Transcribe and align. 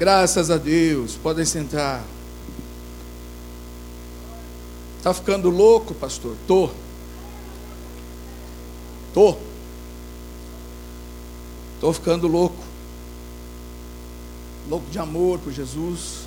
Graças 0.00 0.50
a 0.50 0.56
Deus. 0.56 1.14
Podem 1.22 1.44
sentar. 1.44 2.02
Está 4.96 5.12
ficando 5.12 5.50
louco, 5.50 5.92
pastor? 5.92 6.34
Tô. 6.46 6.70
Tô. 9.12 9.36
Tô 11.82 11.92
ficando 11.92 12.26
louco. 12.26 12.56
Louco 14.70 14.86
de 14.90 14.98
amor 14.98 15.38
por 15.38 15.52
Jesus. 15.52 16.20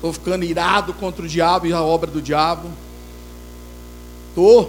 Tô 0.00 0.12
ficando 0.12 0.44
irado 0.44 0.92
contra 0.94 1.24
o 1.24 1.28
diabo 1.28 1.66
e 1.68 1.72
a 1.72 1.80
obra 1.80 2.10
do 2.10 2.20
diabo. 2.20 2.68
Tô. 4.34 4.62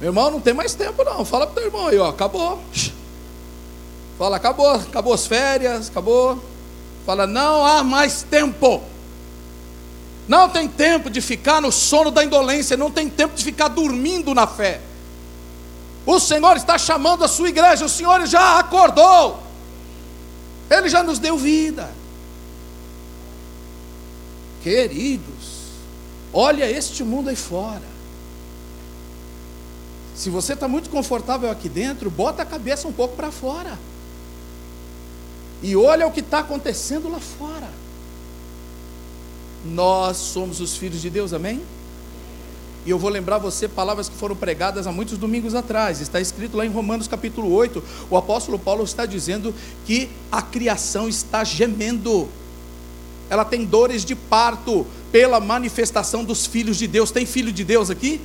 Meu 0.00 0.08
irmão, 0.08 0.32
não 0.32 0.40
tem 0.40 0.52
mais 0.52 0.74
tempo 0.74 1.04
não. 1.04 1.24
Fala 1.24 1.46
pro 1.46 1.54
teu 1.54 1.66
irmão 1.66 1.86
aí, 1.86 1.98
ó, 1.98 2.08
acabou. 2.08 2.60
Fala, 4.18 4.36
acabou, 4.36 4.70
acabou 4.72 5.12
as 5.12 5.26
férias, 5.26 5.88
acabou. 5.88 6.42
Fala, 7.04 7.26
não 7.26 7.64
há 7.64 7.84
mais 7.84 8.22
tempo. 8.22 8.82
Não 10.26 10.48
tem 10.48 10.66
tempo 10.66 11.08
de 11.08 11.20
ficar 11.20 11.60
no 11.60 11.70
sono 11.70 12.10
da 12.10 12.24
indolência, 12.24 12.76
não 12.76 12.90
tem 12.90 13.08
tempo 13.08 13.34
de 13.34 13.44
ficar 13.44 13.68
dormindo 13.68 14.34
na 14.34 14.46
fé. 14.46 14.80
O 16.04 16.18
Senhor 16.18 16.56
está 16.56 16.78
chamando 16.78 17.24
a 17.24 17.28
sua 17.28 17.48
igreja, 17.48 17.84
o 17.84 17.88
Senhor 17.88 18.26
já 18.26 18.58
acordou. 18.58 19.42
Ele 20.70 20.88
já 20.88 21.02
nos 21.02 21.18
deu 21.18 21.36
vida. 21.36 21.88
Queridos, 24.62 25.66
olha 26.32 26.68
este 26.68 27.04
mundo 27.04 27.28
aí 27.28 27.36
fora. 27.36 27.96
Se 30.16 30.30
você 30.30 30.54
está 30.54 30.66
muito 30.66 30.90
confortável 30.90 31.50
aqui 31.50 31.68
dentro, 31.68 32.10
bota 32.10 32.42
a 32.42 32.46
cabeça 32.46 32.88
um 32.88 32.92
pouco 32.92 33.14
para 33.14 33.30
fora. 33.30 33.78
E 35.62 35.74
olha 35.76 36.06
o 36.06 36.12
que 36.12 36.20
está 36.20 36.40
acontecendo 36.40 37.08
lá 37.08 37.18
fora. 37.18 37.68
Nós 39.64 40.16
somos 40.16 40.60
os 40.60 40.76
filhos 40.76 41.00
de 41.00 41.10
Deus, 41.10 41.32
amém? 41.32 41.62
E 42.84 42.90
eu 42.90 42.98
vou 43.00 43.10
lembrar 43.10 43.38
você 43.38 43.66
palavras 43.66 44.08
que 44.08 44.14
foram 44.14 44.36
pregadas 44.36 44.86
há 44.86 44.92
muitos 44.92 45.18
domingos 45.18 45.56
atrás. 45.56 46.00
Está 46.00 46.20
escrito 46.20 46.56
lá 46.56 46.64
em 46.64 46.70
Romanos 46.70 47.08
capítulo 47.08 47.52
8. 47.52 47.82
O 48.08 48.16
apóstolo 48.16 48.60
Paulo 48.60 48.84
está 48.84 49.04
dizendo 49.04 49.52
que 49.84 50.08
a 50.30 50.40
criação 50.40 51.08
está 51.08 51.42
gemendo. 51.42 52.28
Ela 53.28 53.44
tem 53.44 53.64
dores 53.64 54.04
de 54.04 54.14
parto 54.14 54.86
pela 55.10 55.40
manifestação 55.40 56.22
dos 56.22 56.46
filhos 56.46 56.76
de 56.76 56.86
Deus. 56.86 57.10
Tem 57.10 57.26
filho 57.26 57.52
de 57.52 57.64
Deus 57.64 57.90
aqui? 57.90 58.20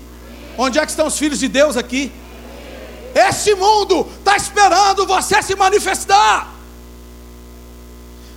Onde 0.56 0.78
é 0.78 0.86
que 0.86 0.92
estão 0.92 1.08
os 1.08 1.18
filhos 1.18 1.40
de 1.40 1.48
Deus 1.48 1.76
aqui? 1.76 2.12
Esse 3.16 3.56
mundo 3.56 4.08
está 4.20 4.38
esperando 4.38 5.08
você 5.08 5.42
se 5.42 5.56
manifestar. 5.56 6.61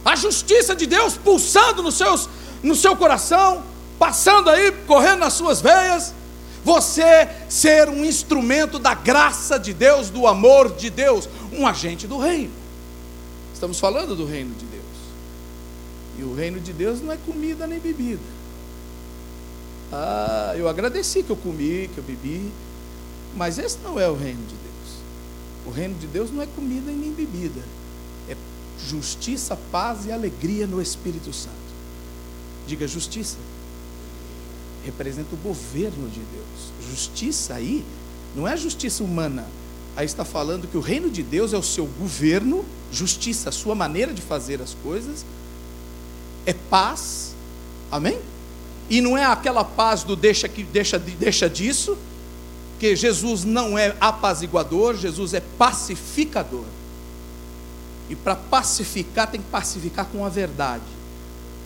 A 0.04 0.16
justiça 0.16 0.76
de 0.76 0.86
Deus 0.86 1.16
pulsando 1.16 1.82
nos 1.82 1.94
seus 1.94 2.28
no 2.64 2.74
seu 2.74 2.96
coração, 2.96 3.62
passando 3.98 4.48
aí, 4.48 4.72
correndo 4.86 5.20
nas 5.20 5.34
suas 5.34 5.60
veias. 5.60 6.14
Você 6.64 7.28
ser 7.48 7.90
um 7.90 8.02
instrumento 8.04 8.78
da 8.78 8.94
graça 8.94 9.58
de 9.58 9.74
Deus, 9.74 10.08
do 10.08 10.26
amor 10.26 10.74
de 10.74 10.88
Deus, 10.88 11.28
um 11.52 11.66
agente 11.66 12.06
do 12.06 12.18
reino. 12.18 12.52
Estamos 13.52 13.78
falando 13.78 14.16
do 14.16 14.24
reino 14.24 14.54
de 14.54 14.64
Deus. 14.64 14.84
E 16.18 16.22
o 16.22 16.34
reino 16.34 16.58
de 16.58 16.72
Deus 16.72 17.02
não 17.02 17.12
é 17.12 17.18
comida 17.18 17.66
nem 17.66 17.78
bebida. 17.78 18.22
Ah, 19.92 20.54
eu 20.56 20.66
agradeci 20.66 21.22
que 21.22 21.30
eu 21.30 21.36
comi, 21.36 21.90
que 21.92 21.98
eu 21.98 22.04
bebi, 22.04 22.50
mas 23.36 23.58
esse 23.58 23.78
não 23.84 24.00
é 24.00 24.08
o 24.08 24.16
reino 24.16 24.40
de 24.40 24.54
Deus. 24.54 24.98
O 25.66 25.70
reino 25.70 25.94
de 25.96 26.06
Deus 26.06 26.30
não 26.30 26.42
é 26.42 26.46
comida 26.46 26.90
nem 26.90 27.12
bebida. 27.12 27.60
Justiça, 28.88 29.56
paz 29.70 30.06
e 30.06 30.12
alegria 30.12 30.66
no 30.66 30.80
Espírito 30.80 31.32
Santo. 31.32 31.54
Diga 32.66 32.86
justiça. 32.86 33.36
Representa 34.84 35.34
o 35.34 35.38
governo 35.38 36.08
de 36.08 36.20
Deus. 36.20 36.90
Justiça 36.90 37.54
aí 37.54 37.84
não 38.34 38.48
é 38.48 38.56
justiça 38.56 39.04
humana. 39.04 39.46
Aí 39.96 40.04
está 40.04 40.24
falando 40.24 40.66
que 40.66 40.76
o 40.76 40.80
reino 40.80 41.08
de 41.08 41.22
Deus 41.22 41.52
é 41.52 41.56
o 41.56 41.62
seu 41.62 41.86
governo, 41.86 42.64
justiça, 42.90 43.48
a 43.48 43.52
sua 43.52 43.74
maneira 43.74 44.12
de 44.12 44.20
fazer 44.20 44.60
as 44.60 44.74
coisas, 44.82 45.24
é 46.44 46.52
paz. 46.52 47.34
Amém? 47.92 48.18
E 48.90 49.00
não 49.00 49.16
é 49.16 49.24
aquela 49.24 49.64
paz 49.64 50.02
do 50.02 50.16
deixa 50.16 50.48
que 50.48 50.64
deixa 50.64 50.98
deixa 50.98 51.48
disso, 51.48 51.96
que 52.78 52.96
Jesus 52.96 53.44
não 53.44 53.78
é 53.78 53.96
apaziguador, 54.00 54.96
Jesus 54.96 55.32
é 55.32 55.40
pacificador. 55.40 56.64
E 58.08 58.16
para 58.16 58.36
pacificar 58.36 59.30
tem 59.30 59.40
que 59.40 59.48
pacificar 59.48 60.06
com 60.06 60.24
a 60.24 60.28
verdade 60.28 60.82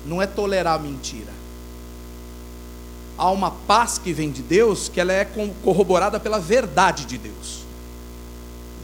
não 0.09 0.23
é 0.23 0.27
tolerar 0.27 0.75
a 0.75 0.79
mentira. 0.79 1.33
Há 3.17 3.31
uma 3.31 3.51
paz 3.51 3.99
que 3.99 4.13
vem 4.13 4.31
de 4.31 4.43
Deus 4.43 4.89
que 4.89 5.01
ela 5.01 5.13
é 5.13 5.25
corroborada 5.63 6.19
pela 6.21 6.39
verdade 6.39 7.05
de 7.05 7.19
Deus. 7.19 7.65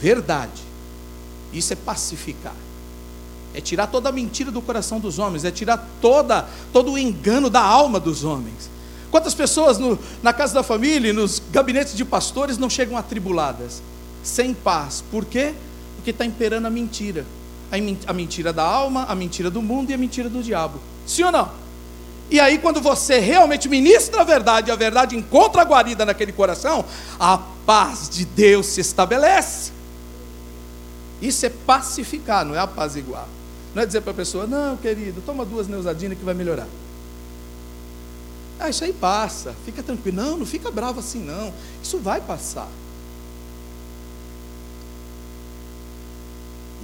Verdade. 0.00 0.62
Isso 1.52 1.72
é 1.72 1.76
pacificar. 1.76 2.54
É 3.54 3.60
tirar 3.60 3.86
toda 3.86 4.08
a 4.08 4.12
mentira 4.12 4.50
do 4.50 4.60
coração 4.60 4.98
dos 4.98 5.20
homens, 5.20 5.44
é 5.44 5.50
tirar 5.50 5.88
toda 6.00 6.48
todo 6.72 6.92
o 6.92 6.98
engano 6.98 7.48
da 7.48 7.60
alma 7.60 8.00
dos 8.00 8.24
homens. 8.24 8.68
Quantas 9.12 9.32
pessoas 9.32 9.78
no, 9.78 9.96
na 10.20 10.32
casa 10.32 10.52
da 10.52 10.64
família, 10.64 11.12
nos 11.12 11.40
gabinetes 11.52 11.96
de 11.96 12.04
pastores 12.04 12.58
não 12.58 12.68
chegam 12.68 12.96
atribuladas, 12.96 13.80
sem 14.24 14.52
paz? 14.52 15.04
Por 15.08 15.24
quê? 15.24 15.54
Porque 15.94 16.10
está 16.10 16.24
imperando 16.24 16.66
a 16.66 16.70
mentira. 16.70 17.24
A 18.06 18.12
mentira 18.12 18.52
da 18.52 18.62
alma, 18.62 19.04
a 19.04 19.14
mentira 19.14 19.50
do 19.50 19.60
mundo 19.60 19.90
e 19.90 19.94
a 19.94 19.98
mentira 19.98 20.28
do 20.28 20.42
diabo. 20.42 20.80
Sim 21.06 21.24
ou 21.24 21.32
não? 21.32 21.50
E 22.30 22.40
aí, 22.40 22.58
quando 22.58 22.80
você 22.80 23.18
realmente 23.18 23.68
ministra 23.68 24.22
a 24.22 24.24
verdade, 24.24 24.70
a 24.70 24.76
verdade 24.76 25.16
encontra 25.16 25.62
a 25.62 25.64
guarida 25.64 26.04
naquele 26.04 26.32
coração, 26.32 26.84
a 27.18 27.38
paz 27.66 28.08
de 28.08 28.24
Deus 28.24 28.66
se 28.66 28.80
estabelece. 28.80 29.72
Isso 31.20 31.44
é 31.46 31.50
pacificar, 31.50 32.44
não 32.44 32.54
é 32.54 32.58
apaziguar. 32.58 33.26
Não 33.74 33.82
é 33.82 33.86
dizer 33.86 34.00
para 34.00 34.12
a 34.12 34.14
pessoa, 34.14 34.46
não, 34.46 34.76
querido, 34.76 35.20
toma 35.24 35.44
duas 35.44 35.68
Neusadinas 35.68 36.16
que 36.16 36.24
vai 36.24 36.34
melhorar. 36.34 36.66
Ah, 38.58 38.68
isso 38.70 38.84
aí 38.84 38.92
passa, 38.92 39.54
fica 39.64 39.82
tranquilo. 39.82 40.16
Não, 40.16 40.36
não 40.38 40.46
fica 40.46 40.70
bravo 40.70 41.00
assim, 41.00 41.18
não. 41.18 41.52
Isso 41.82 41.98
vai 41.98 42.20
passar. 42.20 42.68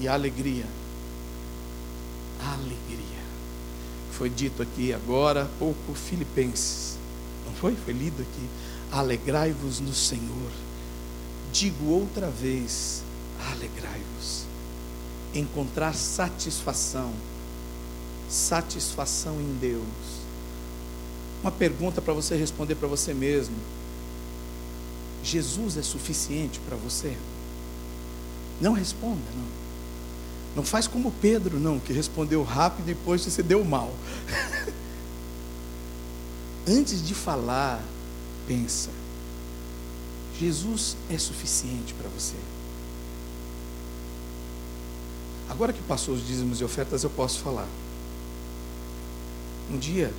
E 0.01 0.09
alegria. 0.09 0.67
Alegria 2.41 3.11
foi 4.21 4.29
dito 4.29 4.61
aqui 4.61 4.93
agora, 4.93 5.49
pouco 5.59 5.95
Filipenses, 5.95 6.99
não 7.47 7.55
foi? 7.55 7.75
Foi 7.75 7.95
lido 7.95 8.21
aqui. 8.21 8.49
Alegrai-vos 8.93 9.81
no 9.81 9.95
Senhor. 9.95 10.51
Digo 11.51 11.87
outra 11.87 12.29
vez, 12.29 13.03
alegrai-vos. 13.51 14.45
Encontrar 15.35 15.95
satisfação, 15.95 17.15
satisfação 18.29 19.41
em 19.41 19.57
Deus. 19.59 19.87
Uma 21.41 21.51
pergunta 21.51 22.03
para 22.03 22.13
você 22.13 22.37
responder 22.37 22.75
para 22.75 22.89
você 22.89 23.15
mesmo: 23.15 23.57
Jesus 25.25 25.79
é 25.79 25.83
suficiente 25.83 26.61
para 26.69 26.77
você? 26.77 27.17
Não 28.61 28.75
responda, 28.75 29.23
não. 29.35 29.60
Não 30.55 30.65
faz 30.65 30.87
como 30.89 31.13
Pedro, 31.13 31.61
não, 31.61 31.79
que 31.79 31.93
respondeu 31.93 32.43
rápido 32.43 32.89
e 32.89 32.95
depois 32.95 33.25
você 33.25 33.43
deu 33.43 33.65
mal. 33.65 33.95
Antes 36.67 37.07
de 37.07 37.15
falar, 37.15 37.83
pensa: 38.47 38.91
Jesus 40.39 40.97
é 41.09 41.17
suficiente 41.19 41.95
para 41.95 42.09
você. 42.09 42.35
Agora 45.49 45.73
que 45.73 45.83
passou 45.83 46.15
os 46.15 46.27
dízimos 46.27 46.61
e 46.61 46.65
ofertas, 46.65 47.05
eu 47.05 47.11
posso 47.11 47.41
falar. 47.41 47.69
Um 49.71 49.79
dia, 49.79 50.13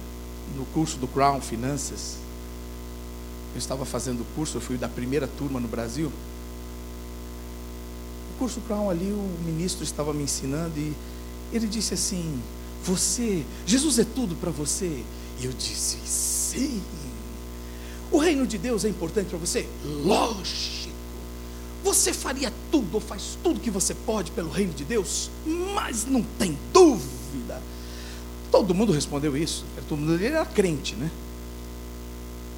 no 0.56 0.66
curso 0.68 0.98
do 0.98 1.08
Crown 1.08 1.42
Finanças, 1.42 2.16
eu 3.54 3.58
estava 3.58 3.86
fazendo 3.86 4.22
o 4.22 4.26
curso, 4.36 4.58
eu 4.58 4.62
fui 4.62 4.78
da 4.78 4.88
primeira 4.88 5.28
turma 5.28 5.60
no 5.60 5.68
Brasil 5.68 6.12
curso 8.42 8.60
Crown 8.62 8.90
ali, 8.90 9.12
o 9.12 9.46
ministro 9.46 9.84
estava 9.84 10.12
me 10.16 10.24
ensinando 10.24 10.74
e 10.76 10.96
ele 11.54 11.68
disse 11.68 11.94
assim: 11.94 12.42
Você, 12.84 13.46
Jesus 13.68 14.00
é 14.00 14.04
tudo 14.04 14.36
para 14.36 14.50
você? 14.50 15.04
E 15.40 15.46
eu 15.46 15.52
disse: 15.52 15.98
Sim. 16.04 16.82
O 18.12 18.18
reino 18.18 18.48
de 18.48 18.58
Deus 18.58 18.84
é 18.84 18.90
importante 18.90 19.28
para 19.30 19.38
você? 19.38 19.68
Lógico. 19.86 20.90
Você 21.84 22.14
faria 22.14 22.52
tudo 22.72 22.96
ou 22.96 23.00
faz 23.00 23.38
tudo 23.44 23.60
que 23.60 23.70
você 23.70 23.94
pode 23.94 24.32
pelo 24.32 24.50
reino 24.50 24.74
de 24.74 24.84
Deus? 24.84 25.30
Mas 25.76 26.06
não 26.06 26.24
tem 26.24 26.58
dúvida. 26.74 27.62
Todo 28.52 28.74
mundo 28.74 28.92
respondeu 28.92 29.38
isso. 29.38 29.66
Todo 29.88 30.00
mundo 30.00 30.16
ele 30.16 30.26
era 30.26 30.46
crente, 30.46 30.96
né? 30.96 31.12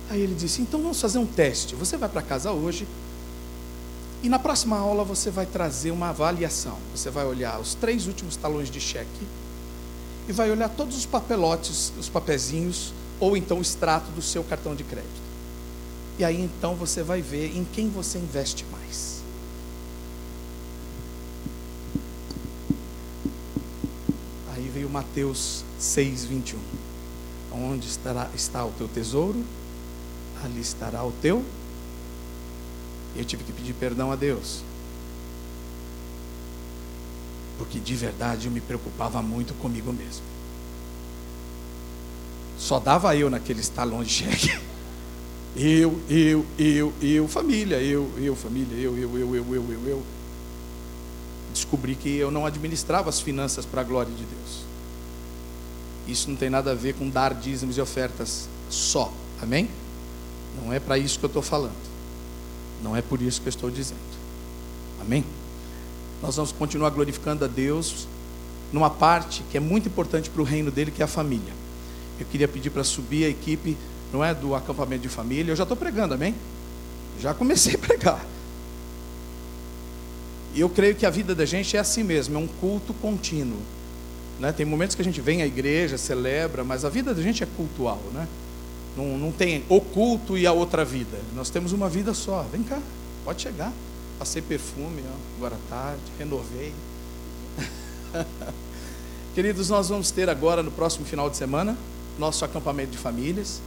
Aí 0.10 0.22
ele 0.22 0.34
disse: 0.34 0.62
Então 0.62 0.82
vamos 0.82 1.02
fazer 1.02 1.18
um 1.18 1.26
teste. 1.26 1.76
Você 1.76 1.98
vai 1.98 2.08
para 2.08 2.22
casa 2.22 2.54
hoje 2.54 2.88
E 4.24 4.30
na 4.30 4.40
próxima 4.40 4.78
aula 4.78 5.04
você 5.04 5.30
vai 5.30 5.46
trazer 5.46 5.92
uma 5.92 6.10
avaliação. 6.10 6.78
Você 6.96 7.10
vai 7.10 7.26
olhar 7.26 7.60
os 7.60 7.76
três 7.76 8.08
últimos 8.08 8.38
talões 8.38 8.72
de 8.72 8.80
cheque 8.80 9.28
e 10.30 10.32
vai 10.32 10.50
olhar 10.50 10.70
todos 10.70 10.96
os 10.96 11.06
papelotes, 11.06 11.92
os 12.00 12.08
papezinhos, 12.08 12.94
ou 13.20 13.36
então 13.36 13.58
o 13.58 13.62
extrato 13.62 14.10
do 14.12 14.22
seu 14.22 14.42
cartão 14.42 14.74
de 14.74 14.86
crédito. 14.86 15.22
E 16.18 16.24
aí 16.24 16.42
então 16.42 16.74
você 16.74 17.04
vai 17.04 17.22
ver 17.22 17.54
em 17.54 17.66
quem 17.66 17.90
você 17.90 18.18
investe 18.18 18.66
mais. 18.72 19.22
Aí 24.56 24.70
veio 24.74 24.90
Mateus 24.90 25.66
6, 25.78 26.24
21. 26.24 26.60
Onde 27.52 27.88
estará, 27.88 28.30
está 28.34 28.64
o 28.66 28.72
teu 28.72 28.88
tesouro, 28.88 29.44
ali 30.42 30.62
estará 30.62 31.04
o 31.04 31.12
teu. 31.12 31.44
Eu 33.16 33.26
tive 33.26 33.44
que 33.44 33.52
pedir 33.52 33.74
perdão 33.74 34.12
a 34.12 34.16
Deus. 34.16 34.64
Porque 37.58 37.80
de 37.80 37.96
verdade 37.96 38.48
eu 38.48 38.52
me 38.52 38.62
preocupava 38.62 39.22
muito 39.22 39.54
comigo 39.56 39.94
mesmo. 39.94 40.24
Só 42.58 42.80
dava 42.80 43.16
eu 43.16 43.30
naqueles 43.30 43.70
talões 43.70 44.08
de 44.08 44.14
cheque. 44.14 44.60
Eu, 45.56 46.00
eu, 46.10 46.44
eu, 46.58 46.94
eu, 47.00 47.28
família, 47.28 47.80
eu, 47.80 48.10
eu, 48.18 48.36
família, 48.36 48.76
eu, 48.76 48.98
eu, 48.98 49.20
eu, 49.20 49.36
eu, 49.36 49.54
eu, 49.54 49.72
eu, 49.72 49.88
eu. 49.88 50.04
Descobri 51.54 51.94
que 51.94 52.10
eu 52.10 52.32
não 52.32 52.44
administrava 52.44 53.08
as 53.08 53.20
finanças 53.20 53.64
para 53.64 53.82
a 53.82 53.84
glória 53.84 54.12
de 54.12 54.24
Deus. 54.26 54.64
Isso 56.08 56.28
não 56.28 56.36
tem 56.36 56.50
nada 56.50 56.72
a 56.72 56.74
ver 56.74 56.96
com 56.96 57.08
dar 57.08 57.36
dízimos 57.36 57.78
e 57.78 57.82
ofertas 57.82 58.50
só. 58.68 59.14
Amém? 59.40 59.70
Não 60.60 60.74
é 60.74 60.80
para 60.80 60.98
isso 60.98 61.20
que 61.20 61.26
eu 61.26 61.28
estou 61.28 61.44
falando. 61.44 61.93
Não 62.84 62.96
é 62.96 63.02
por 63.02 63.22
isso 63.22 63.42
que 63.42 63.48
eu 63.48 63.52
estou 63.52 63.72
dizendo. 63.72 64.00
Amém? 65.00 65.24
Nós 66.22 66.36
vamos 66.36 66.52
continuar 66.52 66.90
glorificando 66.90 67.46
a 67.46 67.48
Deus 67.48 68.08
numa 68.72 68.90
parte 68.90 69.44
que 69.50 69.58
é 69.58 69.60
muito 69.60 69.88
importante 69.88 70.30
para 70.30 70.42
o 70.42 70.46
reino 70.46 70.70
dele, 70.70 70.92
que 70.92 71.02
é 71.02 71.06
a 71.06 71.08
família. 71.08 71.54
Eu 72.20 72.26
queria 72.26 72.48
pedir 72.48 72.70
para 72.70 72.84
subir 72.84 73.26
a 73.26 73.30
equipe 73.30 73.78
não 74.14 74.24
é 74.24 74.34
do 74.34 74.54
acampamento 74.54 75.02
de 75.02 75.10
família. 75.10 75.52
Eu 75.52 75.56
já 75.56 75.64
estou 75.64 75.76
pregando, 75.76 76.14
amém? 76.14 76.36
Já 77.20 77.34
comecei 77.34 77.74
a 77.74 77.78
pregar. 77.80 78.24
E 80.54 80.62
eu 80.62 80.70
creio 80.70 80.94
que 80.96 81.06
a 81.06 81.10
vida 81.10 81.34
da 81.34 81.46
gente 81.46 81.76
é 81.76 81.80
assim 81.80 82.04
mesmo, 82.04 82.36
é 82.36 82.40
um 82.40 82.46
culto 82.46 82.94
contínuo. 82.94 83.60
Né? 84.40 84.52
Tem 84.52 84.66
momentos 84.66 84.96
que 84.96 85.02
a 85.02 85.06
gente 85.06 85.20
vem 85.20 85.42
à 85.42 85.48
igreja, 85.48 85.98
celebra, 85.98 86.64
mas 86.64 86.86
a 86.86 86.90
vida 86.90 87.12
da 87.12 87.22
gente 87.24 87.44
é 87.44 87.48
cultual, 87.58 88.00
né? 88.14 88.28
Não, 88.96 89.18
não 89.18 89.32
tem 89.32 89.64
o 89.70 89.82
culto 89.82 90.38
e 90.38 90.46
a 90.46 90.52
outra 90.52 90.86
vida. 90.86 91.20
Nós 91.36 91.50
temos 91.50 91.72
uma 91.72 91.90
vida 91.90 92.14
só. 92.14 92.46
Vem 92.52 92.64
cá, 92.64 92.80
pode 93.26 93.42
chegar. 93.42 93.72
Passei 94.20 94.42
perfume, 94.42 95.04
ó, 95.08 95.38
agora 95.38 95.56
à 95.56 95.70
tarde, 95.70 96.02
renovei. 96.18 96.74
Queridos, 99.34 99.70
nós 99.70 99.90
vamos 99.90 100.12
ter 100.12 100.30
agora 100.30 100.62
no 100.62 100.72
próximo 100.72 101.06
final 101.06 101.30
de 101.30 101.38
semana 101.38 101.76
nosso 102.18 102.46
acampamento 102.46 102.92
de 102.92 102.98
famílias. 102.98 103.62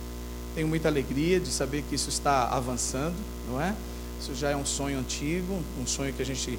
Tenho 0.55 0.69
muita 0.69 0.88
alegria 0.88 1.38
de 1.38 1.49
saber 1.49 1.82
que 1.82 1.94
isso 1.94 2.08
está 2.08 2.49
avançando, 2.49 3.17
não 3.49 3.61
é? 3.61 3.75
Isso 4.20 4.34
já 4.34 4.50
é 4.50 4.56
um 4.56 4.64
sonho 4.64 4.99
antigo, 4.99 5.61
um 5.81 5.87
sonho 5.87 6.12
que 6.12 6.22
a 6.22 6.25
gente 6.25 6.58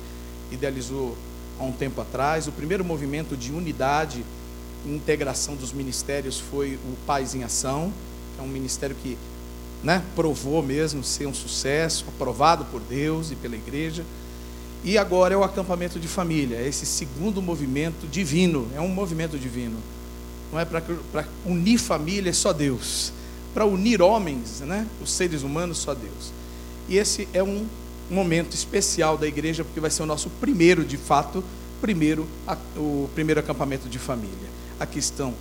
idealizou 0.52 1.18
há 1.60 1.64
um 1.64 1.72
tempo 1.72 2.00
atrás. 2.02 2.48
O 2.48 2.52
primeiro 2.52 2.86
movimento 2.86 3.36
de 3.36 3.52
unidade 3.52 4.24
e 4.86 4.90
integração 4.90 5.56
dos 5.56 5.74
ministérios 5.74 6.40
foi 6.40 6.76
o 6.76 6.96
Paz 7.06 7.34
em 7.34 7.44
Ação, 7.44 7.92
é 8.38 8.42
um 8.42 8.48
ministério 8.48 8.96
que 9.02 9.18
né, 9.84 10.04
provou 10.16 10.64
mesmo 10.64 11.04
ser 11.04 11.28
um 11.28 11.34
sucesso, 11.34 12.06
aprovado 12.08 12.66
por 12.66 12.82
Deus 12.82 13.32
e 13.32 13.36
pela 13.36 13.56
igreja. 13.56 14.04
E 14.84 14.98
agora 14.98 15.34
é 15.34 15.38
o 15.38 15.44
acampamento 15.44 16.00
de 16.00 16.08
família, 16.08 16.62
esse 16.62 16.86
segundo 16.86 17.42
movimento 17.42 18.08
divino, 18.08 18.68
é 18.76 18.82
um 18.82 18.88
movimento 18.88 19.38
divino. 19.38 19.78
Não 20.52 20.60
é 20.60 20.66
para 20.66 20.82
unir 21.46 21.78
família, 21.78 22.30
é 22.30 22.34
só 22.34 22.54
Deus 22.54 23.12
para 23.58 23.66
unir 23.66 24.04
homens, 24.04 24.60
né? 24.60 24.86
os 25.02 25.12
seres 25.12 25.42
humanos, 25.42 25.80
só 25.80 25.96
Deus. 25.96 26.32
E 26.88 26.96
esse 26.96 27.28
é 27.34 27.42
um 27.42 27.66
momento 28.08 28.54
especial 28.54 29.18
da 29.18 29.26
igreja, 29.26 29.64
porque 29.64 29.80
vai 29.80 29.90
ser 29.90 30.04
o 30.04 30.06
nosso 30.06 30.30
primeiro, 30.30 30.86
de 30.86 30.96
fato, 30.96 31.44
primeiro, 31.82 32.28
o 32.76 33.10
primeiro 33.16 33.40
acampamento 33.40 33.90
de 33.90 33.98
família. 33.98 34.48
Aqui 34.80 35.00
estão 35.00 35.34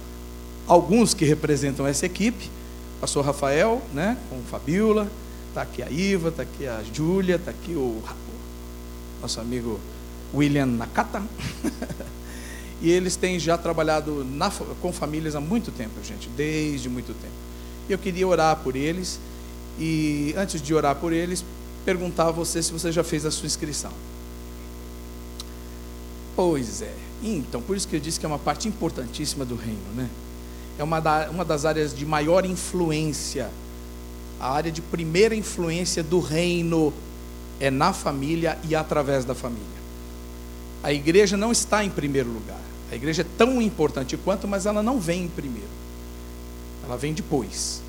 alguns 0.67 1.13
que 1.13 1.27
representam 1.27 1.87
essa 1.87 2.07
equipe, 2.07 2.51
pastor 3.01 3.25
Rafael, 3.25 3.83
né, 3.93 4.17
com 4.31 4.41
Fabiola, 4.43 5.11
está 5.49 5.63
aqui 5.63 5.83
a 5.83 5.91
Iva, 5.91 6.29
está 6.29 6.43
aqui 6.43 6.67
a 6.67 6.83
Júlia, 6.93 7.37
está 7.37 7.51
aqui 7.51 7.75
o 7.75 8.03
nosso 9.21 9.41
amigo 9.41 9.81
William 10.35 10.67
Nakata. 10.67 11.23
e 12.81 12.91
eles 12.91 13.17
têm 13.17 13.39
já 13.39 13.57
trabalhado 13.57 14.25
na, 14.25 14.51
com 14.51 14.93
famílias 14.93 15.35
há 15.35 15.41
muito 15.41 15.71
tempo, 15.71 16.03
gente, 16.03 16.29
desde 16.31 16.89
muito 16.89 17.15
tempo. 17.15 17.35
Eu 17.89 17.99
queria 17.99 18.27
orar 18.27 18.57
por 18.57 18.77
eles 18.77 19.19
e 19.79 20.35
antes 20.37 20.61
de 20.61 20.75
orar 20.75 20.97
por 20.97 21.13
eles, 21.13 21.45
perguntar 21.85 22.29
a 22.29 22.31
você 22.31 22.63
se 22.63 22.73
você 22.73 22.91
já 22.91 23.05
fez 23.05 23.25
a 23.25 23.31
sua 23.31 23.47
inscrição. 23.47 23.93
Pois 26.35 26.83
é. 26.83 26.95
Então, 27.23 27.63
por 27.63 27.77
isso 27.77 27.89
que 27.89 27.97
eu 27.97 28.01
disse 28.01 28.21
que 28.21 28.27
é 28.27 28.29
uma 28.29 28.39
parte 28.39 28.69
importantíssima 28.69 29.45
do 29.45 29.57
reino, 29.57 29.93
né? 29.95 30.09
É 30.79 30.85
uma, 30.85 31.01
da, 31.01 31.29
uma 31.31 31.45
das 31.45 31.65
áreas 31.65 31.95
de 31.95 32.05
maior 32.05 32.45
influência. 32.45 33.51
A 34.39 34.51
área 34.53 34.71
de 34.71 34.83
primeira 34.83 35.35
influência 35.35 36.03
do 36.03 36.21
reino 36.21 36.93
é 37.59 37.71
na 37.71 37.93
família 37.93 38.59
e 38.69 38.75
através 38.75 39.25
da 39.25 39.35
família. 39.35 39.65
A 40.83 40.93
igreja 40.93 41.37
não 41.37 41.51
está 41.51 41.83
em 41.85 41.91
primeiro 41.91 42.31
lugar. 42.31 42.61
A 42.93 42.95
igreja 42.95 43.23
é 43.23 43.27
tão 43.37 43.61
importante 43.61 44.17
quanto, 44.17 44.47
mas 44.47 44.67
ela 44.67 44.83
não 44.83 45.01
vem 45.01 45.25
em 45.25 45.29
primeiro 45.29 45.77
ela 46.87 46.97
vem 46.97 47.13
depois. 47.13 47.83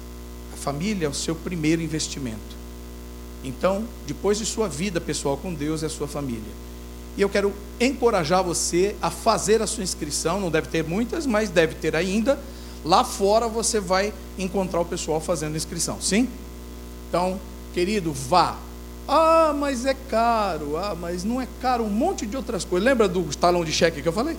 A 0.54 0.58
família 0.58 1.06
é 1.06 1.10
o 1.10 1.14
seu 1.14 1.36
primeiro 1.36 1.82
investimento. 1.82 2.58
Então, 3.44 3.86
depois 4.06 4.40
de 4.40 4.46
sua 4.46 4.68
vida 4.68 5.00
pessoal 5.00 5.38
com 5.38 5.54
Deus, 5.54 5.84
é 5.84 5.86
a 5.86 5.90
sua 5.90 6.08
família. 6.08 6.68
E 7.16 7.22
eu 7.22 7.30
quero 7.30 7.54
encorajar 7.80 8.44
você 8.44 8.96
a 9.02 9.10
fazer 9.10 9.62
a 9.62 9.68
sua 9.68 9.84
inscrição. 9.84 10.40
Não 10.40 10.52
deve 10.52 10.68
ter 10.68 10.84
muitas, 10.84 11.26
mas 11.26 11.50
deve 11.50 11.76
ter 11.76 11.96
ainda. 11.96 12.40
Lá 12.86 13.04
fora 13.04 13.48
você 13.48 13.80
vai 13.80 14.14
encontrar 14.38 14.80
o 14.80 14.86
pessoal 14.86 15.20
fazendo 15.20 15.58
inscrição, 15.58 16.00
sim? 16.02 16.28
Então, 17.10 17.40
querido, 17.74 18.14
vá. 18.14 18.58
Ah, 19.08 19.56
mas 19.58 19.86
é 19.86 19.94
caro. 19.94 20.78
Ah, 20.78 20.96
mas 21.00 21.24
não 21.24 21.40
é 21.40 21.48
caro. 21.62 21.84
Um 21.84 21.90
monte 21.90 22.26
de 22.26 22.36
outras 22.36 22.66
coisas. 22.66 22.86
Lembra 22.86 23.08
do 23.08 23.24
talão 23.36 23.64
de 23.64 23.72
cheque 23.72 24.02
que 24.02 24.08
eu 24.08 24.14
falei? 24.14 24.38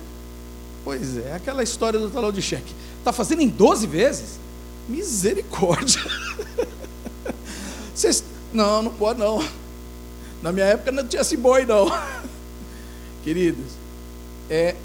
Pois 0.85 1.17
é, 1.17 1.35
aquela 1.35 1.63
história 1.63 1.99
do 1.99 2.11
talão 2.11 2.33
de 2.33 2.43
cheque. 2.43 2.75
Está 2.99 3.13
fazendo 3.13 3.43
em 3.43 3.49
12 3.49 3.87
vezes? 3.87 4.39
Misericórdia. 4.89 6.01
Vocês, 7.95 8.23
não, 8.53 8.83
não 8.83 8.93
pode 8.93 9.19
não. 9.19 9.43
Na 10.43 10.53
minha 10.53 10.67
época 10.67 10.93
não 10.93 11.07
tinha 11.07 11.23
esse 11.23 11.37
boi 11.37 11.67
não. 11.67 11.91
Queridos, 13.25 13.73
é 14.49 14.77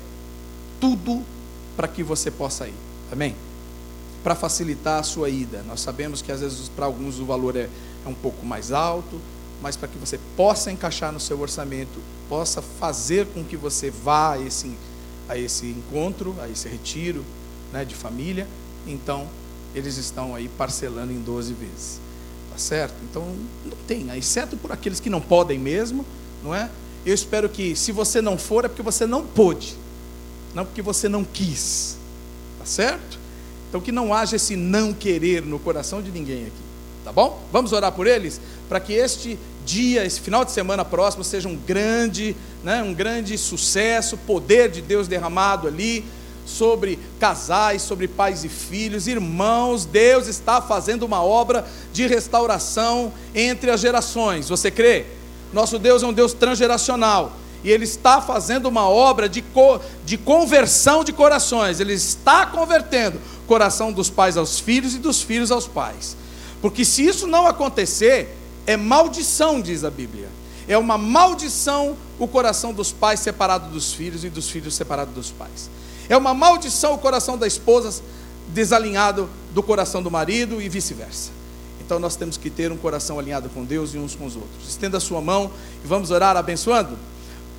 tudo 0.80 1.22
para 1.76 1.88
que 1.88 2.04
você 2.04 2.32
possa 2.32 2.68
ir. 2.68 2.74
Amém? 3.14 3.36
Para 4.24 4.34
facilitar 4.34 5.00
a 5.00 5.04
sua 5.04 5.30
ida. 5.30 5.64
Nós 5.68 5.82
sabemos 5.82 6.22
que 6.22 6.32
às 6.32 6.42
vezes 6.42 6.68
para 6.68 6.88
alguns 6.88 7.20
o 7.20 7.26
valor 7.26 7.56
é, 7.56 7.70
é 8.04 8.10
um 8.10 8.14
pouco 8.16 8.44
mais 8.44 8.72
alto, 8.72 9.22
mas 9.62 9.78
para 9.78 9.88
que 9.88 10.00
você 10.00 10.20
possa 10.36 10.72
encaixar 10.72 11.14
no 11.14 11.20
seu 11.20 11.40
orçamento, 11.40 12.02
possa 12.28 12.60
fazer 12.60 13.28
com 13.28 13.44
que 13.44 13.56
você 13.56 13.92
vá 13.92 14.34
a 14.34 14.40
esse, 14.40 14.76
a 15.30 15.38
esse 15.38 15.68
encontro, 15.68 16.36
a 16.42 16.50
esse 16.50 16.68
retiro 16.68 17.24
né, 17.72 17.86
de 17.86 17.94
família, 17.94 18.48
então 18.88 19.28
eles 19.76 19.98
estão 19.98 20.34
aí 20.34 20.50
parcelando 20.58 21.14
em 21.14 21.22
12 21.22 21.54
vezes. 21.54 22.00
Tá 22.52 22.58
certo? 22.58 22.96
Então, 23.04 23.24
não 23.64 23.78
tem, 23.88 24.10
exceto 24.18 24.58
por 24.58 24.72
aqueles 24.72 25.00
que 25.00 25.10
não 25.10 25.22
podem 25.22 25.60
mesmo, 25.60 26.04
não 26.44 26.54
é? 26.54 26.70
Eu 27.06 27.14
espero 27.14 27.48
que, 27.48 27.76
se 27.76 27.92
você 27.92 28.22
não 28.22 28.40
for, 28.40 28.66
é 28.66 28.68
porque 28.68 28.82
você 28.82 29.06
não 29.06 29.24
pôde, 29.24 29.78
não 30.56 30.66
porque 30.66 30.82
você 30.82 31.08
não 31.08 31.24
quis. 31.24 31.98
Tá 32.64 32.68
certo? 32.68 33.20
Então, 33.68 33.82
que 33.82 33.92
não 33.92 34.14
haja 34.14 34.38
esse 34.38 34.56
não 34.56 34.94
querer 34.94 35.42
no 35.42 35.60
coração 35.60 36.02
de 36.02 36.12
ninguém 36.12 36.44
aqui. 36.44 36.64
Tá 37.04 37.12
bom? 37.12 37.44
Vamos 37.52 37.74
orar 37.74 37.92
por 37.92 38.08
eles? 38.08 38.40
Para 38.70 38.80
que 38.80 38.94
este 38.94 39.38
dia, 39.66 40.06
esse 40.06 40.22
final 40.22 40.46
de 40.46 40.52
semana 40.54 40.86
próximo, 40.86 41.26
seja 41.26 41.50
um 41.50 41.58
grande, 41.58 42.34
né, 42.64 42.82
um 42.82 42.94
grande 42.94 43.38
sucesso, 43.38 44.18
poder 44.18 44.72
de 44.72 44.82
Deus 44.82 45.10
derramado 45.10 45.68
ali 45.68 46.06
sobre 46.46 46.98
casais, 47.20 47.82
sobre 47.82 48.08
pais 48.08 48.46
e 48.46 48.50
filhos. 48.50 49.08
Irmãos, 49.08 49.84
Deus 49.84 50.28
está 50.28 50.62
fazendo 50.62 51.04
uma 51.04 51.22
obra 51.22 51.66
de 51.92 52.08
restauração 52.08 53.12
entre 53.36 53.72
as 53.72 53.82
gerações. 53.82 54.48
Você 54.48 54.72
crê? 54.72 55.06
Nosso 55.52 55.78
Deus 55.78 56.02
é 56.02 56.08
um 56.08 56.14
Deus 56.14 56.32
transgeracional. 56.32 57.34
E 57.64 57.72
Ele 57.72 57.86
está 57.86 58.22
fazendo 58.22 58.68
uma 58.68 58.88
obra 58.88 59.30
de, 59.30 59.42
co 59.42 59.80
de 60.06 60.18
conversão 60.18 61.04
de 61.04 61.14
corações. 61.14 61.80
Ele 61.80 61.94
está 61.94 62.46
convertendo 62.46 63.20
o 63.44 63.48
coração 63.48 63.92
dos 63.92 64.10
pais 64.10 64.38
aos 64.38 64.60
filhos 64.60 64.96
e 64.96 65.00
dos 65.00 65.22
filhos 65.22 65.52
aos 65.52 65.68
pais. 65.68 66.18
Porque 66.62 66.84
se 66.84 67.06
isso 67.06 67.28
não 67.28 67.48
acontecer, 67.48 68.38
é 68.66 68.78
maldição, 68.78 69.62
diz 69.62 69.84
a 69.84 69.90
Bíblia. 69.90 70.30
É 70.68 70.78
uma 70.78 70.98
maldição 70.98 71.96
o 72.20 72.28
coração 72.28 72.74
dos 72.74 72.92
pais 72.92 73.20
separado 73.20 73.70
dos 73.70 73.94
filhos 73.94 74.24
e 74.24 74.30
dos 74.30 74.50
filhos 74.50 74.76
separado 74.76 75.12
dos 75.12 75.32
pais. 75.32 75.70
É 76.08 76.16
uma 76.16 76.34
maldição 76.34 76.94
o 76.94 76.98
coração 76.98 77.38
da 77.38 77.48
esposa 77.48 78.02
desalinhado 78.50 79.30
do 79.54 79.64
coração 79.64 80.02
do 80.02 80.12
marido 80.12 80.62
e 80.62 80.70
vice-versa. 80.70 81.32
Então 81.86 82.00
nós 82.00 82.16
temos 82.16 82.38
que 82.38 82.50
ter 82.50 82.72
um 82.72 82.78
coração 82.78 83.20
alinhado 83.20 83.50
com 83.50 83.64
Deus 83.64 83.94
e 83.94 83.98
uns 83.98 84.16
com 84.16 84.26
os 84.26 84.36
outros. 84.36 84.70
Estenda 84.70 84.98
a 84.98 85.02
sua 85.02 85.22
mão 85.22 85.52
e 85.84 85.88
vamos 85.88 86.12
orar 86.12 86.38
abençoando. 86.38 86.98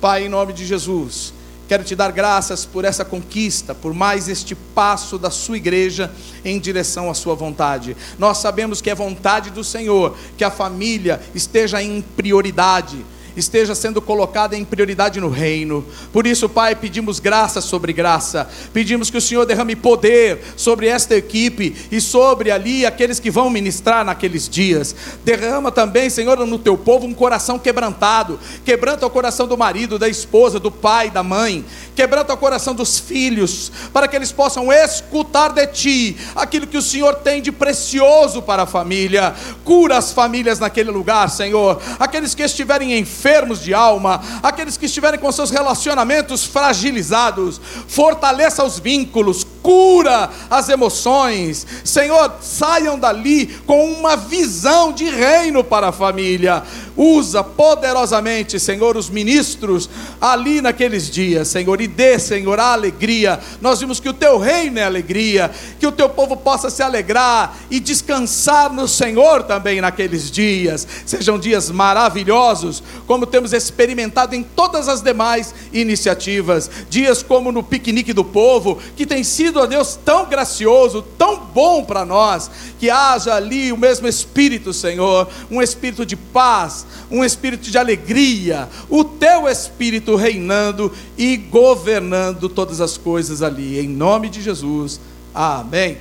Pai, 0.01 0.25
em 0.25 0.29
nome 0.29 0.53
de 0.53 0.65
Jesus, 0.65 1.33
quero 1.67 1.83
te 1.83 1.95
dar 1.95 2.11
graças 2.11 2.65
por 2.65 2.85
essa 2.85 3.03
conquista, 3.03 3.73
por 3.73 3.93
mais 3.93 4.27
este 4.27 4.53
passo 4.53 5.17
da 5.17 5.31
sua 5.31 5.57
igreja 5.57 6.11
em 6.43 6.59
direção 6.59 7.09
à 7.09 7.13
sua 7.13 7.35
vontade. 7.35 7.95
Nós 8.19 8.37
sabemos 8.37 8.81
que 8.81 8.89
é 8.89 8.95
vontade 8.95 9.49
do 9.49 9.63
Senhor 9.63 10.15
que 10.37 10.43
a 10.43 10.51
família 10.51 11.21
esteja 11.33 11.81
em 11.81 12.01
prioridade 12.01 13.03
esteja 13.35 13.75
sendo 13.75 14.01
colocada 14.01 14.55
em 14.55 14.63
prioridade 14.63 15.19
no 15.19 15.29
reino. 15.29 15.85
Por 16.11 16.25
isso, 16.25 16.47
Pai, 16.47 16.75
pedimos 16.75 17.19
graça 17.19 17.61
sobre 17.61 17.91
graça, 17.91 18.49
pedimos 18.73 19.09
que 19.09 19.17
o 19.17 19.21
Senhor 19.21 19.45
derrame 19.45 19.75
poder 19.75 20.39
sobre 20.55 20.87
esta 20.87 21.15
equipe 21.15 21.75
e 21.91 21.99
sobre 21.99 22.51
ali 22.51 22.85
aqueles 22.85 23.19
que 23.19 23.29
vão 23.29 23.49
ministrar 23.49 24.05
naqueles 24.05 24.47
dias. 24.47 24.95
Derrama 25.23 25.71
também, 25.71 26.09
Senhor, 26.09 26.37
no 26.45 26.59
teu 26.59 26.77
povo 26.77 27.05
um 27.05 27.13
coração 27.13 27.59
quebrantado, 27.59 28.39
quebranta 28.63 29.05
o 29.05 29.09
coração 29.09 29.47
do 29.47 29.57
marido, 29.57 29.99
da 29.99 30.07
esposa, 30.07 30.59
do 30.59 30.71
pai, 30.71 31.09
da 31.09 31.23
mãe, 31.23 31.65
quebranta 31.95 32.33
o 32.33 32.37
coração 32.37 32.73
dos 32.73 32.99
filhos, 32.99 33.71
para 33.91 34.07
que 34.07 34.15
eles 34.15 34.31
possam 34.31 34.71
escutar 34.71 35.49
de 35.49 35.67
ti 35.67 36.17
aquilo 36.35 36.67
que 36.67 36.77
o 36.77 36.81
Senhor 36.81 37.15
tem 37.15 37.41
de 37.41 37.51
precioso 37.51 38.41
para 38.41 38.63
a 38.63 38.67
família. 38.67 39.35
Cura 39.63 39.97
as 39.97 40.11
famílias 40.11 40.59
naquele 40.59 40.91
lugar, 40.91 41.29
Senhor, 41.29 41.81
aqueles 41.99 42.33
que 42.33 42.43
estiverem 42.43 42.97
enfermos 42.97 43.24
enfermos 43.25 43.63
de 43.63 43.73
alma, 43.73 44.21
aqueles 44.43 44.77
que 44.77 44.85
estiverem 44.85 45.19
com 45.19 45.31
seus 45.31 45.49
relacionamentos 45.49 46.45
fragilizados, 46.45 47.59
fortaleça 47.87 48.63
os 48.63 48.77
vínculos, 48.77 49.43
cura 49.63 50.29
as 50.47 50.69
emoções. 50.69 51.65
Senhor, 51.83 52.35
saiam 52.39 52.99
dali 52.99 53.47
com 53.65 53.83
uma 53.91 54.15
visão 54.15 54.93
de 54.93 55.05
reino 55.05 55.63
para 55.63 55.87
a 55.87 55.91
família. 55.91 56.61
Usa 56.95 57.43
poderosamente, 57.43 58.59
Senhor, 58.59 58.95
os 58.95 59.09
ministros 59.09 59.89
ali 60.21 60.61
naqueles 60.61 61.09
dias, 61.09 61.47
Senhor, 61.47 61.81
e 61.81 61.87
dê, 61.87 62.19
Senhor, 62.19 62.59
a 62.59 62.73
alegria. 62.73 63.39
Nós 63.59 63.79
vimos 63.79 63.99
que 63.99 64.07
o 64.07 64.13
teu 64.13 64.37
reino 64.37 64.77
é 64.77 64.83
alegria, 64.83 65.51
que 65.79 65.87
o 65.87 65.91
teu 65.91 66.07
povo 66.07 66.37
possa 66.37 66.69
se 66.69 66.83
alegrar 66.83 67.57
e 67.71 67.79
descansar 67.79 68.71
no 68.71 68.87
Senhor 68.87 69.43
também 69.43 69.81
naqueles 69.81 70.29
dias. 70.29 70.87
Sejam 71.05 71.39
dias 71.39 71.71
maravilhosos, 71.71 72.83
como 73.15 73.25
temos 73.25 73.53
experimentado 73.53 74.35
em 74.35 74.43
todas 74.43 74.89
as 74.89 75.01
demais 75.01 75.55
iniciativas. 75.71 76.69
Dias 76.89 77.23
como 77.23 77.49
no 77.49 77.63
piquenique 77.63 78.11
do 78.11 78.25
povo, 78.25 78.77
que 78.97 79.05
tem 79.05 79.23
sido, 79.23 79.61
a 79.61 79.65
Deus, 79.65 79.97
tão 80.03 80.25
gracioso, 80.25 81.01
tão 81.17 81.37
bom 81.37 81.85
para 81.85 82.03
nós, 82.03 82.51
que 82.77 82.89
haja 82.89 83.33
ali 83.33 83.71
o 83.71 83.77
mesmo 83.77 84.05
espírito, 84.05 84.73
Senhor, 84.73 85.29
um 85.49 85.61
espírito 85.61 86.05
de 86.05 86.17
paz 86.17 86.85
um 87.09 87.23
espírito 87.23 87.69
de 87.69 87.77
alegria, 87.77 88.67
o 88.89 89.03
teu 89.03 89.47
espírito 89.47 90.15
reinando 90.15 90.91
e 91.15 91.37
governando 91.37 92.49
todas 92.49 92.81
as 92.81 92.97
coisas 92.97 93.43
ali, 93.43 93.79
em 93.79 93.87
nome 93.87 94.27
de 94.27 94.41
Jesus. 94.41 94.99
Amém. 95.33 95.99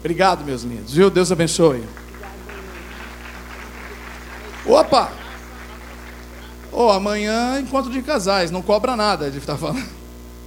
Obrigado, 0.00 0.44
meus 0.44 0.64
lindos, 0.64 0.92
viu? 0.92 1.08
Deus 1.08 1.30
abençoe. 1.30 1.84
Opa! 4.66 5.17
Oh, 6.72 6.90
amanhã 6.90 7.58
encontro 7.60 7.90
de 7.90 8.02
casais, 8.02 8.50
não 8.50 8.62
cobra 8.62 8.96
nada, 8.96 9.26
ele 9.26 9.38
está 9.38 9.56
falando. 9.56 9.98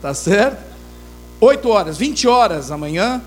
Tá 0.02 0.16
certo? 0.16 0.60
8 1.40 1.70
horas, 1.70 1.96
20 1.96 2.28
horas 2.28 2.72
amanhã, 2.72 3.22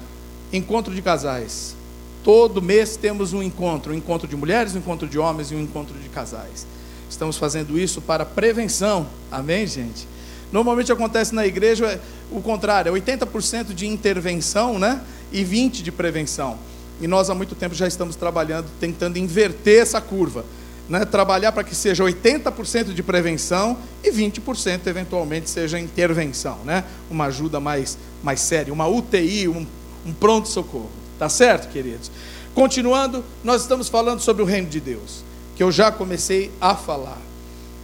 encontro 0.53 0.93
de 0.93 1.01
casais. 1.01 1.77
Todo 2.25 2.61
mês 2.61 2.97
temos 2.97 3.33
um 3.33 3.41
encontro, 3.41 3.93
um 3.93 3.97
encontro 3.97 4.27
de 4.27 4.35
mulheres, 4.35 4.75
um 4.75 4.79
encontro 4.79 5.07
de 5.07 5.17
homens 5.17 5.53
e 5.53 5.55
um 5.55 5.61
encontro 5.61 5.97
de 5.97 6.09
casais. 6.09 6.67
Estamos 7.09 7.37
fazendo 7.37 7.79
isso 7.79 8.01
para 8.01 8.25
prevenção. 8.25 9.07
Amém, 9.31 9.69
gente? 9.69 10.09
Normalmente 10.51 10.91
acontece 10.93 11.35
na 11.35 11.47
igreja 11.47 11.87
é 11.87 12.01
o 12.31 12.41
contrário, 12.41 12.95
é 12.95 13.01
80% 13.01 13.75
de 13.75 13.87
intervenção, 13.87 14.79
né? 14.79 15.01
E 15.33 15.45
20 15.45 15.83
de 15.83 15.93
prevenção. 15.93 16.59
E 17.01 17.07
nós 17.07 17.29
há 17.29 17.35
muito 17.35 17.55
tempo 17.55 17.75
já 17.75 17.87
estamos 17.87 18.17
trabalhando, 18.17 18.67
tentando 18.79 19.19
inverter 19.19 19.83
essa 19.83 20.01
curva. 20.01 20.45
Né, 20.87 21.05
trabalhar 21.07 21.51
para 21.51 21.65
que 21.65 21.75
seja 21.75 22.05
80% 22.05 22.93
de 22.93 23.03
prevenção 23.03 23.79
e 24.03 24.11
20% 24.11 24.87
eventualmente 24.87 25.49
seja 25.49 25.81
intervenção, 25.81 26.59
né? 26.63 26.85
uma 27.11 27.25
ajuda 27.25 27.59
mais, 27.59 27.97
mais 28.23 28.41
séria, 28.41 28.71
uma 28.71 28.87
UTI, 28.87 29.49
um, 29.49 29.67
um 30.05 30.13
pronto-socorro. 30.13 30.91
Tá 31.19 31.29
certo, 31.31 31.71
queridos? 31.71 32.11
Continuando, 32.55 33.25
nós 33.43 33.63
estamos 33.63 33.89
falando 33.89 34.21
sobre 34.21 34.43
o 34.43 34.47
reino 34.47 34.69
de 34.69 34.79
Deus, 34.79 35.25
que 35.57 35.63
eu 35.63 35.73
já 35.73 35.91
comecei 35.91 36.53
a 36.61 36.75
falar. 36.75 37.21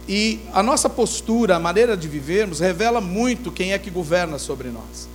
E 0.07 0.39
a 0.53 0.61
nossa 0.61 0.89
postura, 0.89 1.55
a 1.55 1.59
maneira 1.59 1.95
de 1.95 2.07
vivermos, 2.07 2.59
revela 2.59 3.01
muito 3.01 3.51
quem 3.51 3.73
é 3.73 3.79
que 3.79 3.89
governa 3.89 4.37
sobre 4.37 4.69
nós. 4.69 5.09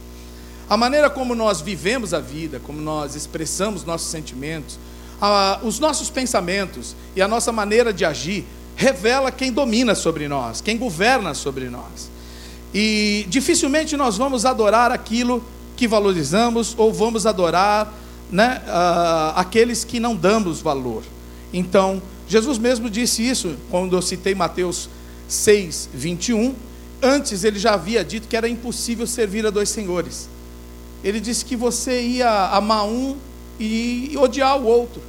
A 0.69 0.77
maneira 0.77 1.09
como 1.09 1.35
nós 1.35 1.61
vivemos 1.61 2.13
a 2.13 2.19
vida, 2.19 2.61
como 2.61 2.81
nós 2.81 3.15
expressamos 3.15 3.85
nossos 3.85 4.09
sentimentos, 4.09 4.79
a, 5.21 5.61
os 5.63 5.79
nossos 5.79 6.11
pensamentos 6.11 6.95
e 7.15 7.23
a 7.23 7.29
nossa 7.29 7.53
maneira 7.53 7.93
de 7.93 8.05
agir, 8.05 8.45
revela 8.75 9.33
quem 9.33 9.51
domina 9.51 9.95
sobre 9.95 10.29
nós, 10.29 10.61
quem 10.61 10.77
governa 10.77 11.33
sobre 11.35 11.69
nós. 11.71 12.11
E 12.75 13.25
dificilmente 13.29 13.97
nós 13.97 14.17
vamos 14.19 14.45
adorar 14.45 14.93
aquilo 14.93 15.43
que 15.77 15.89
valorizamos 15.89 16.75
ou 16.77 16.93
vamos 16.93 17.27
adorar 17.27 17.93
né, 18.31 18.63
uh, 18.67 19.39
aqueles 19.39 19.85
que 19.85 19.99
não 19.99 20.15
damos 20.15 20.61
valor. 20.61 21.03
Então, 21.53 22.03
Jesus 22.29 22.59
mesmo 22.59 22.91
disse 22.91 23.27
isso 23.27 23.57
quando 23.71 23.97
eu 23.97 24.03
citei 24.03 24.35
Mateus 24.35 24.91
6, 25.29 25.91
21. 25.95 26.55
Antes 27.03 27.45
ele 27.45 27.59
já 27.59 27.75
havia 27.75 28.05
dito 28.05 28.29
que 28.29 28.37
era 28.37 28.49
impossível 28.49 29.07
servir 29.07 29.47
a 29.47 29.51
dois 29.51 29.69
senhores. 29.69 30.29
Ele 31.05 31.21
disse 31.21 31.45
que 31.45 31.55
você 31.55 32.03
ia 32.03 32.49
amar 32.49 32.85
um 32.85 33.17
e 33.59 34.15
odiar 34.17 34.59
o 34.59 34.65
outro. 34.65 35.03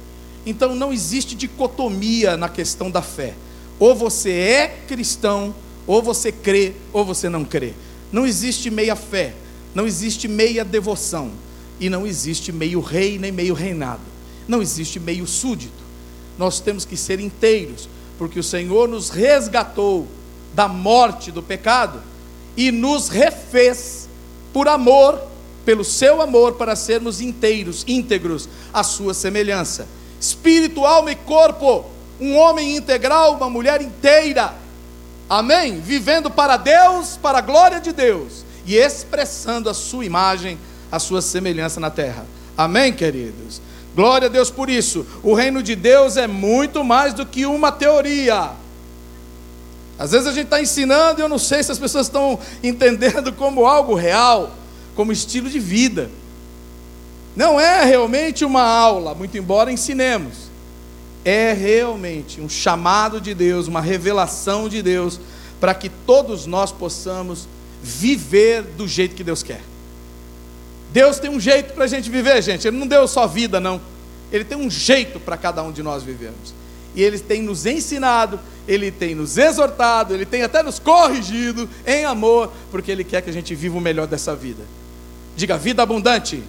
Então 0.46 0.74
não 0.74 0.92
existe 0.92 1.34
dicotomia 1.34 2.36
na 2.36 2.48
questão 2.48 2.90
da 2.90 3.02
fé. 3.02 3.34
Ou 3.78 3.94
você 3.94 4.30
é 4.30 4.68
cristão, 4.86 5.54
ou 5.86 6.02
você 6.02 6.32
crê, 6.32 6.72
ou 6.92 7.04
você 7.04 7.28
não 7.28 7.44
crê. 7.44 7.72
Não 8.10 8.26
existe 8.26 8.70
meia 8.70 8.96
fé, 8.96 9.34
não 9.74 9.86
existe 9.86 10.26
meia 10.26 10.64
devoção. 10.64 11.30
E 11.80 11.88
não 11.88 12.06
existe 12.06 12.50
meio 12.50 12.80
rei 12.80 13.18
nem 13.18 13.30
meio 13.30 13.54
reinado. 13.54 14.00
Não 14.48 14.60
existe 14.60 14.98
meio 14.98 15.26
súdito. 15.26 15.84
Nós 16.36 16.60
temos 16.60 16.84
que 16.84 16.96
ser 16.96 17.20
inteiros, 17.20 17.88
porque 18.16 18.38
o 18.38 18.42
Senhor 18.42 18.88
nos 18.88 19.10
resgatou 19.10 20.06
da 20.54 20.66
morte 20.66 21.30
do 21.30 21.42
pecado 21.42 22.02
e 22.56 22.72
nos 22.72 23.08
refez 23.08 24.08
por 24.52 24.66
amor, 24.66 25.22
pelo 25.68 25.84
seu 25.84 26.22
amor, 26.22 26.54
para 26.54 26.74
sermos 26.74 27.20
inteiros, 27.20 27.84
íntegros 27.86 28.48
à 28.72 28.82
sua 28.82 29.12
semelhança. 29.12 29.86
Espírito, 30.18 30.86
alma 30.86 31.12
e 31.12 31.14
corpo, 31.14 31.84
um 32.18 32.38
homem 32.38 32.74
integral, 32.74 33.34
uma 33.34 33.50
mulher 33.50 33.82
inteira. 33.82 34.54
Amém? 35.28 35.78
Vivendo 35.78 36.30
para 36.30 36.56
Deus, 36.56 37.18
para 37.20 37.36
a 37.36 37.42
glória 37.42 37.82
de 37.82 37.92
Deus 37.92 38.46
e 38.64 38.76
expressando 38.76 39.68
a 39.68 39.74
sua 39.74 40.06
imagem 40.06 40.58
a 40.90 40.98
sua 40.98 41.20
semelhança 41.20 41.78
na 41.78 41.90
terra. 41.90 42.24
Amém, 42.56 42.90
queridos? 42.90 43.60
Glória 43.94 44.24
a 44.24 44.30
Deus 44.30 44.50
por 44.50 44.70
isso. 44.70 45.04
O 45.22 45.34
reino 45.34 45.62
de 45.62 45.76
Deus 45.76 46.16
é 46.16 46.26
muito 46.26 46.82
mais 46.82 47.12
do 47.12 47.26
que 47.26 47.44
uma 47.44 47.70
teoria. 47.70 48.52
Às 49.98 50.12
vezes 50.12 50.28
a 50.28 50.32
gente 50.32 50.46
está 50.46 50.62
ensinando 50.62 51.20
e 51.20 51.22
eu 51.22 51.28
não 51.28 51.38
sei 51.38 51.62
se 51.62 51.70
as 51.70 51.78
pessoas 51.78 52.06
estão 52.06 52.38
entendendo 52.64 53.34
como 53.34 53.66
algo 53.66 53.94
real, 53.94 54.54
como 54.98 55.12
estilo 55.12 55.48
de 55.48 55.60
vida. 55.60 56.10
Não 57.36 57.60
é 57.60 57.84
realmente 57.84 58.44
uma 58.44 58.62
aula, 58.62 59.14
muito 59.14 59.38
embora 59.38 59.70
ensinemos. 59.70 60.50
É 61.24 61.52
realmente 61.52 62.40
um 62.40 62.48
chamado 62.48 63.20
de 63.20 63.32
Deus, 63.32 63.68
uma 63.68 63.80
revelação 63.80 64.68
de 64.68 64.82
Deus, 64.82 65.20
para 65.60 65.72
que 65.72 65.88
todos 65.88 66.46
nós 66.46 66.72
possamos 66.72 67.46
viver 67.80 68.62
do 68.76 68.88
jeito 68.88 69.14
que 69.14 69.22
Deus 69.22 69.40
quer. 69.40 69.60
Deus 70.92 71.20
tem 71.20 71.30
um 71.30 71.38
jeito 71.38 71.74
para 71.74 71.84
a 71.84 71.88
gente 71.88 72.10
viver, 72.10 72.42
gente. 72.42 72.66
Ele 72.66 72.76
não 72.76 72.86
deu 72.88 73.06
só 73.06 73.24
vida, 73.24 73.60
não. 73.60 73.80
Ele 74.32 74.42
tem 74.42 74.58
um 74.58 74.68
jeito 74.68 75.20
para 75.20 75.36
cada 75.36 75.62
um 75.62 75.70
de 75.70 75.80
nós 75.80 76.02
vivermos. 76.02 76.52
E 76.96 77.04
Ele 77.04 77.20
tem 77.20 77.40
nos 77.40 77.66
ensinado, 77.66 78.40
Ele 78.66 78.90
tem 78.90 79.14
nos 79.14 79.38
exortado, 79.38 80.12
Ele 80.12 80.26
tem 80.26 80.42
até 80.42 80.60
nos 80.60 80.80
corrigido 80.80 81.68
em 81.86 82.04
amor, 82.04 82.52
porque 82.72 82.90
Ele 82.90 83.04
quer 83.04 83.22
que 83.22 83.30
a 83.30 83.32
gente 83.32 83.54
viva 83.54 83.78
o 83.78 83.80
melhor 83.80 84.08
dessa 84.08 84.34
vida. 84.34 84.64
Diga, 85.38 85.56
vida 85.56 85.84
abundante. 85.84 86.42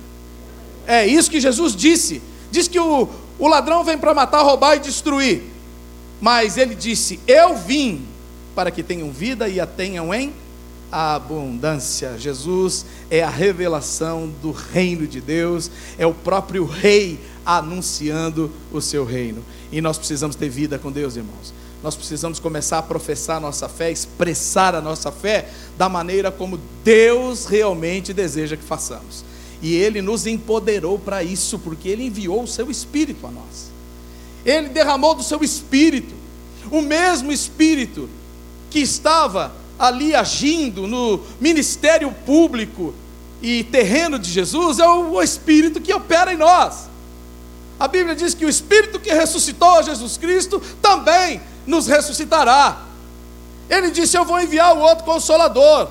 É 0.87 1.05
isso 1.05 1.29
que 1.29 1.39
Jesus 1.39 1.75
disse. 1.75 2.23
Diz 2.49 2.67
que 2.67 2.79
o, 2.79 3.07
o 3.37 3.47
ladrão 3.47 3.83
vem 3.83 3.99
para 3.99 4.15
matar, 4.15 4.41
roubar 4.41 4.77
e 4.77 4.79
destruir. 4.79 5.43
Mas 6.19 6.57
ele 6.57 6.73
disse: 6.73 7.19
Eu 7.27 7.55
vim 7.55 8.01
para 8.55 8.71
que 8.71 8.81
tenham 8.81 9.11
vida 9.11 9.47
e 9.47 9.59
a 9.59 9.67
tenham 9.67 10.11
em 10.11 10.33
abundância. 10.91 12.17
Jesus 12.17 12.83
é 13.11 13.21
a 13.21 13.29
revelação 13.29 14.27
do 14.41 14.51
reino 14.51 15.05
de 15.05 15.21
Deus, 15.21 15.69
é 15.95 16.07
o 16.07 16.13
próprio 16.13 16.65
Rei 16.65 17.19
anunciando 17.45 18.51
o 18.71 18.81
seu 18.81 19.05
reino. 19.05 19.45
E 19.71 19.81
nós 19.81 19.99
precisamos 19.99 20.35
ter 20.35 20.49
vida 20.49 20.79
com 20.79 20.91
Deus, 20.91 21.15
irmãos. 21.15 21.53
Nós 21.81 21.95
precisamos 21.95 22.39
começar 22.39 22.79
a 22.79 22.83
professar 22.83 23.37
a 23.37 23.39
nossa 23.39 23.69
fé, 23.69 23.89
expressar 23.89 24.75
a 24.75 24.81
nossa 24.81 25.11
fé 25.11 25.47
da 25.77 25.87
maneira 25.87 26.29
como 26.29 26.59
Deus 26.83 27.45
realmente 27.45 28.13
deseja 28.13 28.57
que 28.57 28.63
façamos. 28.63 29.23
E 29.61 29.75
Ele 29.75 30.01
nos 30.01 30.25
empoderou 30.27 30.99
para 30.99 31.23
isso, 31.23 31.57
porque 31.59 31.87
Ele 31.87 32.05
enviou 32.05 32.43
o 32.43 32.47
Seu 32.47 32.69
Espírito 32.69 33.25
a 33.25 33.31
nós. 33.31 33.71
Ele 34.45 34.69
derramou 34.69 35.15
do 35.15 35.23
Seu 35.23 35.41
Espírito, 35.41 36.13
o 36.69 36.81
mesmo 36.81 37.31
Espírito 37.31 38.09
que 38.69 38.79
estava 38.79 39.53
ali 39.77 40.13
agindo 40.13 40.85
no 40.85 41.21
ministério 41.39 42.11
público 42.25 42.93
e 43.41 43.63
terreno 43.63 44.19
de 44.19 44.29
Jesus, 44.29 44.79
é 44.79 44.87
o 44.87 45.21
Espírito 45.21 45.79
que 45.79 45.93
opera 45.93 46.33
em 46.33 46.37
nós. 46.37 46.89
A 47.79 47.87
Bíblia 47.87 48.13
diz 48.13 48.33
que 48.33 48.45
o 48.45 48.49
Espírito 48.49 48.99
que 48.99 49.13
ressuscitou 49.13 49.81
Jesus 49.81 50.17
Cristo 50.17 50.61
também 50.81 51.39
nos 51.69 51.87
ressuscitará. 51.87 52.79
Ele 53.69 53.91
disse: 53.91 54.17
Eu 54.17 54.25
vou 54.25 54.41
enviar 54.41 54.75
o 54.75 54.79
outro 54.79 55.05
consolador, 55.05 55.87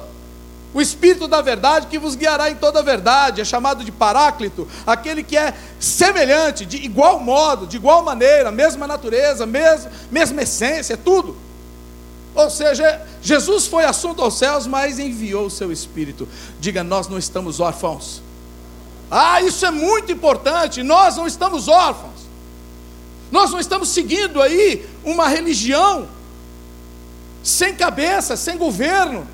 o 0.75 0.83
Espírito 0.83 1.27
da 1.27 1.41
verdade 1.41 1.87
que 1.87 1.99
vos 1.99 2.15
guiará 2.15 2.51
em 2.51 2.57
toda 2.57 2.81
a 2.81 2.83
verdade, 2.83 3.41
é 3.41 3.45
chamado 3.45 3.83
de 3.83 3.91
Paráclito, 3.91 4.69
aquele 4.87 5.23
que 5.23 5.37
é 5.37 5.55
semelhante, 5.81 6.67
de 6.67 6.77
igual 6.77 7.21
modo, 7.21 7.67
de 7.67 7.77
igual 7.77 8.03
maneira, 8.03 8.51
mesma 8.51 8.87
natureza, 8.87 9.47
mesma, 9.47 9.91
mesma 10.11 10.43
essência, 10.43 10.97
tudo. 10.97 11.37
Ou 12.35 12.51
seja, 12.51 13.01
Jesus 13.23 13.67
foi 13.67 13.85
assunto 13.85 14.23
aos 14.23 14.39
céus, 14.39 14.67
mas 14.67 14.99
enviou 14.99 15.47
o 15.47 15.51
seu 15.51 15.73
Espírito. 15.73 16.29
Diga, 16.61 16.85
nós 16.85 17.09
não 17.09 17.19
estamos 17.19 17.59
órfãos. 17.59 18.23
Ah, 19.11 19.41
isso 19.41 19.65
é 19.65 19.71
muito 19.71 20.13
importante. 20.13 20.83
Nós 20.83 21.17
não 21.17 21.27
estamos 21.27 21.67
órfãos. 21.67 22.18
Nós 23.31 23.51
não 23.51 23.61
estamos 23.61 23.91
seguindo 23.91 24.41
aí 24.41 24.89
uma 25.05 25.29
religião 25.29 26.09
sem 27.43 27.75
cabeça, 27.75 28.37
sem 28.37 28.57
governo, 28.57 29.27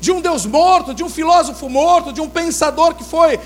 de 0.00 0.10
um 0.10 0.20
Deus 0.20 0.46
morto, 0.46 0.94
de 0.94 1.04
um 1.04 1.08
filósofo 1.08 1.68
morto, 1.68 2.12
de 2.12 2.20
um 2.20 2.28
pensador 2.28 2.94
que 2.94 3.04
foi 3.04 3.38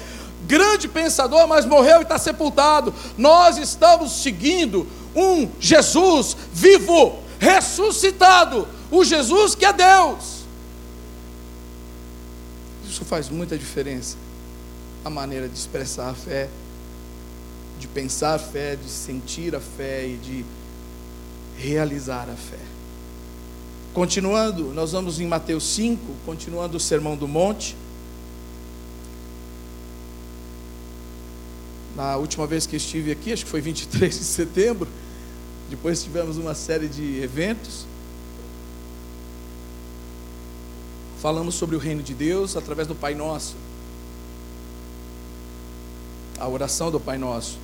grande 0.47 0.87
pensador, 0.89 1.49
mas 1.49 1.65
morreu 1.65 2.01
e 2.01 2.03
está 2.03 2.19
sepultado. 2.19 2.95
Nós 3.17 3.57
estamos 3.57 4.13
seguindo 4.23 4.87
um 5.15 5.49
Jesus 5.59 6.37
vivo, 6.53 7.19
ressuscitado, 7.39 8.69
o 8.91 9.05
Jesus 9.05 9.55
que 9.55 9.65
é 9.65 9.73
Deus. 9.73 10.45
Isso 12.89 13.05
faz 13.05 13.29
muita 13.29 13.59
diferença. 13.59 14.17
A 15.05 15.11
maneira 15.11 15.49
de 15.49 15.59
expressar 15.59 16.11
a 16.11 16.15
fé 16.15 16.49
de 17.85 17.89
pensar 17.89 18.35
a 18.35 18.39
fé, 18.39 18.77
de 18.77 18.89
sentir 18.89 19.55
a 19.55 19.61
fé 19.61 20.09
e 20.09 20.17
de 20.17 20.45
realizar 21.59 22.31
a 22.31 22.35
fé. 22.35 22.59
Continuando, 23.93 24.73
nós 24.73 24.93
vamos 24.93 25.21
em 25.21 25.27
Mateus 25.27 25.65
5, 25.75 26.01
continuando 26.25 26.79
o 26.79 26.81
Sermão 26.81 27.15
do 27.15 27.29
Monte. 27.29 27.77
Na 31.95 32.17
última 32.17 32.47
vez 32.47 32.67
que 32.67 32.75
estive 32.75 33.13
aqui, 33.13 33.33
acho 33.33 33.45
que 33.45 33.51
foi 33.51 33.61
23 33.61 34.19
de 34.19 34.25
setembro, 34.25 34.89
depois 35.69 36.03
tivemos 36.03 36.39
uma 36.39 36.55
série 36.55 36.89
de 36.89 37.23
eventos. 37.23 37.87
Falamos 41.21 41.55
sobre 41.55 41.77
o 41.77 41.79
reino 41.79 42.03
de 42.03 42.15
Deus 42.15 42.57
através 42.57 42.89
do 42.89 42.95
Pai 42.95 43.15
Nosso. 43.15 43.57
A 46.39 46.49
oração 46.49 46.91
do 46.91 46.99
Pai 46.99 47.19
Nosso. 47.19 47.64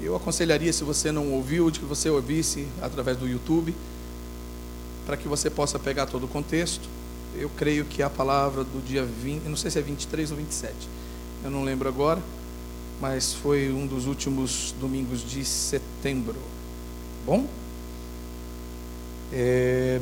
Eu 0.00 0.16
aconselharia, 0.16 0.72
se 0.72 0.84
você 0.84 1.12
não 1.12 1.32
ouviu, 1.32 1.70
de 1.70 1.80
que 1.80 1.86
você 1.86 2.10
ouvisse 2.10 2.66
através 2.82 3.16
do 3.16 3.28
YouTube, 3.28 3.74
para 5.06 5.16
que 5.16 5.28
você 5.28 5.48
possa 5.48 5.78
pegar 5.78 6.06
todo 6.06 6.24
o 6.24 6.28
contexto. 6.28 6.88
Eu 7.36 7.50
creio 7.56 7.84
que 7.84 8.02
a 8.02 8.10
palavra 8.10 8.62
do 8.64 8.84
dia 8.84 9.04
20, 9.04 9.44
eu 9.44 9.50
não 9.50 9.56
sei 9.56 9.70
se 9.70 9.78
é 9.78 9.82
23 9.82 10.30
ou 10.30 10.36
27, 10.36 10.74
eu 11.42 11.50
não 11.50 11.64
lembro 11.64 11.88
agora, 11.88 12.22
mas 13.00 13.32
foi 13.32 13.72
um 13.72 13.86
dos 13.86 14.06
últimos 14.06 14.74
domingos 14.80 15.28
de 15.28 15.44
setembro. 15.44 16.36
Bom? 17.26 17.46
É, 19.32 20.00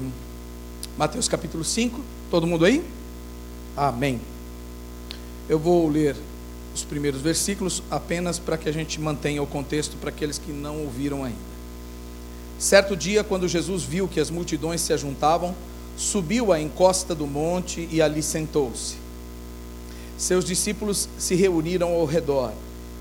Mateus 0.96 1.26
capítulo 1.26 1.64
5, 1.64 2.00
todo 2.30 2.46
mundo 2.46 2.64
aí? 2.66 2.84
Amém. 3.74 4.20
Eu 5.48 5.58
vou 5.58 5.88
ler 5.88 6.16
os 6.74 6.84
primeiros 6.84 7.20
versículos 7.20 7.82
apenas 7.90 8.38
para 8.38 8.56
que 8.56 8.68
a 8.68 8.72
gente 8.72 9.00
mantenha 9.00 9.42
o 9.42 9.46
contexto 9.46 9.96
para 9.96 10.10
aqueles 10.10 10.38
que 10.38 10.52
não 10.52 10.82
ouviram 10.82 11.24
ainda. 11.24 11.52
Certo 12.58 12.96
dia, 12.96 13.24
quando 13.24 13.48
Jesus 13.48 13.82
viu 13.82 14.06
que 14.06 14.20
as 14.20 14.30
multidões 14.30 14.80
se 14.80 14.92
ajuntavam, 14.92 15.54
subiu 15.96 16.52
à 16.52 16.60
encosta 16.60 17.14
do 17.14 17.26
monte 17.26 17.88
e 17.90 18.00
ali 18.00 18.22
sentou-se. 18.22 18.96
Seus 20.16 20.44
discípulos 20.44 21.08
se 21.18 21.34
reuniram 21.34 21.92
ao 21.92 22.04
redor 22.04 22.52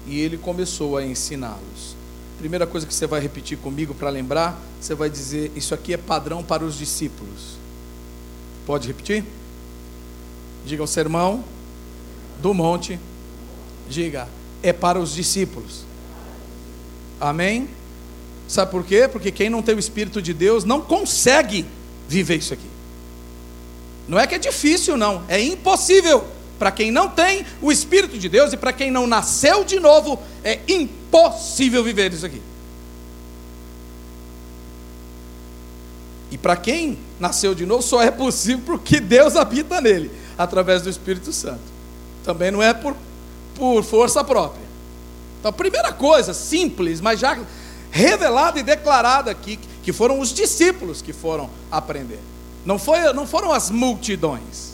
e 0.07 0.19
ele 0.19 0.37
começou 0.37 0.97
a 0.97 1.05
ensiná-los. 1.05 1.95
Primeira 2.39 2.65
coisa 2.65 2.87
que 2.87 2.93
você 2.93 3.05
vai 3.05 3.21
repetir 3.21 3.57
comigo 3.59 3.93
para 3.93 4.09
lembrar, 4.09 4.59
você 4.79 4.95
vai 4.95 5.09
dizer: 5.09 5.51
Isso 5.55 5.75
aqui 5.75 5.93
é 5.93 5.97
padrão 5.97 6.43
para 6.43 6.65
os 6.65 6.75
discípulos. 6.75 7.57
Pode 8.65 8.87
repetir? 8.87 9.23
Diga 10.65 10.83
o 10.83 10.87
sermão 10.87 11.43
do 12.41 12.53
monte 12.53 12.99
Diga, 13.91 14.27
é 14.63 14.71
para 14.71 14.97
os 14.97 15.13
discípulos. 15.13 15.83
Amém? 17.19 17.67
Sabe 18.47 18.71
por 18.71 18.85
quê? 18.85 19.07
Porque 19.07 19.31
quem 19.31 19.49
não 19.49 19.61
tem 19.61 19.75
o 19.75 19.79
Espírito 19.79 20.21
de 20.21 20.33
Deus 20.33 20.63
não 20.63 20.81
consegue 20.81 21.65
viver 22.07 22.37
isso 22.37 22.53
aqui. 22.53 22.69
Não 24.07 24.17
é 24.17 24.25
que 24.25 24.35
é 24.35 24.39
difícil, 24.39 24.95
não, 24.95 25.23
é 25.27 25.41
impossível. 25.41 26.25
Para 26.57 26.71
quem 26.71 26.89
não 26.89 27.09
tem 27.09 27.45
o 27.61 27.71
Espírito 27.71 28.17
de 28.17 28.29
Deus 28.29 28.53
e 28.53 28.57
para 28.57 28.71
quem 28.71 28.89
não 28.89 29.05
nasceu 29.05 29.63
de 29.65 29.79
novo, 29.79 30.19
é 30.43 30.59
impossível 30.67 31.83
viver 31.83 32.13
isso 32.13 32.25
aqui. 32.25 32.41
E 36.31 36.37
para 36.37 36.55
quem 36.55 36.97
nasceu 37.19 37.53
de 37.53 37.65
novo, 37.65 37.81
só 37.81 38.01
é 38.01 38.09
possível 38.09 38.63
porque 38.65 39.01
Deus 39.01 39.35
habita 39.35 39.81
nele, 39.81 40.09
através 40.37 40.81
do 40.81 40.89
Espírito 40.89 41.33
Santo. 41.33 41.59
Também 42.23 42.51
não 42.51 42.63
é 42.63 42.73
por 42.73 42.95
por 43.61 43.83
força 43.83 44.23
própria. 44.23 44.65
Então, 45.39 45.53
primeira 45.53 45.93
coisa, 45.93 46.33
simples, 46.33 46.99
mas 46.99 47.19
já 47.19 47.37
revelada 47.91 48.59
e 48.59 48.63
declarada 48.63 49.29
aqui, 49.29 49.59
que 49.83 49.93
foram 49.93 50.19
os 50.19 50.33
discípulos 50.33 50.99
que 50.99 51.13
foram 51.13 51.47
aprender. 51.69 52.17
Não, 52.65 52.79
foi, 52.79 53.13
não 53.13 53.27
foram 53.27 53.51
as 53.51 53.69
multidões. 53.69 54.71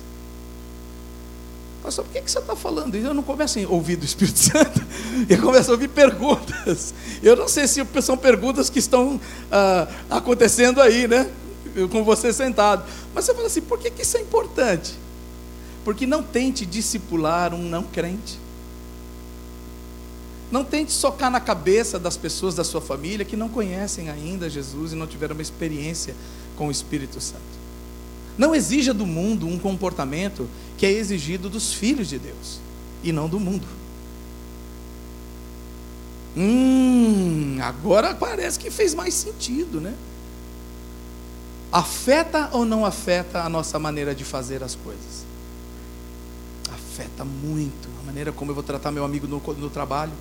Pastor, 1.84 2.06
por 2.06 2.14
que, 2.14 2.22
que 2.22 2.32
você 2.32 2.40
está 2.40 2.56
falando 2.56 2.96
isso? 2.96 3.08
Eu 3.08 3.14
não 3.14 3.24
começo 3.24 3.60
a 3.60 3.68
ouvir 3.68 3.98
do 3.98 4.06
Espírito 4.06 4.40
Santo, 4.40 4.82
eu 5.28 5.42
começo 5.42 5.70
a 5.70 5.74
ouvir 5.74 5.90
perguntas. 5.90 6.94
Eu 7.22 7.36
não 7.36 7.50
sei 7.50 7.68
se 7.68 7.86
são 8.02 8.16
perguntas 8.16 8.70
que 8.70 8.80
estão 8.80 9.20
ah, 9.52 9.86
acontecendo 10.10 10.82
aí, 10.82 11.10
né? 11.10 11.30
Com 11.92 12.06
você 12.06 12.32
sentado. 12.32 12.86
Mas 13.14 13.26
você 13.26 13.34
fala 13.34 13.48
assim, 13.48 13.62
por 13.62 13.80
que, 13.80 13.92
que 13.92 14.04
isso 14.04 14.16
é 14.16 14.22
importante? 14.22 14.94
Porque 15.84 16.08
não 16.08 16.24
tente 16.24 16.66
discipular 16.66 17.54
um 17.54 17.64
não 17.64 17.84
crente. 17.84 18.47
Não 20.52 20.64
tente 20.64 20.92
socar 20.92 21.30
na 21.30 21.42
cabeça 21.42 22.00
das 22.00 22.16
pessoas 22.16 22.56
da 22.56 22.64
sua 22.64 22.80
família 22.80 23.26
que 23.26 23.36
não 23.36 23.50
conhecem 23.50 24.10
ainda 24.10 24.50
Jesus 24.50 24.94
e 24.94 24.96
não 24.96 25.06
tiveram 25.06 25.36
uma 25.36 25.42
experiência 25.42 26.16
com 26.56 26.70
o 26.70 26.72
Espírito 26.72 27.20
Santo. 27.20 27.58
Não 28.38 28.56
exija 28.56 28.94
do 28.94 29.06
mundo 29.06 29.48
um 29.48 29.60
comportamento 29.60 30.48
que 30.78 30.86
é 30.86 30.92
exigido 30.92 31.50
dos 31.50 31.74
filhos 31.74 32.08
de 32.08 32.18
Deus 32.18 32.60
e 33.04 33.12
não 33.12 33.28
do 33.28 33.40
mundo. 33.40 33.68
Hum, 36.36 37.58
agora 37.62 38.14
parece 38.14 38.60
que 38.60 38.70
fez 38.70 38.94
mais 38.94 39.14
sentido, 39.16 39.82
né? 39.82 39.94
Afeta 41.72 42.50
ou 42.54 42.64
não 42.64 42.86
afeta 42.86 43.42
a 43.42 43.50
nossa 43.50 43.78
maneira 43.78 44.16
de 44.16 44.24
fazer 44.24 44.64
as 44.64 44.76
coisas? 44.76 45.26
Afeta 46.72 47.26
muito 47.26 47.90
a 48.02 48.06
maneira 48.06 48.32
como 48.32 48.52
eu 48.52 48.56
vou 48.56 48.64
tratar 48.64 48.92
meu 48.92 49.04
amigo 49.04 49.28
no, 49.28 49.42
no 49.58 49.70
trabalho 49.70 50.14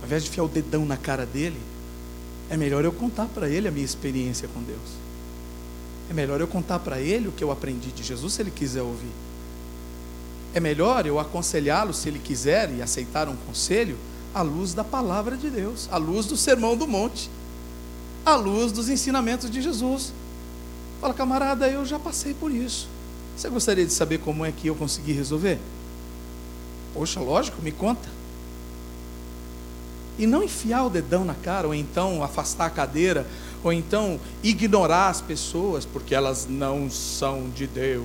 ao 0.00 0.06
invés 0.06 0.24
de 0.24 0.30
fiar 0.30 0.44
o 0.44 0.48
dedão 0.48 0.84
na 0.84 0.96
cara 0.96 1.26
dele, 1.26 1.58
é 2.48 2.56
melhor 2.56 2.84
eu 2.84 2.92
contar 2.92 3.26
para 3.26 3.48
ele 3.48 3.68
a 3.68 3.70
minha 3.70 3.84
experiência 3.84 4.48
com 4.48 4.62
Deus. 4.62 5.00
É 6.10 6.12
melhor 6.12 6.40
eu 6.40 6.48
contar 6.48 6.80
para 6.80 7.00
ele 7.00 7.28
o 7.28 7.32
que 7.32 7.44
eu 7.44 7.52
aprendi 7.52 7.92
de 7.92 8.02
Jesus, 8.02 8.32
se 8.32 8.42
ele 8.42 8.50
quiser 8.50 8.82
ouvir. 8.82 9.12
É 10.52 10.58
melhor 10.58 11.06
eu 11.06 11.20
aconselhá-lo, 11.20 11.94
se 11.94 12.08
ele 12.08 12.18
quiser 12.18 12.72
e 12.74 12.82
aceitar 12.82 13.28
um 13.28 13.36
conselho, 13.36 13.96
à 14.34 14.42
luz 14.42 14.74
da 14.74 14.82
palavra 14.82 15.36
de 15.36 15.50
Deus, 15.50 15.88
à 15.90 15.96
luz 15.96 16.26
do 16.26 16.36
sermão 16.36 16.76
do 16.76 16.86
monte, 16.86 17.30
à 18.24 18.34
luz 18.34 18.72
dos 18.72 18.88
ensinamentos 18.88 19.50
de 19.50 19.62
Jesus. 19.62 20.12
Fala, 21.00 21.14
camarada, 21.14 21.68
eu 21.68 21.84
já 21.86 21.98
passei 21.98 22.34
por 22.34 22.50
isso. 22.52 22.88
Você 23.36 23.48
gostaria 23.48 23.86
de 23.86 23.92
saber 23.92 24.18
como 24.18 24.44
é 24.44 24.52
que 24.52 24.66
eu 24.66 24.74
consegui 24.74 25.12
resolver? 25.12 25.58
Poxa, 26.92 27.20
lógico, 27.20 27.62
me 27.62 27.72
conta. 27.72 28.08
E 30.20 30.26
não 30.26 30.44
enfiar 30.44 30.84
o 30.84 30.90
dedão 30.90 31.24
na 31.24 31.32
cara, 31.32 31.66
ou 31.66 31.74
então 31.74 32.22
afastar 32.22 32.66
a 32.66 32.70
cadeira, 32.70 33.26
ou 33.64 33.72
então 33.72 34.20
ignorar 34.42 35.08
as 35.08 35.22
pessoas, 35.22 35.86
porque 35.86 36.14
elas 36.14 36.46
não 36.46 36.90
são 36.90 37.48
de 37.48 37.66
Deus. 37.66 38.04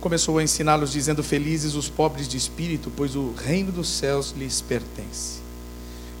Começou 0.00 0.38
a 0.38 0.42
ensiná-los 0.42 0.90
dizendo: 0.90 1.22
Felizes 1.22 1.76
os 1.76 1.88
pobres 1.88 2.26
de 2.26 2.36
espírito, 2.36 2.90
pois 2.96 3.14
o 3.14 3.32
reino 3.36 3.70
dos 3.70 3.88
céus 3.88 4.34
lhes 4.36 4.60
pertence. 4.60 5.38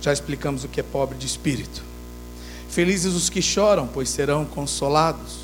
Já 0.00 0.12
explicamos 0.12 0.62
o 0.62 0.68
que 0.68 0.78
é 0.78 0.84
pobre 0.84 1.18
de 1.18 1.26
espírito. 1.26 1.82
Felizes 2.68 3.12
os 3.12 3.28
que 3.28 3.42
choram, 3.42 3.88
pois 3.88 4.08
serão 4.08 4.44
consolados. 4.44 5.38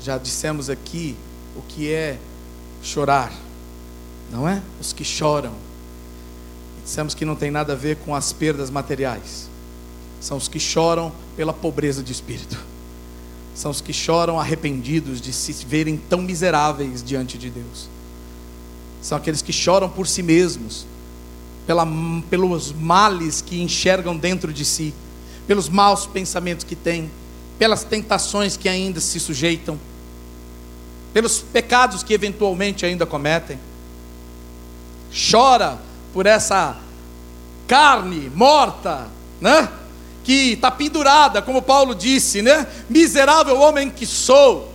Já 0.00 0.18
dissemos 0.18 0.70
aqui 0.70 1.16
o 1.56 1.62
que 1.62 1.90
é 1.92 2.16
chorar, 2.82 3.32
não 4.30 4.48
é? 4.48 4.62
Os 4.80 4.92
que 4.92 5.04
choram. 5.04 5.52
Dissemos 6.84 7.14
que 7.14 7.24
não 7.24 7.36
tem 7.36 7.50
nada 7.50 7.74
a 7.74 7.76
ver 7.76 7.96
com 7.96 8.14
as 8.14 8.32
perdas 8.32 8.70
materiais. 8.70 9.48
São 10.20 10.36
os 10.36 10.48
que 10.48 10.58
choram 10.58 11.12
pela 11.36 11.52
pobreza 11.52 12.02
de 12.02 12.12
espírito. 12.12 12.58
São 13.54 13.70
os 13.70 13.80
que 13.80 13.92
choram 13.92 14.40
arrependidos 14.40 15.20
de 15.20 15.32
se 15.32 15.52
verem 15.64 15.96
tão 15.96 16.22
miseráveis 16.22 17.02
diante 17.02 17.36
de 17.36 17.50
Deus. 17.50 17.88
São 19.02 19.16
aqueles 19.16 19.42
que 19.42 19.52
choram 19.52 19.88
por 19.88 20.06
si 20.06 20.22
mesmos, 20.22 20.86
pela, 21.66 21.86
pelos 22.28 22.72
males 22.72 23.40
que 23.40 23.60
enxergam 23.60 24.16
dentro 24.16 24.52
de 24.52 24.64
si, 24.64 24.94
pelos 25.46 25.68
maus 25.68 26.06
pensamentos 26.06 26.64
que 26.64 26.76
têm, 26.76 27.10
pelas 27.58 27.84
tentações 27.84 28.56
que 28.56 28.68
ainda 28.68 29.00
se 29.00 29.18
sujeitam 29.20 29.78
pelos 31.12 31.40
pecados 31.40 32.02
que 32.02 32.14
eventualmente 32.14 32.86
ainda 32.86 33.06
cometem. 33.06 33.58
Chora 35.30 35.78
por 36.12 36.26
essa 36.26 36.76
carne 37.66 38.30
morta, 38.34 39.08
né? 39.40 39.68
Que 40.22 40.52
está 40.52 40.70
pendurada, 40.70 41.42
como 41.42 41.62
Paulo 41.62 41.94
disse, 41.94 42.42
né? 42.42 42.66
Miserável 42.88 43.58
homem 43.60 43.90
que 43.90 44.06
sou. 44.06 44.72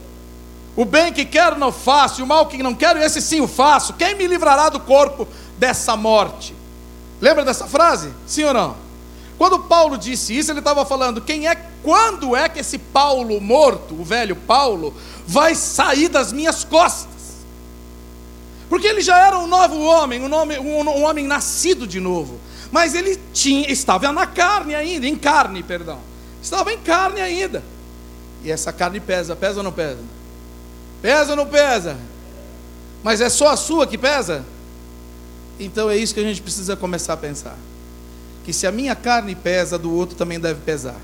O 0.76 0.84
bem 0.84 1.13
que 1.13 1.24
quero 1.24 1.58
não 1.58 1.71
faço, 1.71 2.19
e 2.19 2.24
o 2.24 2.28
mal 2.28 2.48
que 2.48 2.62
não 2.62 2.76
quero, 2.76 3.00
esse 3.00 3.21
sim 3.21 3.39
o 3.39 3.48
faço. 3.48 3.93
Quem 3.93 4.15
me 4.15 4.28
livrará 4.28 4.67
do 4.67 4.80
corpo 4.80 5.26
dessa 5.58 5.95
morte? 5.95 6.54
Lembra 7.21 7.45
dessa 7.45 7.65
frase? 7.65 8.12
Sim 8.28 8.43
ou 8.43 8.54
não? 8.54 8.76
Quando 9.38 9.60
Paulo 9.60 9.98
disse 9.98 10.38
isso, 10.38 10.52
ele 10.52 10.60
estava 10.60 10.86
falando: 10.86 11.21
quem 11.21 11.48
é, 11.48 11.56
quando 11.84 12.36
é 12.36 12.50
que 12.50 12.60
esse 12.60 12.78
Paulo 12.78 13.39
morto, 13.39 13.93
o 13.93 14.04
velho 14.04 14.36
Paulo, 14.36 14.93
vai 15.28 15.56
sair 15.56 16.08
das 16.08 16.32
minhas 16.32 16.64
costas. 16.64 17.14
Porque 18.70 18.88
ele 18.88 19.02
já 19.02 19.18
era 19.18 19.38
um 19.38 19.48
novo 19.48 19.80
homem, 19.82 20.22
um, 20.22 20.28
nome, 20.28 20.58
um, 20.58 20.82
um 20.82 21.04
homem 21.04 21.26
nascido 21.26 21.86
de 21.88 22.00
novo. 22.00 22.40
Mas 22.72 22.94
ele 22.96 23.20
tinha, 23.32 23.72
estava 23.72 24.12
na 24.12 24.26
carne 24.26 24.76
ainda, 24.76 25.08
em 25.08 25.16
carne, 25.16 25.62
perdão. 25.64 26.00
Estava 26.42 26.74
em 26.74 26.80
carne 26.80 27.22
ainda. 27.22 27.64
E 28.44 28.52
essa 28.52 28.74
carne 28.74 29.00
pesa, 29.00 29.36
pesa 29.36 29.58
ou 29.58 29.64
não 29.64 29.72
pesa? 29.72 30.00
Pesa 31.02 31.32
ou 31.32 31.36
não 31.36 31.46
pesa? 31.46 31.98
Mas 33.04 33.22
é 33.22 33.30
só 33.30 33.50
a 33.50 33.58
sua 33.58 33.88
que 33.88 33.98
pesa? 33.98 34.46
Então 35.60 35.90
é 35.90 35.98
isso 35.98 36.14
que 36.14 36.20
a 36.20 36.24
gente 36.24 36.42
precisa 36.42 36.76
começar 36.76 37.14
a 37.14 37.18
pensar. 37.18 37.58
Que 38.44 38.52
se 38.52 38.68
a 38.68 38.72
minha 38.72 38.96
carne 38.96 39.36
pesa, 39.36 39.78
do 39.78 39.92
outro 39.94 40.16
também 40.16 40.40
deve 40.40 40.62
pesar. 40.62 41.00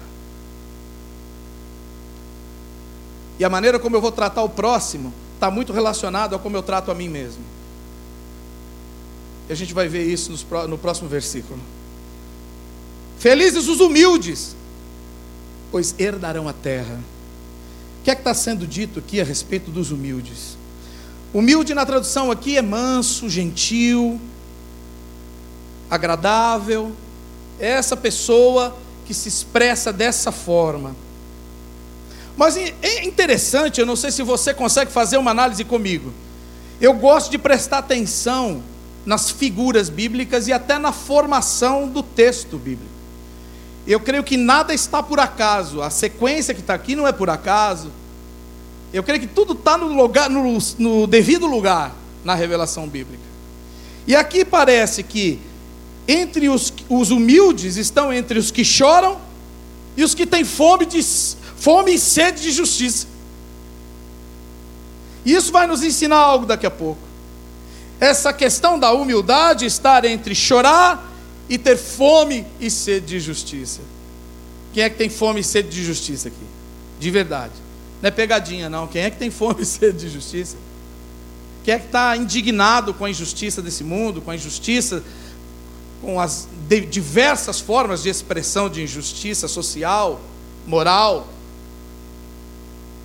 E 3.41 3.43
a 3.43 3.49
maneira 3.49 3.80
como 3.80 3.95
eu 3.95 4.01
vou 4.01 4.12
tratar 4.12 4.43
o 4.43 4.49
próximo 4.49 5.12
está 5.34 5.49
muito 5.49 5.73
relacionado 5.73 6.36
a 6.36 6.38
como 6.38 6.56
eu 6.56 6.62
trato 6.62 6.91
a 6.91 6.93
mim 6.93 7.10
mesmo. 7.10 7.43
E 9.49 9.51
a 9.51 9.56
gente 9.56 9.73
vai 9.73 9.88
ver 9.88 10.06
isso 10.06 10.32
no 10.69 10.77
próximo 10.77 11.10
versículo. 11.10 11.60
Felizes 13.17 13.67
os 13.67 13.80
humildes, 13.80 14.56
pois 15.71 15.95
herdarão 15.97 16.47
a 16.47 16.54
terra. 16.54 16.99
O 17.99 18.04
que 18.04 18.12
é 18.12 18.13
que 18.13 18.21
está 18.21 18.36
sendo 18.36 18.67
dito 18.67 18.99
aqui 18.99 19.19
a 19.19 19.23
respeito 19.23 19.71
dos 19.71 19.89
humildes? 19.89 20.56
Humilde 21.34 21.73
na 21.73 21.84
tradução 21.84 22.30
aqui 22.30 22.60
é 22.60 22.62
manso, 22.62 23.27
gentil, 23.27 24.21
agradável. 25.89 26.91
É 27.60 27.69
essa 27.69 27.97
pessoa 27.97 28.77
que 29.04 29.15
se 29.15 29.27
expressa 29.27 29.91
dessa 29.91 30.32
forma. 30.32 30.95
Mas 32.38 32.58
é 32.58 33.04
interessante, 33.04 33.80
eu 33.80 33.86
não 33.86 33.96
sei 33.96 34.12
se 34.12 34.24
você 34.24 34.54
consegue 34.54 34.91
fazer 34.91 35.17
uma 35.17 35.32
análise 35.32 35.63
comigo. 35.63 36.12
Eu 36.80 36.94
gosto 36.94 37.30
de 37.30 37.38
prestar 37.38 37.80
atenção 37.80 38.63
nas 39.06 39.30
figuras 39.30 39.89
bíblicas 39.89 40.48
e 40.48 40.54
até 40.54 40.78
na 40.78 40.91
formação 40.91 41.88
do 41.88 42.02
texto 42.02 42.58
bíblico. 42.58 42.91
Eu 43.86 44.00
creio 44.00 44.24
que 44.24 44.38
nada 44.38 44.74
está 44.74 45.02
por 45.02 45.20
acaso, 45.20 45.82
a 45.82 45.89
sequência 45.89 46.54
que 46.54 46.62
está 46.62 46.74
aqui 46.74 46.96
não 46.96 47.08
é 47.08 47.12
por 47.12 47.30
acaso. 47.30 47.91
Eu 48.94 49.04
creio 49.04 49.22
que 49.22 49.28
tudo 49.28 49.54
está 49.54 49.78
no, 49.78 49.88
lugar, 49.88 50.30
no, 50.30 50.58
no 50.78 51.08
devido 51.08 51.48
lugar 51.48 51.94
na 52.24 52.36
revelação 52.36 52.88
bíblica. 52.88 53.24
E 54.06 54.15
aqui 54.15 54.44
parece 54.44 55.04
que 55.04 55.39
entre 56.08 56.50
os, 56.50 56.74
os 56.89 57.12
humildes 57.12 57.78
estão 57.78 58.12
entre 58.12 58.38
os 58.38 58.52
que 58.52 58.65
choram 58.65 59.17
e 59.96 60.04
os 60.04 60.13
que 60.13 60.26
têm 60.26 60.44
fome 60.44 60.86
de 60.86 61.02
fome 61.62 61.93
e 61.93 62.00
sede 62.00 62.41
de 62.41 62.52
justiça. 62.52 63.06
E 65.24 65.34
isso 65.36 65.52
vai 65.52 65.67
nos 65.67 65.84
ensinar 65.84 66.17
algo 66.17 66.47
daqui 66.47 66.65
a 66.65 66.71
pouco. 66.71 67.00
Essa 68.00 68.34
questão 68.34 68.80
da 68.80 68.91
humildade 68.91 69.67
estar 69.67 70.04
entre 70.04 70.34
chorar 70.34 71.08
e 71.47 71.60
ter 71.60 71.78
fome 71.78 72.47
e 72.60 72.71
sede 72.71 73.06
de 73.06 73.19
justiça. 73.19 73.82
Quem 74.74 74.84
é 74.84 74.89
que 74.89 74.97
tem 74.97 75.08
fome 75.08 75.41
e 75.41 75.43
sede 75.43 75.69
de 75.69 75.84
justiça 75.84 76.30
aqui? 76.30 76.45
De 77.00 77.12
verdade. 77.12 77.54
Não 78.02 78.08
é 78.08 78.12
pegadinha, 78.12 78.67
não. 78.67 78.88
Quem 78.88 79.04
é 79.04 79.12
que 79.12 79.17
tem 79.17 79.30
fome 79.32 79.62
e 79.62 79.65
sede 79.65 80.00
de 80.00 80.10
justiça? 80.10 80.58
Quem 81.63 81.76
é 81.76 81.80
que 81.80 81.86
está 81.86 82.17
indignado 82.17 82.91
com 82.91 83.06
a 83.06 83.10
injustiça 83.12 83.62
desse 83.62 83.84
mundo, 83.84 84.19
com 84.19 84.32
a 84.32 84.36
injustiça, 84.36 85.04
com 86.02 86.19
as 86.19 86.47
diversas 86.89 87.60
formas 87.60 88.02
de 88.02 88.10
expressão 88.10 88.67
de 88.67 88.82
injustiça 88.82 89.47
social, 89.47 90.19
moral, 90.65 91.28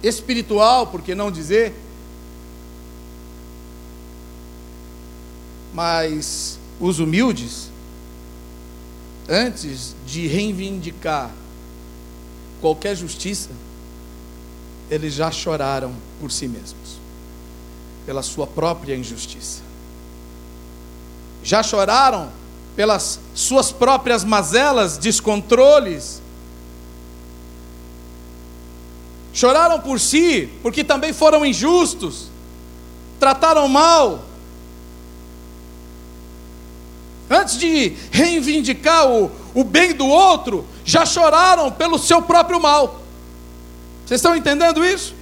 espiritual, 0.02 0.86
por 0.86 1.02
que 1.02 1.14
não 1.14 1.30
dizer? 1.30 1.74
Mas 5.72 6.58
os 6.80 6.98
humildes, 6.98 7.70
antes 9.28 9.94
de 10.06 10.26
reivindicar 10.26 11.30
qualquer 12.60 12.96
justiça, 12.96 13.50
eles 14.90 15.14
já 15.14 15.30
choraram 15.30 15.92
por 16.20 16.30
si 16.30 16.46
mesmos, 16.46 16.98
pela 18.04 18.22
sua 18.22 18.46
própria 18.46 18.94
injustiça. 18.94 19.60
Já 21.42 21.62
choraram 21.62 22.30
pelas 22.74 23.18
suas 23.34 23.72
próprias 23.72 24.22
mazelas, 24.22 24.98
descontroles, 24.98 26.20
choraram 29.36 29.78
por 29.78 30.00
si, 30.00 30.48
porque 30.62 30.82
também 30.82 31.12
foram 31.12 31.44
injustos, 31.44 32.30
trataram 33.20 33.68
mal. 33.68 34.24
Antes 37.28 37.58
de 37.58 37.94
reivindicar 38.10 39.06
o, 39.06 39.30
o 39.54 39.62
bem 39.62 39.92
do 39.92 40.06
outro, 40.06 40.64
já 40.86 41.04
choraram 41.04 41.70
pelo 41.70 41.98
seu 41.98 42.22
próprio 42.22 42.58
mal. 42.58 43.02
Vocês 44.06 44.20
estão 44.20 44.34
entendendo 44.34 44.82
isso? 44.82 45.14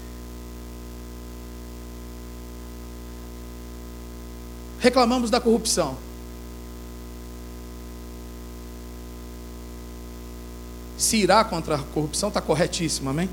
Reclamamos 4.79 5.29
da 5.29 5.41
corrupção. 5.41 5.97
Se 10.97 11.17
irá 11.17 11.43
contra 11.43 11.75
a 11.75 11.79
corrupção 11.79 12.29
está 12.29 12.41
corretíssimo, 12.41 13.11
amém? 13.11 13.29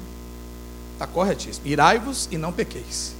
Está 1.01 1.11
corretíssimo. 1.11 1.65
Irai-vos 1.65 2.29
e 2.29 2.37
não 2.37 2.53
pequeis. 2.53 3.15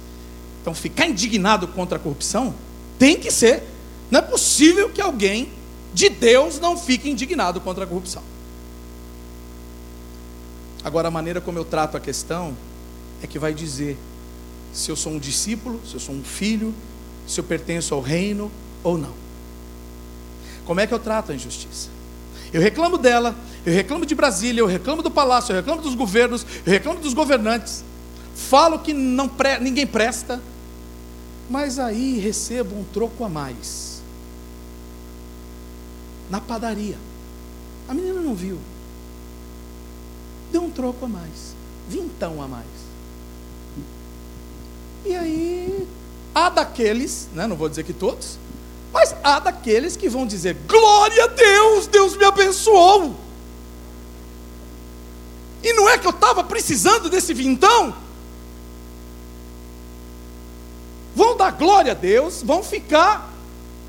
Então, 0.60 0.72
ficar 0.72 1.08
indignado 1.08 1.66
contra 1.66 1.96
a 1.96 1.98
corrupção 1.98 2.54
tem 2.96 3.18
que 3.18 3.28
ser. 3.28 3.64
Não 4.08 4.20
é 4.20 4.22
possível 4.22 4.88
que 4.88 5.00
alguém 5.00 5.50
de 5.92 6.08
Deus 6.08 6.60
não 6.60 6.78
fique 6.78 7.10
indignado 7.10 7.60
contra 7.60 7.82
a 7.82 7.86
corrupção. 7.86 8.22
Agora, 10.84 11.08
a 11.08 11.10
maneira 11.10 11.40
como 11.40 11.58
eu 11.58 11.64
trato 11.64 11.96
a 11.96 12.00
questão 12.00 12.56
é 13.20 13.26
que 13.26 13.36
vai 13.36 13.52
dizer 13.52 13.98
se 14.72 14.88
eu 14.88 14.94
sou 14.94 15.14
um 15.14 15.18
discípulo, 15.18 15.80
se 15.84 15.94
eu 15.94 16.00
sou 16.00 16.14
um 16.14 16.22
filho, 16.22 16.72
se 17.26 17.40
eu 17.40 17.44
pertenço 17.44 17.94
ao 17.94 18.00
reino 18.00 18.48
ou 18.84 18.96
não. 18.96 19.14
Como 20.64 20.78
é 20.78 20.86
que 20.86 20.94
eu 20.94 21.00
trato 21.00 21.32
a 21.32 21.34
injustiça? 21.34 21.88
Eu 22.52 22.60
reclamo 22.60 22.96
dela, 22.96 23.34
eu 23.64 23.72
reclamo 23.72 24.04
de 24.04 24.14
Brasília, 24.14 24.60
eu 24.60 24.66
reclamo 24.66 25.02
do 25.02 25.10
palácio, 25.10 25.52
eu 25.52 25.56
reclamo 25.56 25.82
dos 25.82 25.94
governos, 25.94 26.44
eu 26.66 26.72
reclamo 26.72 27.00
dos 27.00 27.14
governantes, 27.14 27.84
falo 28.34 28.78
que 28.78 28.92
não 28.92 29.28
pre 29.28 29.58
ninguém 29.58 29.86
presta, 29.86 30.40
mas 31.48 31.78
aí 31.78 32.18
recebo 32.18 32.74
um 32.76 32.84
troco 32.84 33.24
a 33.24 33.28
mais. 33.28 34.02
Na 36.30 36.40
padaria. 36.40 36.96
A 37.88 37.94
menina 37.94 38.20
não 38.20 38.34
viu. 38.34 38.58
Deu 40.50 40.62
um 40.62 40.70
troco 40.70 41.04
a 41.04 41.08
mais. 41.08 41.54
Vintão 41.88 42.42
a 42.42 42.48
mais. 42.48 42.66
E 45.04 45.14
aí, 45.14 45.86
há 46.34 46.48
daqueles, 46.48 47.28
né, 47.34 47.46
não 47.46 47.56
vou 47.56 47.68
dizer 47.68 47.82
que 47.84 47.92
todos, 47.92 48.38
mas 48.92 49.14
há 49.22 49.40
daqueles 49.40 49.96
que 49.96 50.08
vão 50.08 50.26
dizer: 50.26 50.56
glória 50.66 51.24
a 51.24 51.28
Deus, 51.28 51.86
Deus 51.86 52.16
me 52.16 52.24
abençoou. 52.24 53.14
E 55.62 55.72
não 55.72 55.88
é 55.88 55.96
que 55.96 56.06
eu 56.06 56.10
estava 56.10 56.42
precisando 56.42 57.08
desse 57.08 57.32
vintão? 57.32 57.94
Vão 61.14 61.36
dar 61.36 61.52
glória 61.52 61.92
a 61.92 61.94
Deus, 61.94 62.42
vão 62.42 62.62
ficar, 62.62 63.32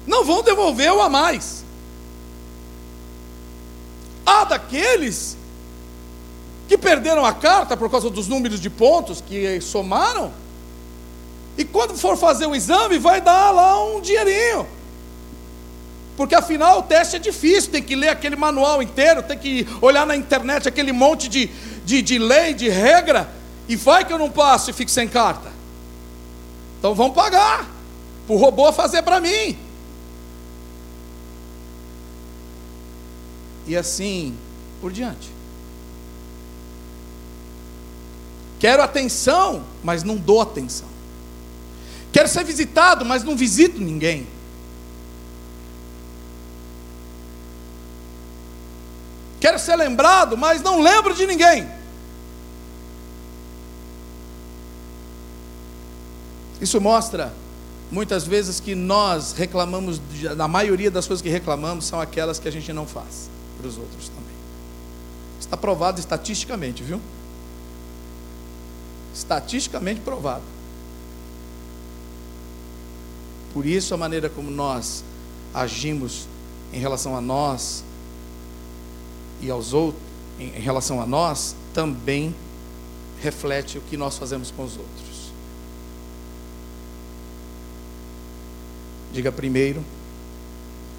não 0.05 0.23
vão 0.23 0.43
devolver 0.43 0.91
o 0.93 1.01
a 1.01 1.09
mais. 1.09 1.63
Há 4.25 4.43
daqueles 4.43 5.38
que 6.67 6.77
perderam 6.77 7.25
a 7.25 7.33
carta 7.33 7.75
por 7.75 7.89
causa 7.89 8.09
dos 8.09 8.27
números 8.27 8.59
de 8.59 8.69
pontos 8.69 9.21
que 9.21 9.59
somaram, 9.62 10.31
e 11.57 11.63
quando 11.63 11.97
for 11.97 12.17
fazer 12.17 12.45
o 12.45 12.55
exame, 12.55 12.97
vai 12.97 13.21
dar 13.21 13.51
lá 13.51 13.83
um 13.83 14.01
dinheirinho. 14.01 14.67
Porque 16.15 16.36
afinal 16.36 16.80
o 16.80 16.84
teste 16.84 17.15
é 17.15 17.19
difícil, 17.19 17.71
tem 17.71 17.82
que 17.82 17.95
ler 17.95 18.10
aquele 18.10 18.36
manual 18.36 18.84
inteiro, 18.84 19.23
tem 19.23 19.38
que 19.38 19.67
olhar 19.82 20.06
na 20.06 20.15
internet 20.15 20.67
aquele 20.67 20.91
monte 20.91 21.28
de, 21.28 21.49
de, 21.84 22.02
de 22.02 22.19
lei, 22.19 22.54
de 22.54 22.69
regra, 22.69 23.30
e 23.67 23.76
vai 23.76 24.06
que 24.06 24.13
eu 24.13 24.19
não 24.19 24.30
passo 24.30 24.69
e 24.69 24.73
fico 24.73 24.91
sem 24.91 25.08
carta. 25.08 25.52
Então 26.78 26.93
vamos 26.93 27.15
pagar, 27.15 27.67
para 28.28 28.36
o 28.36 28.38
robô 28.38 28.71
fazer 28.71 29.02
para 29.02 29.19
mim. 29.19 29.58
E 33.65 33.76
assim 33.76 34.36
por 34.82 34.91
diante. 34.91 35.32
Quero 38.60 38.84
atenção, 38.84 39.63
mas 39.84 40.04
não 40.04 40.15
dou 40.15 40.41
atenção. 40.41 40.88
Quero 42.12 42.28
ser 42.30 42.43
visitado, 42.43 43.04
mas 43.04 43.23
não 43.23 43.36
visito 43.36 43.82
ninguém. 43.82 44.28
Quero 49.43 49.60
ser 49.60 49.75
lembrado, 49.75 50.38
mas 50.38 50.62
não 50.62 50.79
lembro 50.79 51.13
de 51.13 51.27
ninguém. 51.27 51.67
Isso 56.62 56.79
mostra 56.79 57.34
muitas 57.91 58.25
vezes 58.25 58.62
que 58.62 58.73
nós 58.73 59.34
reclamamos, 59.34 60.01
na 60.38 60.47
maioria 60.47 60.89
das 60.89 61.06
coisas 61.06 61.21
que 61.21 61.27
reclamamos 61.27 61.84
são 61.84 61.99
aquelas 61.99 62.39
que 62.39 62.47
a 62.47 62.51
gente 62.51 62.71
não 62.71 62.88
faz 62.88 63.29
para 63.58 63.67
os 63.67 63.77
outros 63.77 64.08
também. 64.08 64.34
Está 65.41 65.58
provado 65.58 65.99
estatisticamente, 65.99 66.82
viu? 66.82 67.01
Estatisticamente 69.13 69.99
provado. 69.99 70.45
Por 73.53 73.65
isso 73.65 73.93
a 73.93 73.97
maneira 73.97 74.29
como 74.29 74.49
nós 74.49 75.03
agimos 75.53 76.29
em 76.71 76.79
relação 76.79 77.13
a 77.13 77.19
nós 77.19 77.84
e 79.43 79.51
aos 79.51 79.73
outros, 79.73 80.01
em 80.39 80.49
relação 80.49 81.01
a 81.01 81.06
nós, 81.06 81.56
também 81.73 82.34
reflete 83.21 83.77
o 83.77 83.82
que 83.82 83.97
nós 83.97 84.17
fazemos 84.17 84.51
com 84.51 84.63
os 84.63 84.77
outros. 84.77 85.32
Diga 89.12 89.32
primeiro, 89.32 89.84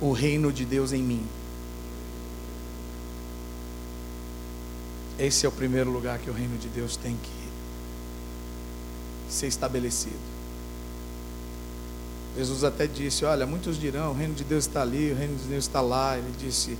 o 0.00 0.12
reino 0.12 0.52
de 0.52 0.64
Deus 0.64 0.92
em 0.92 1.02
mim. 1.02 1.26
Esse 5.18 5.46
é 5.46 5.48
o 5.48 5.52
primeiro 5.52 5.90
lugar 5.90 6.18
que 6.18 6.28
o 6.28 6.32
reino 6.32 6.58
de 6.58 6.68
Deus 6.68 6.96
tem 6.96 7.16
que 7.16 9.32
ser 9.32 9.46
estabelecido. 9.46 10.34
Jesus 12.36 12.64
até 12.64 12.86
disse: 12.86 13.24
Olha, 13.24 13.46
muitos 13.46 13.78
dirão, 13.78 14.10
o 14.10 14.14
reino 14.14 14.34
de 14.34 14.44
Deus 14.44 14.64
está 14.64 14.82
ali, 14.82 15.12
o 15.12 15.16
reino 15.16 15.36
de 15.36 15.44
Deus 15.44 15.64
está 15.64 15.80
lá. 15.80 16.18
Ele 16.18 16.32
disse: 16.38 16.76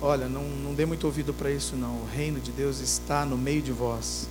Olha, 0.00 0.28
não, 0.28 0.44
não 0.44 0.74
dê 0.74 0.86
muito 0.86 1.04
ouvido 1.04 1.34
para 1.34 1.50
isso, 1.50 1.74
não. 1.74 1.94
O 2.02 2.06
reino 2.14 2.38
de 2.40 2.52
Deus 2.52 2.78
está 2.78 3.24
no 3.24 3.36
meio 3.36 3.60
de 3.60 3.72
vós, 3.72 4.28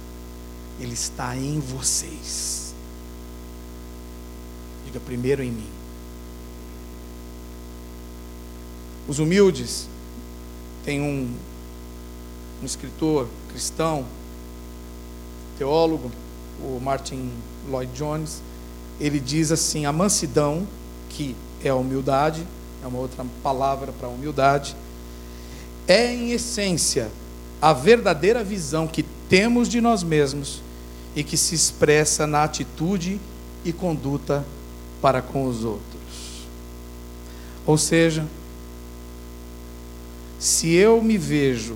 ele 0.80 0.94
está 0.94 1.36
em 1.36 1.60
vocês. 1.60 2.74
Diga 4.86 5.00
primeiro 5.00 5.44
em 5.44 5.52
mim. 5.52 5.70
Os 9.08 9.20
humildes, 9.20 9.88
tem 10.86 11.02
um, 11.02 11.36
um 12.62 12.66
escritor 12.66 13.28
cristão, 13.50 14.06
teólogo, 15.58 16.10
o 16.62 16.80
Martin 16.80 17.32
Lloyd 17.70 17.92
Jones, 17.94 18.42
ele 19.00 19.20
diz 19.20 19.52
assim: 19.52 19.86
a 19.86 19.92
mansidão, 19.92 20.66
que 21.10 21.36
é 21.62 21.70
a 21.70 21.76
humildade, 21.76 22.46
é 22.82 22.88
uma 22.88 23.00
outra 23.00 23.26
palavra 23.44 23.92
para 23.92 24.08
humildade, 24.08 24.76
é, 25.88 26.14
em 26.14 26.32
essência, 26.32 27.10
a 27.62 27.74
verdadeira 27.74 28.44
visão 28.44 28.88
que 28.88 29.04
temos 29.30 29.70
de 29.70 29.82
nós 29.82 30.04
mesmos 30.04 30.62
e 31.16 31.24
que 31.24 31.38
se 31.38 31.56
expressa 31.56 32.28
na 32.28 32.44
atitude 32.44 33.20
e 33.64 33.74
conduta 33.74 34.46
para 35.02 35.22
com 35.22 35.46
os 35.46 35.64
outros. 35.64 35.88
Ou 37.66 37.78
seja, 37.78 38.26
se 40.40 40.74
eu 40.74 41.02
me 41.02 41.18
vejo 41.18 41.76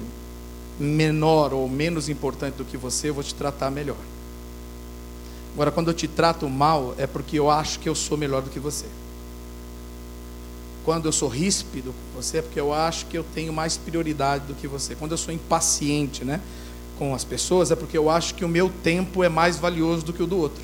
menor 0.80 1.54
ou 1.54 1.68
menos 1.68 2.10
importante 2.10 2.56
do 2.56 2.66
que 2.66 2.78
você, 2.78 3.10
eu 3.10 3.14
vou 3.14 3.24
te 3.24 3.36
tratar 3.36 3.70
melhor. 3.70 3.98
Agora, 5.54 5.72
quando 5.72 5.90
eu 5.90 5.94
te 5.94 6.08
trato 6.08 6.50
mal, 6.50 6.96
é 6.98 7.06
porque 7.06 7.38
eu 7.38 7.50
acho 7.50 7.80
que 7.80 7.90
eu 7.90 7.96
sou 7.96 8.18
melhor 8.18 8.42
do 8.42 8.50
que 8.50 8.60
você. 8.60 8.86
Quando 10.84 11.06
eu 11.06 11.12
sou 11.12 11.30
ríspido 11.30 11.94
você, 12.16 12.38
é 12.38 12.42
porque 12.42 12.60
eu 12.60 12.74
acho 12.74 13.06
que 13.06 13.18
eu 13.18 13.24
tenho 13.36 13.54
mais 13.54 13.78
prioridade 13.78 14.46
do 14.46 14.54
que 14.54 14.68
você. 14.68 14.96
Quando 14.96 15.12
eu 15.12 15.18
sou 15.18 15.34
impaciente 15.34 16.26
né, 16.26 16.42
com 16.98 17.14
as 17.14 17.24
pessoas, 17.24 17.72
é 17.72 17.76
porque 17.76 17.98
eu 17.98 18.10
acho 18.10 18.36
que 18.36 18.46
o 18.46 18.50
meu 18.50 18.70
tempo 18.84 19.24
é 19.24 19.30
mais 19.30 19.58
valioso 19.58 20.06
do 20.06 20.14
que 20.14 20.22
o 20.22 20.28
do 20.28 20.38
outro. 20.38 20.64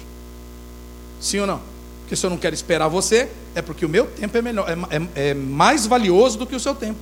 Sim 1.19 1.39
ou 1.39 1.47
não? 1.47 1.62
Porque 2.01 2.15
se 2.15 2.25
eu 2.25 2.30
não 2.30 2.38
quero 2.38 2.56
esperar 2.56 2.88
você, 2.88 3.30
é 3.53 3.62
porque 3.62 3.86
o 3.86 3.89
meu 3.89 4.08
tempo 4.08 4.38
é, 4.38 4.41
melhor, 4.41 4.65
é, 4.69 4.95
é, 4.95 5.30
é 5.30 5.34
mais 5.34 5.86
valioso 5.86 6.38
do 6.38 6.47
que 6.47 6.56
o 6.56 6.60
seu 6.60 6.73
tempo. 6.73 6.99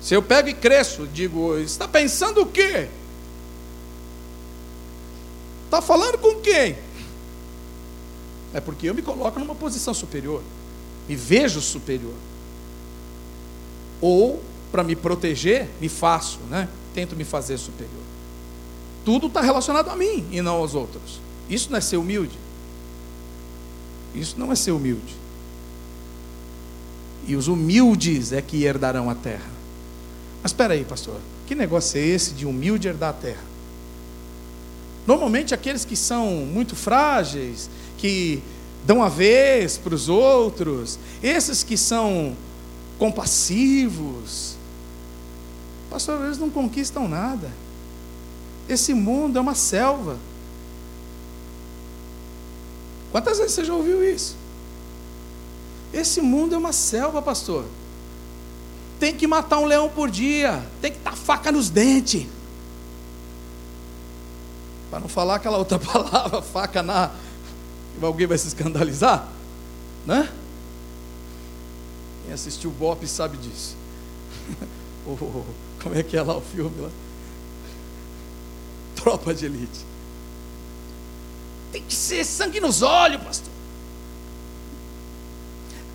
Se 0.00 0.14
eu 0.14 0.22
pego 0.22 0.48
e 0.48 0.54
cresço, 0.54 1.06
digo, 1.12 1.58
está 1.58 1.88
pensando 1.88 2.42
o 2.42 2.46
quê? 2.46 2.88
Está 5.64 5.82
falando 5.82 6.16
com 6.18 6.36
quem? 6.36 6.76
É 8.56 8.60
porque 8.60 8.88
eu 8.88 8.94
me 8.94 9.02
coloco 9.02 9.38
numa 9.38 9.54
posição 9.54 9.92
superior, 9.92 10.42
me 11.06 11.14
vejo 11.14 11.60
superior. 11.60 12.14
Ou, 14.00 14.42
para 14.72 14.82
me 14.82 14.96
proteger, 14.96 15.68
me 15.78 15.90
faço, 15.90 16.38
né? 16.48 16.66
Tento 16.94 17.14
me 17.14 17.22
fazer 17.22 17.58
superior. 17.58 18.02
Tudo 19.04 19.26
está 19.26 19.42
relacionado 19.42 19.90
a 19.90 19.94
mim 19.94 20.26
e 20.30 20.40
não 20.40 20.54
aos 20.54 20.74
outros. 20.74 21.20
Isso 21.50 21.70
não 21.70 21.76
é 21.76 21.82
ser 21.82 21.98
humilde. 21.98 22.38
Isso 24.14 24.36
não 24.38 24.50
é 24.50 24.54
ser 24.54 24.70
humilde. 24.70 25.14
E 27.26 27.36
os 27.36 27.46
humildes 27.46 28.32
é 28.32 28.40
que 28.40 28.64
herdarão 28.64 29.10
a 29.10 29.14
terra. 29.14 29.50
Mas 30.42 30.52
espera 30.52 30.72
aí, 30.72 30.82
pastor. 30.82 31.20
Que 31.46 31.54
negócio 31.54 31.98
é 31.98 32.02
esse 32.02 32.32
de 32.32 32.46
humilde 32.46 32.88
herdar 32.88 33.10
a 33.10 33.12
terra? 33.12 33.44
Normalmente 35.06 35.52
aqueles 35.52 35.84
que 35.84 35.94
são 35.94 36.26
muito 36.46 36.74
frágeis, 36.74 37.68
que 37.98 38.42
dão 38.84 39.02
a 39.02 39.08
vez 39.08 39.76
para 39.76 39.94
os 39.94 40.08
outros, 40.08 40.98
esses 41.22 41.62
que 41.62 41.76
são 41.76 42.36
compassivos, 42.98 44.56
pastor, 45.90 46.24
eles 46.24 46.38
não 46.38 46.48
conquistam 46.48 47.08
nada. 47.08 47.50
Esse 48.68 48.94
mundo 48.94 49.38
é 49.38 49.40
uma 49.40 49.54
selva. 49.54 50.16
Quantas 53.12 53.38
vezes 53.38 53.54
você 53.54 53.64
já 53.64 53.74
ouviu 53.74 54.02
isso? 54.02 54.36
Esse 55.92 56.20
mundo 56.20 56.54
é 56.54 56.58
uma 56.58 56.72
selva, 56.72 57.22
pastor. 57.22 57.64
Tem 58.98 59.14
que 59.14 59.26
matar 59.26 59.58
um 59.58 59.66
leão 59.66 59.88
por 59.88 60.10
dia, 60.10 60.64
tem 60.80 60.92
que 60.92 60.98
dar 60.98 61.16
faca 61.16 61.52
nos 61.52 61.70
dentes. 61.70 62.26
Para 64.90 65.00
não 65.00 65.08
falar 65.08 65.36
aquela 65.36 65.58
outra 65.58 65.78
palavra, 65.80 66.42
faca 66.42 66.82
na, 66.82 67.10
alguém 68.02 68.26
vai 68.26 68.38
se 68.38 68.48
escandalizar, 68.48 69.30
né? 70.04 70.32
Quem 72.24 72.32
assistiu 72.32 72.70
o 72.70 72.72
Bop 72.72 73.06
sabe 73.06 73.36
disso. 73.38 73.76
como 75.82 75.94
é 75.94 76.02
que 76.02 76.16
é 76.16 76.22
lá 76.22 76.36
o 76.36 76.40
filme 76.40 76.80
lá? 76.80 76.90
Tropa 78.96 79.32
de 79.32 79.46
elite. 79.46 79.84
Tem 81.70 81.82
que 81.82 81.94
ser 81.94 82.24
sangue 82.24 82.60
nos 82.60 82.82
olhos, 82.82 83.22
pastor. 83.22 83.52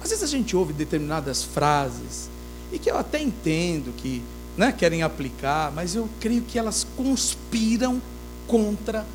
Às 0.04 0.10
vezes 0.10 0.24
a 0.24 0.28
gente 0.28 0.56
ouve 0.56 0.74
determinadas 0.74 1.44
frases 1.44 2.30
e 2.72 2.80
que 2.80 2.90
eu 2.90 2.98
até 2.98 3.22
entendo 3.22 3.94
que 3.96 4.24
né, 4.58 4.72
querem 4.72 5.04
aplicar, 5.04 5.72
mas 5.72 5.96
eu 5.96 6.10
creio 6.20 6.42
que 6.42 6.58
elas 6.58 6.86
conspiram 6.96 8.02
contra 8.48 9.06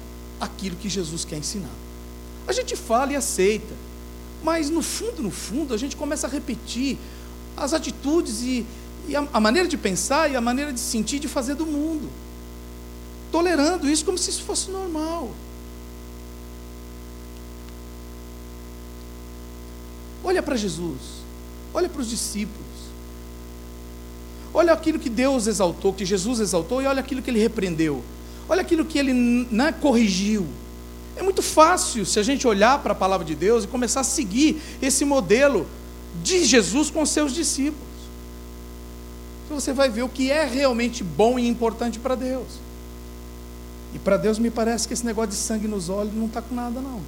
aquilo 0.41 0.77
que 0.77 0.89
Jesus 0.89 1.25
quer 1.25 1.39
ensinar. 1.39 1.86
A 2.47 2.53
gente 2.53 2.77
fala 2.77 3.13
e 3.13 3.17
aceita, 3.17 3.75
mas 4.43 4.71
no 4.71 4.83
fundo, 4.83 5.23
no 5.23 5.31
fundo, 5.31 5.75
a 5.75 5.77
gente 5.77 5.97
começa 5.97 6.27
a 6.27 6.31
repetir 6.31 6.97
as 7.57 7.73
atitudes 7.73 8.43
e, 8.43 8.65
e 9.09 9.17
a, 9.17 9.27
a 9.33 9.41
maneira 9.41 9.67
de 9.67 9.77
pensar 9.77 10.31
e 10.31 10.37
a 10.37 10.41
maneira 10.41 10.73
de 10.73 10.81
sentir, 10.81 11.19
de 11.19 11.27
fazer 11.27 11.55
do 11.55 11.67
mundo, 11.67 12.09
tolerando 13.33 13.89
isso 13.89 14.05
como 14.05 14.17
se 14.17 14.31
isso 14.31 14.45
fosse 14.45 14.71
normal. 14.71 15.31
Olha 20.23 20.43
para 20.43 20.57
Jesus, 20.57 21.01
olha 21.73 21.89
para 21.89 22.01
os 22.01 22.09
discípulos. 22.09 22.67
Olha 24.53 24.73
aquilo 24.73 24.99
que 24.99 25.11
Deus 25.11 25.47
exaltou, 25.47 25.93
que 25.93 26.05
Jesus 26.05 26.41
exaltou, 26.41 26.81
e 26.81 26.87
olha 26.87 27.01
aquilo 27.01 27.21
que 27.21 27.31
ele 27.31 27.39
repreendeu. 27.39 28.03
Olha 28.49 28.63
aquilo 28.63 28.85
que 28.85 28.99
ele 28.99 29.13
né, 29.13 29.71
corrigiu. 29.71 30.47
É 31.17 31.23
muito 31.23 31.43
fácil 31.43 32.05
se 32.05 32.19
a 32.19 32.23
gente 32.23 32.47
olhar 32.47 32.83
para 32.83 32.93
a 32.93 32.97
palavra 32.97 33.25
de 33.25 33.35
Deus 33.35 33.65
e 33.65 33.67
começar 33.67 34.01
a 34.01 34.05
seguir 34.05 34.61
esse 34.83 35.05
modelo 35.05 35.67
de 36.23 36.45
Jesus 36.45 36.91
com 36.91 37.05
seus 37.07 37.33
discípulos. 37.33 37.87
Então 39.45 39.59
você 39.59 39.73
vai 39.73 39.89
ver 39.89 40.03
o 40.03 40.09
que 40.09 40.31
é 40.31 40.45
realmente 40.45 41.03
bom 41.03 41.39
e 41.39 41.49
importante 41.49 41.99
para 41.99 42.15
Deus. 42.15 42.47
E 43.95 43.99
para 43.99 44.19
Deus 44.19 44.39
me 44.39 44.51
parece 44.51 44.87
que 44.87 44.93
esse 44.93 45.07
negócio 45.07 45.31
de 45.31 45.37
sangue 45.37 45.67
nos 45.67 45.89
olhos 45.89 46.15
não 46.15 46.27
está 46.27 46.43
com 46.43 46.55
nada, 46.55 46.81
não. 46.81 47.01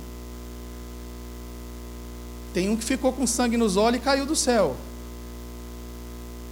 Tem 2.54 2.70
um 2.70 2.76
que 2.76 2.84
ficou 2.84 3.12
com 3.12 3.26
sangue 3.26 3.56
nos 3.56 3.76
olhos 3.76 4.00
e 4.00 4.02
caiu 4.02 4.24
do 4.24 4.34
céu. 4.34 4.74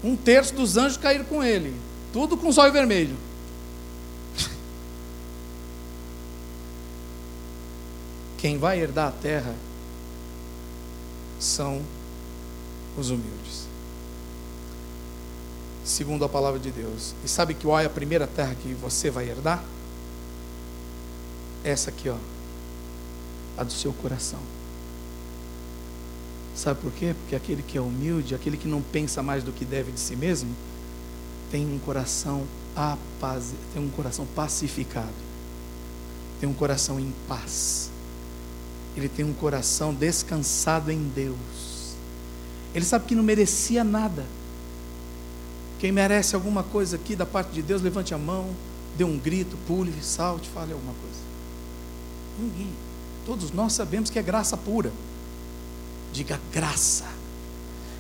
Um 0.05 0.15
terço 0.15 0.55
dos 0.55 0.77
anjos 0.77 0.99
caíram 0.99 1.25
com 1.25 1.43
ele. 1.43 1.75
Tudo 2.13 2.37
com 2.37 2.49
os 2.49 2.59
olhos 2.59 2.73
vermelhos. 2.73 3.17
Quem 8.47 8.59
vai 8.59 8.79
herdar 8.79 9.09
a 9.09 9.11
terra 9.11 9.53
são 11.41 11.83
os 12.97 13.11
humildes. 13.11 13.67
Segundo 15.85 16.25
a 16.25 16.29
palavra 16.29 16.61
de 16.61 16.71
Deus. 16.71 17.13
E 17.25 17.29
sabe 17.29 17.55
qual 17.55 17.81
é 17.81 17.87
a 17.87 17.91
primeira 17.91 18.25
terra 18.25 18.55
que 18.55 18.73
você 18.75 19.11
vai 19.11 19.29
herdar? 19.29 19.65
Essa 21.65 21.91
aqui, 21.91 22.09
ó. 22.09 22.15
A 23.59 23.65
do 23.65 23.73
seu 23.73 23.93
coração. 23.93 24.39
Sabe 26.55 26.81
por 26.81 26.93
quê? 26.93 27.17
Porque 27.19 27.35
aquele 27.35 27.65
que 27.65 27.77
é 27.77 27.81
humilde, 27.81 28.33
aquele 28.33 28.57
que 28.57 28.69
não 28.69 28.81
pensa 28.81 29.25
mais 29.25 29.43
do 29.43 29.51
que 29.51 29.65
deve 29.65 29.91
de 29.91 29.99
si 29.99 30.15
mesmo, 30.15 30.55
tem 31.51 31.67
um 31.67 31.81
coração 31.81 32.45
apaz, 32.77 33.53
tem 33.75 33.83
um 33.83 33.91
coração 33.91 34.25
pacificado, 34.37 35.11
tem 36.39 36.49
um 36.49 36.55
coração 36.55 37.01
em 37.01 37.13
paz, 37.27 37.91
ele 38.97 39.09
tem 39.09 39.25
um 39.25 39.33
coração 39.33 39.93
descansado 39.93 40.91
em 40.91 41.09
Deus. 41.15 41.95
Ele 42.75 42.85
sabe 42.85 43.07
que 43.07 43.15
não 43.15 43.23
merecia 43.23 43.85
nada. 43.85 44.25
Quem 45.79 45.93
merece 45.93 46.35
alguma 46.35 46.63
coisa 46.63 46.97
aqui 46.97 47.15
da 47.15 47.27
parte 47.27 47.53
de 47.53 47.63
Deus, 47.63 47.83
levante 47.83 48.15
a 48.15 48.19
mão, 48.19 48.49
dê 48.97 49.05
um 49.05 49.19
grito, 49.19 49.57
pule, 49.67 49.93
salte, 50.03 50.49
fale 50.49 50.73
alguma 50.73 50.95
coisa. 50.95 51.17
Ninguém. 52.39 52.73
Todos 53.27 53.51
nós 53.51 53.73
sabemos 53.75 54.09
que 54.09 54.19
é 54.19 54.23
graça 54.23 54.57
pura. 54.57 54.93
Diga 56.13 56.41
graça. 56.53 57.05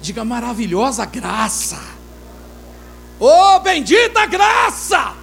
Diga 0.01 0.25
maravilhosa 0.25 1.05
graça. 1.05 1.79
Oh, 3.19 3.59
bendita 3.61 4.27
graça! 4.27 5.15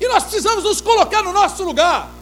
E 0.00 0.08
nós 0.08 0.22
precisamos 0.22 0.64
nos 0.64 0.80
colocar 0.80 1.22
no 1.22 1.32
nosso 1.32 1.62
lugar. 1.62 2.19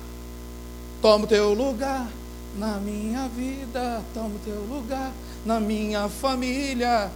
Toma 1.01 1.25
o 1.25 1.29
teu 1.29 1.55
lugar 1.55 2.09
na 2.57 2.79
minha 2.79 3.29
vida, 3.29 4.03
toma 4.13 4.35
o 4.35 4.39
teu 4.45 4.61
lugar 4.65 5.13
na 5.47 5.61
minha 5.61 6.09
família, 6.09 7.11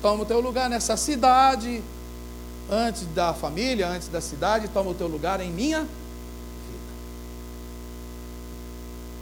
toma 0.00 0.22
o 0.22 0.26
teu 0.26 0.40
lugar 0.40 0.70
nessa 0.70 0.96
cidade. 0.96 1.82
Antes 2.70 3.06
da 3.14 3.34
família, 3.34 3.88
antes 3.88 4.08
da 4.08 4.20
cidade, 4.20 4.68
toma 4.68 4.90
o 4.90 4.94
teu 4.94 5.06
lugar 5.06 5.40
em 5.40 5.52
minha 5.52 5.80
vida. 5.80 5.90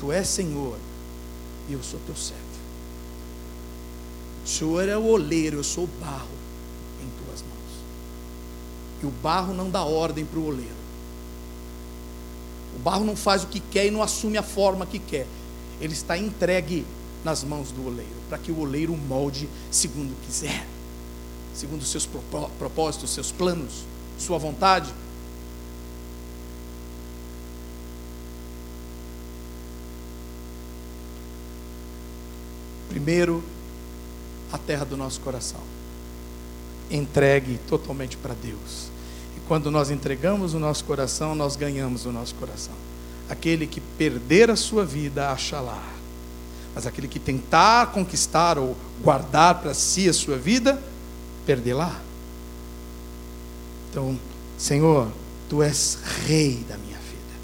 Tu 0.00 0.12
és 0.12 0.26
Senhor 0.28 0.78
e 1.68 1.72
eu 1.72 1.82
sou 1.82 2.00
teu 2.06 2.16
servo. 2.16 2.42
O 4.44 4.48
Senhor 4.48 4.88
é 4.88 4.96
o 4.96 5.04
oleiro, 5.04 5.56
eu 5.56 5.64
sou 5.64 5.84
o 5.84 5.88
barro 6.00 6.28
em 7.02 7.24
tuas 7.24 7.42
mãos. 7.42 7.84
E 9.02 9.06
o 9.06 9.10
barro 9.10 9.52
não 9.52 9.68
dá 9.68 9.82
ordem 9.84 10.24
para 10.24 10.38
o 10.38 10.46
oleiro. 10.46 10.84
O 12.74 12.78
barro 12.78 13.04
não 13.04 13.16
faz 13.16 13.44
o 13.44 13.46
que 13.46 13.60
quer 13.60 13.87
e 13.87 13.90
não 13.90 14.02
assume 14.02 14.37
a 14.37 14.42
forma 14.42 14.84
que 14.87 14.98
quer. 14.98 15.26
Ele 15.80 15.92
está 15.92 16.16
entregue 16.16 16.84
nas 17.24 17.42
mãos 17.42 17.70
do 17.70 17.87
oleiro, 17.87 18.10
para 18.28 18.38
que 18.38 18.52
o 18.52 18.60
oleiro 18.60 18.96
molde 18.96 19.48
segundo 19.70 20.14
quiser, 20.26 20.66
segundo 21.54 21.84
seus 21.84 22.08
propósitos, 22.58 23.10
seus 23.10 23.32
planos, 23.32 23.84
sua 24.18 24.38
vontade. 24.38 24.92
Primeiro, 32.88 33.42
a 34.52 34.58
terra 34.58 34.84
do 34.84 34.96
nosso 34.96 35.20
coração. 35.20 35.60
Entregue 36.90 37.58
totalmente 37.66 38.16
para 38.16 38.34
Deus. 38.34 38.93
Quando 39.46 39.70
nós 39.70 39.90
entregamos 39.90 40.54
o 40.54 40.59
nosso 40.59 40.85
coração, 40.85 41.35
nós 41.35 41.57
ganhamos 41.57 42.07
o 42.07 42.12
nosso 42.12 42.35
coração. 42.37 42.74
Aquele 43.28 43.66
que 43.66 43.80
perder 43.80 44.50
a 44.50 44.57
sua 44.57 44.85
vida, 44.85 45.30
acha 45.30 45.61
lá. 45.61 45.83
Mas 46.74 46.87
aquele 46.87 47.07
que 47.07 47.18
tentar 47.18 47.92
conquistar 47.92 48.59
ou 48.59 48.76
guardar 49.02 49.61
para 49.61 49.74
si 49.74 50.09
a 50.09 50.12
sua 50.12 50.37
vida, 50.37 50.80
perder 51.46 51.74
lá. 51.74 52.00
Então, 53.90 54.18
Senhor, 54.59 55.09
tu 55.48 55.62
és 55.62 55.98
rei 56.26 56.64
da 56.68 56.76
minha 56.76 56.98
vida. 56.98 57.38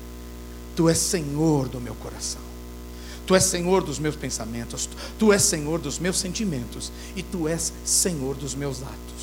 Tu 0.75 0.89
és 0.89 0.99
Senhor 0.99 1.69
do 1.69 1.81
meu 1.81 1.95
coração. 1.95 2.41
Tu 3.31 3.35
és 3.37 3.45
Senhor 3.45 3.85
dos 3.85 4.01
meus 4.01 4.17
pensamentos, 4.17 4.89
Tu 5.17 5.33
és 5.33 5.41
Senhor 5.41 5.79
dos 5.79 6.01
meus 6.01 6.19
sentimentos 6.19 6.91
e 7.15 7.23
Tu 7.23 7.47
és 7.47 7.73
Senhor 7.85 8.35
dos 8.35 8.57
meus 8.57 8.83
atos. 8.83 9.20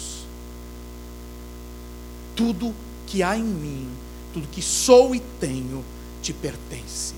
Tudo 2.38 2.74
que 3.08 3.22
há 3.22 3.36
em 3.36 3.44
mim, 3.44 3.90
tudo 4.34 4.48
que 4.48 4.62
sou 4.62 5.14
e 5.14 5.20
tenho, 5.20 5.84
te 6.22 6.32
pertence. 6.32 7.16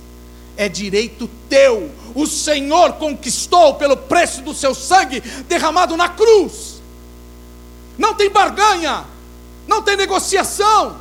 É 0.56 0.70
direito 0.70 1.30
teu. 1.50 1.92
O 2.16 2.26
Senhor 2.26 2.94
conquistou 2.94 3.76
pelo 3.76 3.96
preço 3.96 4.42
do 4.42 4.54
seu 4.54 4.74
sangue 4.74 5.20
derramado 5.48 5.96
na 5.98 6.10
cruz. 6.10 6.82
Não 7.98 8.14
tem 8.14 8.30
barganha, 8.30 9.06
não 9.68 9.82
tem 9.82 9.98
negociação, 9.98 10.98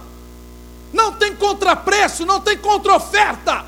não 0.93 1.13
tem 1.13 1.35
contrapreço, 1.37 2.27
não 2.27 2.41
tem 2.41 2.59
contra-oferta. 2.59 3.65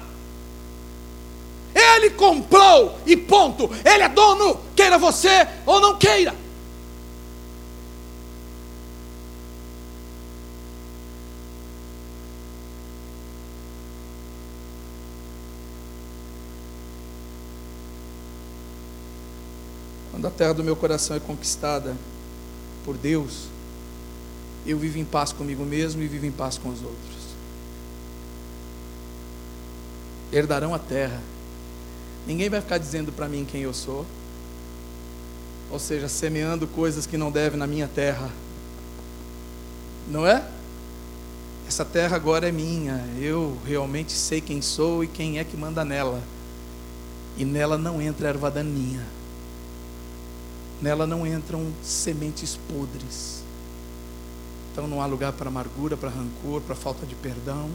Ele 1.74 2.10
comprou 2.10 2.98
e 3.06 3.16
ponto. 3.16 3.70
Ele 3.84 4.02
é 4.02 4.08
dono, 4.08 4.60
queira 4.74 4.98
você 4.98 5.46
ou 5.64 5.80
não 5.80 5.96
queira. 5.96 6.34
Quando 20.20 20.34
a 20.34 20.36
terra 20.36 20.52
do 20.52 20.62
meu 20.62 20.76
coração 20.76 21.16
é 21.16 21.20
conquistada 21.20 21.96
por 22.84 22.94
Deus, 22.94 23.46
eu 24.66 24.78
vivo 24.78 24.98
em 24.98 25.04
paz 25.04 25.32
comigo 25.32 25.64
mesmo 25.64 26.02
e 26.02 26.06
vivo 26.06 26.26
em 26.26 26.30
paz 26.30 26.58
com 26.58 26.68
os 26.68 26.82
outros. 26.82 27.20
Herdarão 30.30 30.74
a 30.74 30.78
terra 30.78 31.20
Ninguém 32.26 32.50
vai 32.50 32.60
ficar 32.60 32.76
dizendo 32.76 33.10
para 33.10 33.26
mim 33.26 33.46
quem 33.50 33.62
eu 33.62 33.72
sou. 33.72 34.04
Ou 35.70 35.78
seja, 35.78 36.06
semeando 36.06 36.66
coisas 36.66 37.06
que 37.06 37.16
não 37.16 37.30
devem 37.30 37.58
na 37.58 37.66
minha 37.66 37.88
terra. 37.88 38.30
Não 40.06 40.26
é? 40.26 40.44
essa 41.66 41.84
terra 41.84 42.14
agora 42.16 42.48
é 42.48 42.52
minha, 42.52 43.02
eu 43.16 43.56
realmente 43.64 44.10
sei 44.10 44.40
quem 44.40 44.60
sou 44.60 45.02
e 45.02 45.06
quem 45.06 45.38
é 45.38 45.44
que 45.44 45.56
manda 45.56 45.82
nela. 45.82 46.20
E 47.38 47.44
nela 47.44 47.78
não 47.78 48.02
entra 48.02 48.28
erva 48.28 48.50
daninha, 48.50 49.06
nela 50.80 51.06
não 51.06 51.26
entram 51.26 51.66
sementes 51.82 52.58
podres. 52.68 53.42
Então 54.72 54.86
não 54.86 55.02
há 55.02 55.06
lugar 55.06 55.32
para 55.32 55.48
amargura, 55.48 55.96
para 55.96 56.10
rancor, 56.10 56.60
para 56.62 56.74
falta 56.74 57.04
de 57.04 57.14
perdão. 57.14 57.68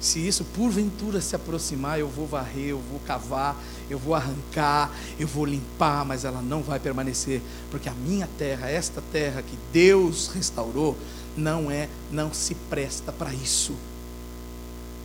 Se 0.00 0.26
isso 0.26 0.44
porventura 0.44 1.20
se 1.20 1.36
aproximar, 1.36 2.00
eu 2.00 2.08
vou 2.08 2.26
varrer, 2.26 2.68
eu 2.68 2.80
vou 2.90 2.98
cavar, 3.00 3.54
eu 3.88 3.98
vou 3.98 4.14
arrancar, 4.14 4.90
eu 5.18 5.28
vou 5.28 5.44
limpar, 5.44 6.06
mas 6.06 6.24
ela 6.24 6.40
não 6.40 6.62
vai 6.62 6.80
permanecer, 6.80 7.42
porque 7.70 7.88
a 7.88 7.92
minha 7.92 8.26
terra, 8.38 8.70
esta 8.70 9.02
terra 9.12 9.42
que 9.42 9.58
Deus 9.70 10.28
restaurou, 10.28 10.96
não 11.36 11.70
é, 11.70 11.88
não 12.10 12.32
se 12.32 12.54
presta 12.54 13.12
para 13.12 13.32
isso. 13.34 13.74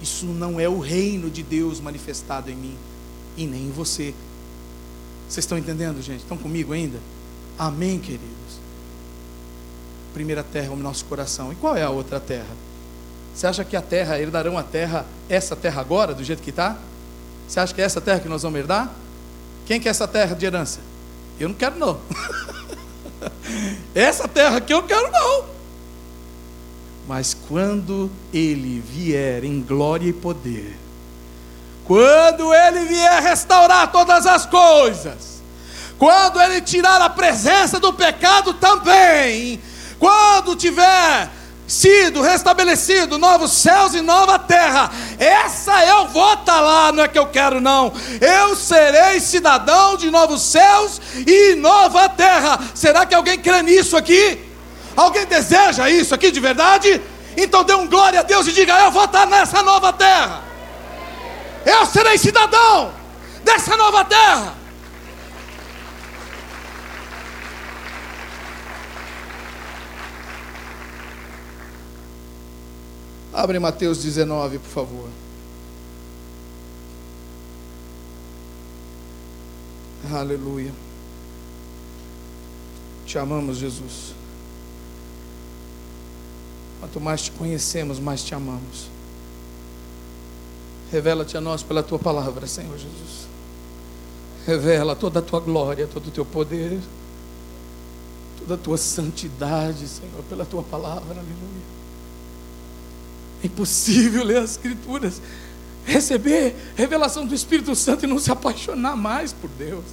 Isso 0.01 0.25
não 0.25 0.59
é 0.59 0.69
o 0.69 0.79
reino 0.79 1.29
de 1.29 1.43
Deus 1.43 1.81
manifestado 1.81 2.49
em 2.49 2.55
mim 2.55 2.77
e 3.35 3.45
nem 3.45 3.63
em 3.67 3.71
você. 3.71 4.13
Vocês 5.27 5.43
estão 5.43 5.57
entendendo, 5.57 6.01
gente? 6.01 6.21
Estão 6.21 6.37
comigo 6.37 6.73
ainda? 6.73 6.99
Amém, 7.57 7.99
queridos. 7.99 8.25
Primeira 10.13 10.43
terra 10.43 10.67
é 10.67 10.69
o 10.69 10.75
nosso 10.75 11.05
coração. 11.05 11.51
E 11.51 11.55
qual 11.55 11.75
é 11.75 11.83
a 11.83 11.89
outra 11.89 12.19
terra? 12.19 12.55
Você 13.33 13.47
acha 13.47 13.65
que 13.65 13.75
a 13.75 13.81
terra, 13.81 14.19
herdarão 14.19 14.57
a 14.57 14.63
terra, 14.63 15.05
essa 15.27 15.55
terra 15.55 15.81
agora, 15.81 16.13
do 16.13 16.23
jeito 16.23 16.41
que 16.41 16.51
está? 16.51 16.77
Você 17.47 17.59
acha 17.59 17.73
que 17.73 17.81
é 17.81 17.83
essa 17.83 17.99
terra 17.99 18.19
que 18.19 18.29
nós 18.29 18.43
vamos 18.43 18.59
herdar? 18.59 18.91
Quem 19.65 19.79
quer 19.79 19.89
essa 19.89 20.07
terra 20.07 20.35
de 20.35 20.45
herança? 20.45 20.79
Eu 21.39 21.49
não 21.49 21.55
quero, 21.55 21.77
não. 21.77 21.99
essa 23.93 24.27
terra 24.27 24.57
aqui 24.57 24.73
eu 24.73 24.81
não 24.81 24.87
quero, 24.87 25.11
não. 25.11 25.45
Mas 27.07 27.35
quando 27.47 28.09
ele 28.33 28.79
vier 28.79 29.43
em 29.43 29.61
glória 29.61 30.07
e 30.07 30.13
poder, 30.13 30.77
quando 31.85 32.53
ele 32.53 32.85
vier 32.85 33.21
restaurar 33.21 33.91
todas 33.91 34.25
as 34.25 34.45
coisas, 34.45 35.43
quando 35.97 36.41
ele 36.41 36.61
tirar 36.61 37.01
a 37.01 37.09
presença 37.09 37.79
do 37.79 37.93
pecado 37.93 38.53
também, 38.55 39.61
quando 39.99 40.55
tiver 40.55 41.29
sido 41.67 42.21
restabelecido, 42.21 43.17
novos 43.17 43.51
céus 43.51 43.93
e 43.93 44.01
nova 44.01 44.37
terra. 44.37 44.91
Essa 45.17 45.83
eu 45.85 46.07
vou 46.07 46.33
estar 46.33 46.45
tá 46.45 46.59
lá, 46.59 46.91
não 46.91 47.03
é 47.03 47.07
que 47.07 47.17
eu 47.17 47.27
quero, 47.27 47.59
não. 47.59 47.91
Eu 48.21 48.55
serei 48.55 49.19
cidadão 49.19 49.97
de 49.97 50.11
novos 50.11 50.41
céus 50.41 51.01
e 51.25 51.55
nova 51.55 52.07
terra. 52.09 52.59
Será 52.73 53.05
que 53.05 53.15
alguém 53.15 53.39
crê 53.39 53.61
nisso 53.61 53.97
aqui? 53.97 54.39
Alguém 54.95 55.25
deseja 55.25 55.89
isso 55.89 56.13
aqui 56.13 56.31
de 56.31 56.39
verdade? 56.39 57.01
Então 57.35 57.63
dê 57.63 57.73
um 57.73 57.87
glória 57.87 58.19
a 58.19 58.23
Deus 58.23 58.47
e 58.47 58.51
diga: 58.51 58.79
Eu 58.79 58.91
vou 58.91 59.05
estar 59.05 59.21
tá 59.21 59.25
nessa 59.25 59.61
nova 59.61 59.91
terra. 59.91 60.54
Eu 61.65 61.85
serei 61.87 62.17
cidadão 62.17 62.93
dessa 63.43 63.75
nova 63.75 64.05
terra. 64.05 64.55
Abre 73.33 73.59
Mateus 73.59 74.01
19, 74.01 74.59
por 74.59 74.69
favor. 74.69 75.09
Aleluia. 80.13 80.71
Te 83.05 83.17
amamos, 83.17 83.57
Jesus. 83.57 84.13
Quanto 86.79 87.01
mais 87.01 87.23
te 87.23 87.31
conhecemos, 87.31 87.99
mais 87.99 88.23
te 88.23 88.33
amamos. 88.35 88.94
Revela-te 90.95 91.35
a 91.35 91.41
nós 91.41 91.61
pela 91.61 91.83
tua 91.83 91.99
palavra, 91.99 92.47
Senhor 92.47 92.71
Jesus. 92.77 93.27
Revela 94.47 94.95
toda 94.95 95.19
a 95.19 95.21
tua 95.21 95.41
glória, 95.41 95.85
todo 95.87 96.07
o 96.07 96.11
teu 96.11 96.25
poder, 96.25 96.79
toda 98.39 98.53
a 98.53 98.57
tua 98.57 98.77
santidade, 98.77 99.89
Senhor, 99.89 100.23
pela 100.29 100.45
tua 100.45 100.63
palavra. 100.63 101.09
Aleluia. 101.09 101.65
É 103.43 103.47
impossível 103.47 104.23
ler 104.23 104.37
as 104.37 104.51
Escrituras, 104.51 105.21
receber 105.83 106.55
revelação 106.77 107.25
do 107.25 107.35
Espírito 107.35 107.75
Santo 107.75 108.05
e 108.05 108.07
não 108.07 108.17
se 108.17 108.31
apaixonar 108.31 108.95
mais 108.95 109.33
por 109.33 109.49
Deus. 109.49 109.83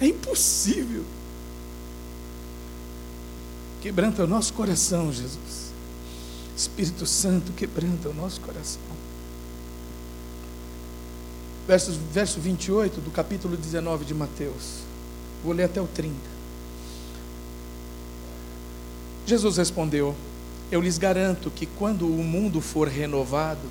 É 0.00 0.06
impossível. 0.08 1.04
Quebranta 3.80 4.24
o 4.24 4.26
nosso 4.26 4.52
coração, 4.52 5.12
Jesus. 5.12 5.72
Espírito 6.56 7.06
Santo, 7.06 7.52
quebranta 7.52 8.08
o 8.08 8.14
nosso 8.14 8.40
coração. 8.40 9.07
Verso, 11.68 11.92
verso 12.10 12.40
28 12.40 13.00
do 13.00 13.12
capítulo 13.12 13.56
19 13.56 14.04
de 14.04 14.14
Mateus. 14.14 14.80
Vou 15.44 15.52
ler 15.52 15.64
até 15.64 15.80
o 15.80 15.86
30. 15.86 16.16
Jesus 19.26 19.58
respondeu: 19.58 20.16
eu 20.70 20.82
lhes 20.82 20.98
garanto 20.98 21.50
que 21.50 21.64
quando 21.64 22.06
o 22.06 22.22
mundo 22.22 22.60
for 22.60 22.88
renovado 22.88 23.66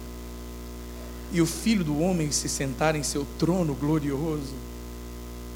e 1.32 1.42
o 1.42 1.46
Filho 1.46 1.84
do 1.84 2.00
Homem 2.00 2.32
se 2.32 2.50
sentar 2.50 2.96
em 2.96 3.04
seu 3.04 3.26
trono 3.38 3.76
glorioso, 3.76 4.56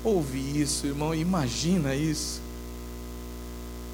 ouve 0.04 0.38
isso, 0.60 0.86
irmão, 0.86 1.16
imagina 1.16 1.96
isso. 1.96 2.42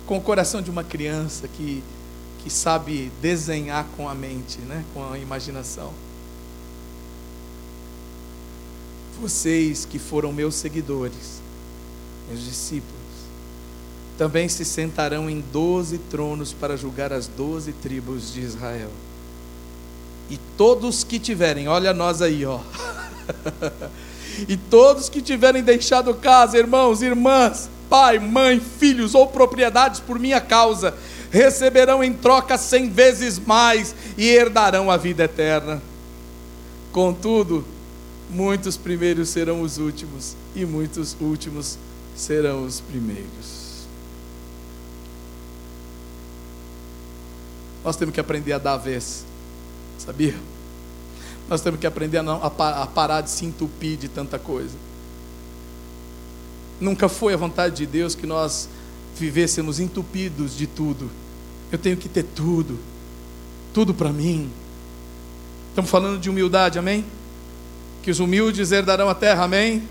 Com 0.05 0.17
o 0.17 0.21
coração 0.21 0.61
de 0.61 0.69
uma 0.69 0.83
criança 0.83 1.47
que, 1.47 1.81
que 2.39 2.49
sabe 2.49 3.11
desenhar 3.21 3.85
com 3.95 4.09
a 4.09 4.15
mente, 4.15 4.59
né? 4.59 4.83
com 4.93 5.09
a 5.09 5.17
imaginação. 5.17 5.93
Vocês 9.19 9.85
que 9.85 9.97
foram 9.97 10.31
meus 10.31 10.55
seguidores, 10.55 11.41
meus 12.29 12.43
discípulos, 12.43 12.95
também 14.17 14.47
se 14.47 14.63
sentarão 14.63 15.29
em 15.29 15.43
doze 15.51 15.97
tronos 15.97 16.53
para 16.53 16.77
julgar 16.77 17.11
as 17.11 17.27
doze 17.27 17.71
tribos 17.71 18.33
de 18.33 18.41
Israel. 18.41 18.89
E 20.29 20.37
todos 20.57 21.03
que 21.03 21.19
tiverem, 21.19 21.67
olha 21.67 21.93
nós 21.93 22.21
aí, 22.21 22.45
ó. 22.45 22.59
e 24.47 24.57
todos 24.57 25.09
que 25.09 25.21
tiverem 25.21 25.63
deixado 25.63 26.13
casa, 26.15 26.57
irmãos, 26.57 27.01
irmãs, 27.01 27.69
pai, 27.89 28.19
mãe, 28.19 28.59
filhos 28.59 29.15
ou 29.15 29.27
propriedades 29.27 29.99
por 29.99 30.19
minha 30.19 30.41
causa, 30.41 30.93
receberão 31.31 32.03
em 32.03 32.13
troca 32.13 32.57
cem 32.57 32.89
vezes 32.89 33.39
mais 33.39 33.95
e 34.17 34.27
herdarão 34.27 34.91
a 34.91 34.97
vida 34.97 35.23
eterna. 35.23 35.81
Contudo, 36.91 37.63
muitos 38.29 38.77
primeiros 38.77 39.29
serão 39.29 39.61
os 39.61 39.77
últimos, 39.77 40.35
e 40.55 40.65
muitos 40.65 41.15
últimos 41.19 41.77
serão 42.15 42.65
os 42.65 42.79
primeiros. 42.79 43.85
Nós 47.83 47.95
temos 47.95 48.13
que 48.13 48.19
aprender 48.19 48.53
a 48.53 48.57
dar 48.57 48.73
a 48.73 48.77
vez, 48.77 49.25
sabia? 49.97 50.35
Nós 51.47 51.61
temos 51.61 51.79
que 51.79 51.87
aprender 51.87 52.17
a, 52.17 52.23
não, 52.23 52.43
a, 52.43 52.47
a 52.83 52.87
parar 52.87 53.21
de 53.21 53.29
se 53.29 53.45
entupir 53.45 53.97
de 53.97 54.09
tanta 54.09 54.37
coisa. 54.37 54.75
Nunca 56.79 57.07
foi 57.07 57.33
a 57.33 57.37
vontade 57.37 57.77
de 57.77 57.85
Deus 57.85 58.13
que 58.13 58.27
nós 58.27 58.67
vivêssemos 59.17 59.79
entupidos 59.79 60.55
de 60.55 60.67
tudo. 60.67 61.09
Eu 61.71 61.77
tenho 61.77 61.97
que 61.97 62.09
ter 62.09 62.23
tudo, 62.23 62.77
tudo 63.73 63.93
para 63.93 64.11
mim. 64.11 64.51
Estamos 65.69 65.89
falando 65.89 66.19
de 66.19 66.29
humildade, 66.29 66.77
amém? 66.77 67.05
Que 68.07 68.11
os 68.11 68.21
humildes 68.21 68.71
herdarão 68.71 69.09
a 69.09 69.13
terra, 69.13 69.43
amém? 69.43 69.83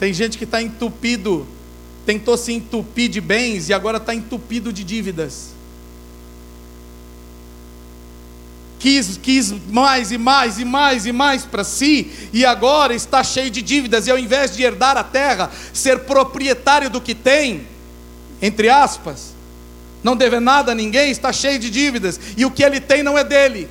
Tem 0.00 0.12
gente 0.12 0.36
que 0.36 0.42
está 0.42 0.60
entupido, 0.60 1.46
tentou 2.04 2.36
se 2.36 2.52
entupir 2.52 3.08
de 3.08 3.20
bens 3.20 3.68
e 3.68 3.72
agora 3.72 3.98
está 3.98 4.12
entupido 4.12 4.72
de 4.72 4.82
dívidas. 4.82 5.50
quis, 8.80 9.16
quis 9.16 9.54
mais 9.68 10.10
e 10.10 10.18
mais 10.18 10.58
e 10.58 10.64
mais 10.64 11.06
e 11.06 11.12
mais 11.12 11.44
para 11.44 11.62
si, 11.62 12.10
e 12.32 12.44
agora 12.44 12.92
está 12.92 13.22
cheio 13.22 13.48
de 13.48 13.62
dívidas, 13.62 14.08
e 14.08 14.10
ao 14.10 14.18
invés 14.18 14.56
de 14.56 14.64
herdar 14.64 14.96
a 14.96 15.04
terra, 15.04 15.52
ser 15.72 16.00
proprietário 16.00 16.90
do 16.90 17.00
que 17.00 17.14
tem, 17.14 17.64
entre 18.42 18.68
aspas, 18.68 19.36
não 20.02 20.16
deve 20.16 20.40
nada 20.40 20.72
a 20.72 20.74
ninguém, 20.74 21.12
está 21.12 21.32
cheio 21.32 21.60
de 21.60 21.70
dívidas, 21.70 22.18
e 22.36 22.44
o 22.44 22.50
que 22.50 22.64
ele 22.64 22.80
tem 22.80 23.04
não 23.04 23.16
é 23.16 23.22
dele, 23.22 23.68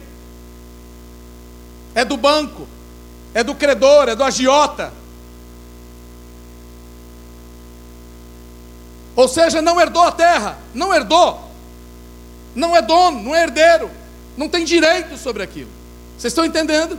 é 1.94 2.06
do 2.06 2.16
banco, 2.16 2.66
é 3.38 3.44
do 3.44 3.54
credor, 3.54 4.10
é 4.10 4.16
do 4.16 4.24
agiota. 4.24 4.92
Ou 9.16 9.28
seja, 9.28 9.62
não 9.62 9.80
herdou 9.80 10.04
a 10.04 10.12
terra, 10.12 10.58
não 10.74 10.94
herdou, 10.94 11.52
não 12.56 12.76
é 12.76 12.82
dono, 12.82 13.22
não 13.22 13.36
é 13.36 13.44
herdeiro 13.44 13.90
não 14.38 14.48
tem 14.48 14.64
direito 14.64 15.18
sobre 15.18 15.42
aquilo. 15.42 15.70
Vocês 16.18 16.32
estão 16.32 16.46
entendendo? 16.46 16.98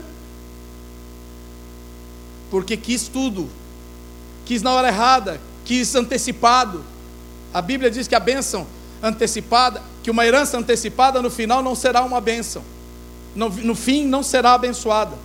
Porque 2.51 2.75
quis 2.75 3.07
tudo, 3.07 3.49
quis 4.45 4.61
na 4.61 4.73
hora 4.73 4.89
errada, 4.89 5.39
quis 5.63 5.95
antecipado. 5.95 6.83
A 7.53 7.61
Bíblia 7.61 7.89
diz 7.89 8.07
que 8.07 8.15
a 8.15 8.19
bênção, 8.19 8.67
antecipada, 9.01 9.81
que 10.03 10.11
uma 10.11 10.25
herança 10.25 10.57
antecipada 10.57 11.21
no 11.21 11.29
final 11.29 11.63
não 11.63 11.73
será 11.73 12.03
uma 12.03 12.19
bênção. 12.19 12.61
No, 13.33 13.49
no 13.49 13.75
fim 13.75 14.05
não 14.05 14.21
será 14.21 14.53
abençoada. 14.53 15.15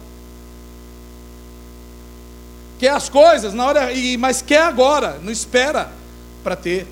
Quer 2.79 2.91
as 2.91 3.09
coisas 3.09 3.55
na 3.55 3.67
hora, 3.67 3.89
mas 4.19 4.43
quer 4.43 4.63
agora, 4.63 5.19
não 5.23 5.31
espera 5.31 5.93
para 6.43 6.57
ter. 6.57 6.87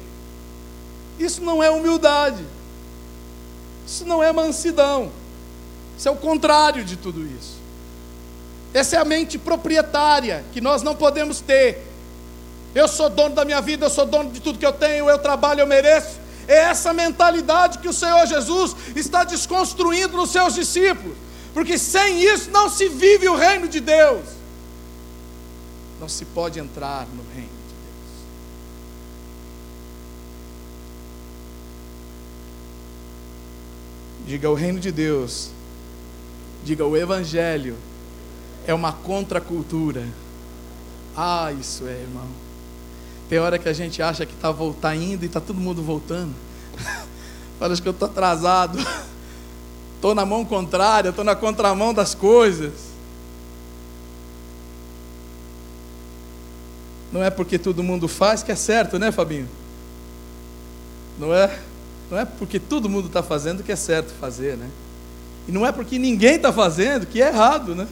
Isso 1.19 1.43
não 1.43 1.63
é 1.63 1.71
humildade. 1.71 2.45
Isso 3.87 4.05
não 4.07 4.23
é 4.23 4.33
mansidão. 4.33 5.11
Isso 5.99 6.09
é 6.09 6.11
o 6.11 6.17
contrário 6.17 6.85
de 6.85 6.97
tudo 6.97 7.25
isso. 7.27 7.61
Essa 8.73 8.97
é 8.97 8.99
a 8.99 9.05
mente 9.05 9.39
proprietária 9.39 10.45
que 10.53 10.61
nós 10.61 10.83
não 10.83 10.95
podemos 10.95 11.41
ter. 11.41 11.87
Eu 12.75 12.89
sou 12.89 13.11
dono 13.11 13.35
da 13.35 13.45
minha 13.45 13.61
vida, 13.61 13.85
eu 13.85 13.91
sou 13.91 14.07
dono 14.07 14.31
de 14.31 14.41
tudo 14.41 14.59
que 14.59 14.65
eu 14.65 14.73
tenho, 14.73 15.11
eu 15.11 15.19
trabalho, 15.19 15.61
eu 15.61 15.67
mereço. 15.67 16.21
É 16.49 16.57
essa 16.57 16.93
mentalidade 16.93 17.79
que 17.79 17.89
o 17.89 17.93
Senhor 17.93 18.27
Jesus 18.27 18.75
está 18.97 19.25
desconstruindo 19.25 20.17
nos 20.17 20.31
seus 20.31 20.55
discípulos. 20.55 21.17
Porque 21.53 21.77
sem 21.77 22.23
isso 22.23 22.51
não 22.51 22.71
se 22.71 22.89
vive 22.89 23.29
o 23.29 23.37
reino 23.37 23.69
de 23.69 23.79
Deus. 23.79 24.25
Não 26.03 26.09
se 26.09 26.25
pode 26.25 26.59
entrar 26.59 27.07
no 27.07 27.23
reino 27.33 27.49
de 27.49 27.75
Deus. 27.85 28.11
Diga 34.27 34.51
o 34.51 34.55
reino 34.55 34.81
de 34.81 34.91
Deus. 34.91 35.51
Diga 36.65 36.85
o 36.85 36.97
evangelho 36.97 37.77
é 38.67 38.75
uma 38.75 38.93
contracultura. 38.93 40.05
Ah, 41.17 41.53
isso 41.53 41.87
é, 41.87 41.93
irmão. 41.93 42.27
Tem 43.29 43.39
hora 43.39 43.57
que 43.57 43.69
a 43.69 43.73
gente 43.73 44.03
acha 44.03 44.27
que 44.27 44.35
está 44.35 44.53
tá 44.81 44.97
indo 44.97 45.23
e 45.23 45.27
está 45.27 45.41
todo 45.41 45.61
mundo 45.61 45.85
voltando. 45.85 46.35
Parece 47.61 47.81
que 47.81 47.87
eu 47.87 47.93
estou 47.93 48.09
atrasado. 48.09 48.77
Estou 49.95 50.17
na 50.17 50.27
mão 50.27 50.45
contrária, 50.45 51.11
estou 51.11 51.25
na 51.25 51.37
contramão 51.37 51.95
das 51.95 52.13
coisas. 52.13 52.73
Não 57.13 57.23
é 57.23 57.31
porque 57.31 57.59
todo 57.59 57.83
mundo 57.83 58.09
faz 58.09 58.43
que 58.43 58.51
é 58.51 58.57
certo, 58.57 58.99
né, 58.99 59.13
Fabinho? 59.13 59.49
Não 61.19 61.33
é? 61.35 61.59
Não 62.11 62.19
é 62.19 62.25
porque 62.25 62.59
todo 62.59 62.89
mundo 62.89 63.09
está 63.09 63.23
fazendo 63.23 63.63
que 63.63 63.71
é 63.71 63.77
certo 63.77 64.13
fazer, 64.19 64.57
né? 64.57 64.69
E 65.47 65.53
não 65.53 65.67
é 65.67 65.73
porque 65.73 65.99
ninguém 65.99 66.37
está 66.37 66.53
fazendo 66.53 67.07
que 67.07 67.21
é 67.21 67.29
errado, 67.29 67.75
né? 67.75 67.87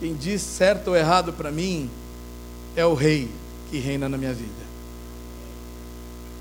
Quem 0.00 0.14
diz 0.14 0.42
certo 0.42 0.88
ou 0.88 0.96
errado 0.96 1.32
para 1.32 1.50
mim 1.50 1.90
é 2.74 2.84
o 2.84 2.94
Rei 2.94 3.30
que 3.70 3.78
reina 3.78 4.08
na 4.08 4.16
minha 4.16 4.32
vida. 4.32 4.66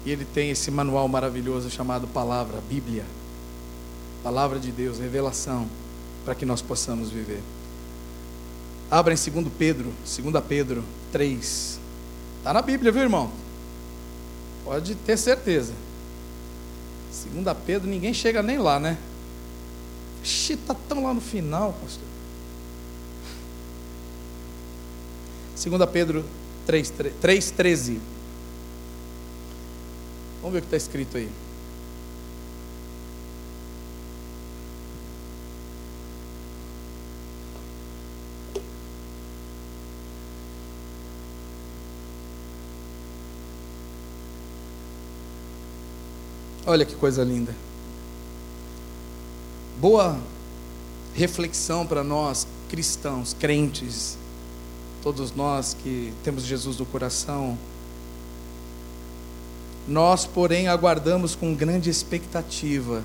E 0.05 0.11
ele 0.11 0.25
tem 0.25 0.51
esse 0.51 0.69
manual 0.69 1.07
maravilhoso 1.07 1.69
chamado 1.69 2.07
Palavra, 2.07 2.61
Bíblia. 2.69 3.05
Palavra 4.23 4.59
de 4.59 4.71
Deus, 4.71 4.99
revelação, 4.99 5.67
para 6.23 6.35
que 6.35 6.45
nós 6.45 6.61
possamos 6.61 7.09
viver. 7.09 7.41
Abra 8.89 9.13
em 9.13 9.17
2 9.17 9.47
Pedro, 9.57 9.91
2 10.03 10.45
Pedro 10.47 10.83
3. 11.11 11.79
Está 12.37 12.53
na 12.53 12.61
Bíblia, 12.61 12.91
viu, 12.91 13.01
irmão? 13.01 13.31
Pode 14.63 14.95
ter 14.95 15.17
certeza. 15.17 15.73
2 17.33 17.57
Pedro, 17.65 17.89
ninguém 17.89 18.13
chega 18.13 18.43
nem 18.43 18.57
lá, 18.57 18.79
né? 18.79 18.97
Ixi, 20.23 20.53
está 20.53 20.73
tão 20.73 21.03
lá 21.03 21.13
no 21.13 21.21
final, 21.21 21.73
pastor. 21.81 22.05
2 25.77 25.89
Pedro 25.89 26.25
3,13. 26.67 27.99
Vamos 30.41 30.53
ver 30.53 30.59
o 30.59 30.61
que 30.61 30.67
está 30.67 30.77
escrito 30.77 31.17
aí. 31.17 31.29
Olha 46.67 46.83
que 46.83 46.95
coisa 46.95 47.23
linda. 47.23 47.53
Boa 49.79 50.19
reflexão 51.13 51.85
para 51.85 52.03
nós 52.03 52.47
cristãos, 52.67 53.35
crentes, 53.39 54.17
todos 55.03 55.33
nós 55.35 55.75
que 55.81 56.11
temos 56.23 56.43
Jesus 56.43 56.77
no 56.77 56.85
coração. 56.85 57.57
Nós, 59.87 60.25
porém, 60.25 60.67
aguardamos 60.67 61.35
com 61.35 61.53
grande 61.53 61.89
expectativa 61.89 63.03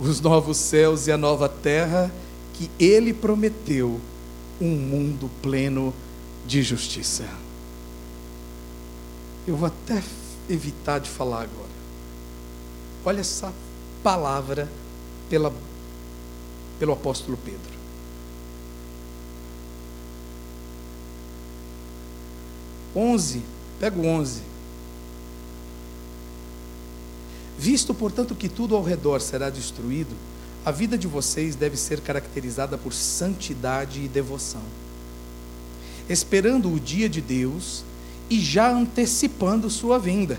os 0.00 0.20
novos 0.20 0.56
céus 0.56 1.06
e 1.06 1.12
a 1.12 1.18
nova 1.18 1.50
terra 1.50 2.10
que 2.54 2.70
Ele 2.78 3.12
prometeu, 3.12 4.00
um 4.58 4.70
mundo 4.70 5.30
pleno 5.42 5.92
de 6.46 6.62
justiça. 6.62 7.28
Eu 9.46 9.56
vou 9.56 9.66
até 9.66 10.02
evitar 10.48 10.98
de 10.98 11.10
falar 11.10 11.42
agora. 11.42 11.71
Olha 13.04 13.20
essa 13.20 13.52
palavra 14.02 14.68
pela, 15.28 15.52
pelo 16.78 16.92
apóstolo 16.92 17.36
Pedro. 17.36 17.72
Onze, 22.94 23.42
pega 23.80 23.98
o 23.98 24.06
onze. 24.06 24.42
Visto, 27.58 27.94
portanto, 27.94 28.34
que 28.34 28.48
tudo 28.48 28.76
ao 28.76 28.82
redor 28.82 29.20
será 29.20 29.48
destruído, 29.48 30.14
a 30.64 30.70
vida 30.70 30.96
de 30.96 31.06
vocês 31.06 31.56
deve 31.56 31.76
ser 31.76 32.00
caracterizada 32.00 32.78
por 32.78 32.92
santidade 32.92 34.00
e 34.00 34.08
devoção, 34.08 34.62
esperando 36.08 36.72
o 36.72 36.78
dia 36.78 37.08
de 37.08 37.20
Deus 37.20 37.84
e 38.30 38.38
já 38.38 38.70
antecipando 38.70 39.68
sua 39.68 39.98
vinda. 39.98 40.38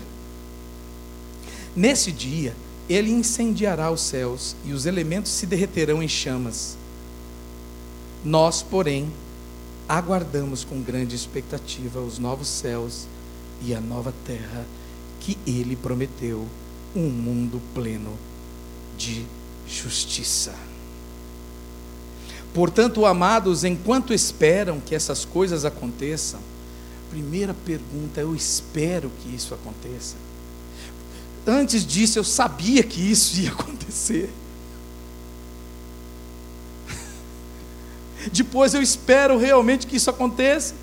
Nesse 1.76 2.12
dia, 2.12 2.54
ele 2.88 3.10
incendiará 3.10 3.90
os 3.90 4.00
céus 4.00 4.54
e 4.64 4.72
os 4.72 4.86
elementos 4.86 5.32
se 5.32 5.46
derreterão 5.46 6.02
em 6.02 6.08
chamas. 6.08 6.76
Nós, 8.24 8.62
porém, 8.62 9.12
aguardamos 9.88 10.64
com 10.64 10.80
grande 10.80 11.16
expectativa 11.16 12.00
os 12.00 12.18
novos 12.18 12.48
céus 12.48 13.06
e 13.62 13.74
a 13.74 13.80
nova 13.80 14.14
terra 14.26 14.64
que 15.20 15.36
ele 15.46 15.74
prometeu, 15.74 16.46
um 16.94 17.08
mundo 17.08 17.60
pleno 17.74 18.12
de 18.96 19.24
justiça. 19.66 20.54
Portanto, 22.52 23.04
amados, 23.04 23.64
enquanto 23.64 24.14
esperam 24.14 24.78
que 24.78 24.94
essas 24.94 25.24
coisas 25.24 25.64
aconteçam, 25.64 26.38
primeira 27.10 27.52
pergunta, 27.52 28.20
eu 28.20 28.34
espero 28.34 29.10
que 29.20 29.34
isso 29.34 29.52
aconteça. 29.54 30.14
Antes 31.46 31.86
disso, 31.86 32.18
eu 32.18 32.24
sabia 32.24 32.82
que 32.82 33.00
isso 33.00 33.38
ia 33.38 33.50
acontecer. 33.50 34.32
Depois, 38.32 38.72
eu 38.72 38.80
espero 38.80 39.36
realmente 39.36 39.86
que 39.86 39.96
isso 39.96 40.08
aconteça. 40.08 40.74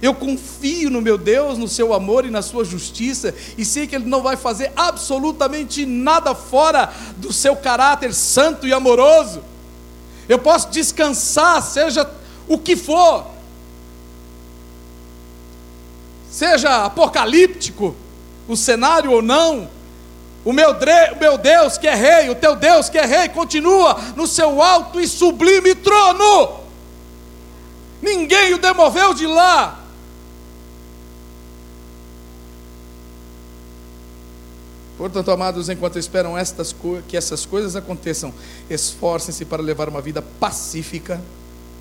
Eu 0.00 0.14
confio 0.14 0.90
no 0.90 1.00
meu 1.00 1.16
Deus, 1.16 1.56
no 1.56 1.66
seu 1.66 1.94
amor 1.94 2.26
e 2.26 2.30
na 2.30 2.42
sua 2.42 2.64
justiça, 2.64 3.34
e 3.56 3.64
sei 3.64 3.86
que 3.86 3.96
Ele 3.96 4.04
não 4.04 4.22
vai 4.22 4.36
fazer 4.36 4.70
absolutamente 4.76 5.86
nada 5.86 6.34
fora 6.34 6.92
do 7.16 7.32
seu 7.32 7.56
caráter 7.56 8.12
santo 8.12 8.66
e 8.66 8.72
amoroso. 8.72 9.42
Eu 10.28 10.38
posso 10.38 10.68
descansar, 10.68 11.62
seja 11.62 12.08
o 12.46 12.58
que 12.58 12.76
for, 12.76 13.26
seja 16.30 16.84
apocalíptico 16.84 17.96
o 18.46 18.56
cenário 18.56 19.10
ou 19.10 19.22
não, 19.22 19.70
o 20.44 20.52
meu, 20.52 20.76
meu 21.18 21.38
Deus 21.38 21.78
que 21.78 21.88
é 21.88 21.94
rei, 21.94 22.28
o 22.28 22.34
teu 22.34 22.54
Deus 22.54 22.90
que 22.90 22.98
é 22.98 23.06
rei, 23.06 23.30
continua 23.30 23.98
no 24.14 24.26
seu 24.26 24.60
alto 24.60 25.00
e 25.00 25.08
sublime 25.08 25.74
trono. 25.74 26.60
Ninguém 28.02 28.52
o 28.52 28.58
demoveu 28.58 29.14
de 29.14 29.26
lá. 29.26 29.80
Portanto, 34.98 35.30
amados, 35.30 35.68
enquanto 35.70 35.98
esperam 35.98 36.36
estas 36.36 36.74
que 37.08 37.16
essas 37.16 37.46
coisas 37.46 37.74
aconteçam, 37.74 38.32
esforcem-se 38.68 39.46
para 39.46 39.62
levar 39.62 39.88
uma 39.88 40.00
vida 40.00 40.20
pacífica, 40.20 41.20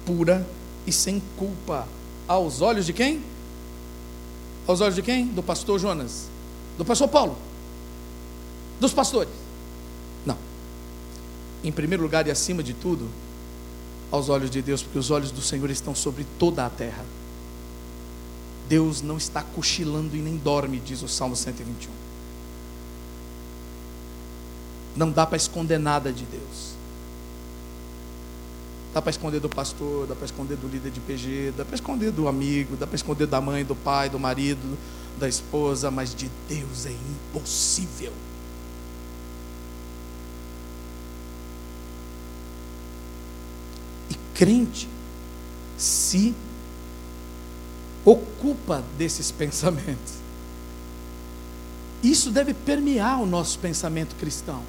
pura 0.06 0.48
e 0.88 0.92
sem 0.92 1.22
culpa. 1.38 1.86
Aos 2.26 2.62
olhos 2.62 2.86
de 2.86 2.94
quem? 2.94 3.22
Aos 4.66 4.80
olhos 4.80 4.96
de 4.96 5.02
quem? 5.02 5.28
Do 5.28 5.44
pastor 5.44 5.78
Jonas. 5.78 6.30
Do 6.78 6.86
pastor 6.86 7.10
Paulo 7.10 7.38
dos 8.84 8.94
pastores. 8.94 9.32
Não. 10.26 10.38
Em 11.64 11.72
primeiro 11.72 12.04
lugar 12.04 12.28
e 12.28 12.32
acima 12.32 12.62
de 12.62 12.74
tudo, 12.74 13.10
aos 14.12 14.28
olhos 14.28 14.52
de 14.52 14.62
Deus, 14.62 14.84
porque 14.84 15.00
os 15.00 15.10
olhos 15.10 15.32
do 15.32 15.42
Senhor 15.42 15.70
estão 15.70 15.96
sobre 15.96 16.26
toda 16.38 16.66
a 16.66 16.70
terra. 16.70 17.06
Deus 18.68 19.02
não 19.02 19.18
está 19.18 19.42
cochilando 19.42 20.18
e 20.18 20.20
nem 20.20 20.36
dorme, 20.36 20.80
diz 20.80 21.02
o 21.02 21.08
Salmo 21.08 21.36
121. 21.36 21.90
Não 24.96 25.10
dá 25.10 25.26
para 25.26 25.38
esconder 25.38 25.80
nada 25.80 26.12
de 26.12 26.26
Deus. 26.26 26.74
Dá 28.94 29.02
para 29.02 29.10
esconder 29.10 29.40
do 29.40 29.50
pastor, 29.50 30.06
dá 30.06 30.14
para 30.14 30.26
esconder 30.26 30.58
do 30.58 30.68
líder 30.68 30.92
de 30.92 31.00
PG, 31.00 31.54
dá 31.58 31.66
para 31.66 31.76
esconder 31.76 32.12
do 32.12 32.28
amigo, 32.28 32.76
dá 32.76 32.86
para 32.86 32.96
esconder 32.96 33.28
da 33.28 33.40
mãe, 33.42 33.64
do 33.64 33.76
pai, 33.76 34.10
do 34.10 34.20
marido, 34.20 34.78
da 35.18 35.28
esposa, 35.28 35.90
mas 35.90 36.14
de 36.14 36.30
Deus 36.48 36.86
é 36.86 36.92
impossível. 36.92 38.14
E 44.10 44.16
crente 44.44 44.90
se 45.78 46.36
ocupa 48.04 48.84
desses 48.98 49.32
pensamentos. 49.32 50.16
Isso 52.04 52.30
deve 52.30 52.54
permear 52.54 53.22
o 53.22 53.26
nosso 53.26 53.58
pensamento 53.60 54.18
cristão. 54.18 54.62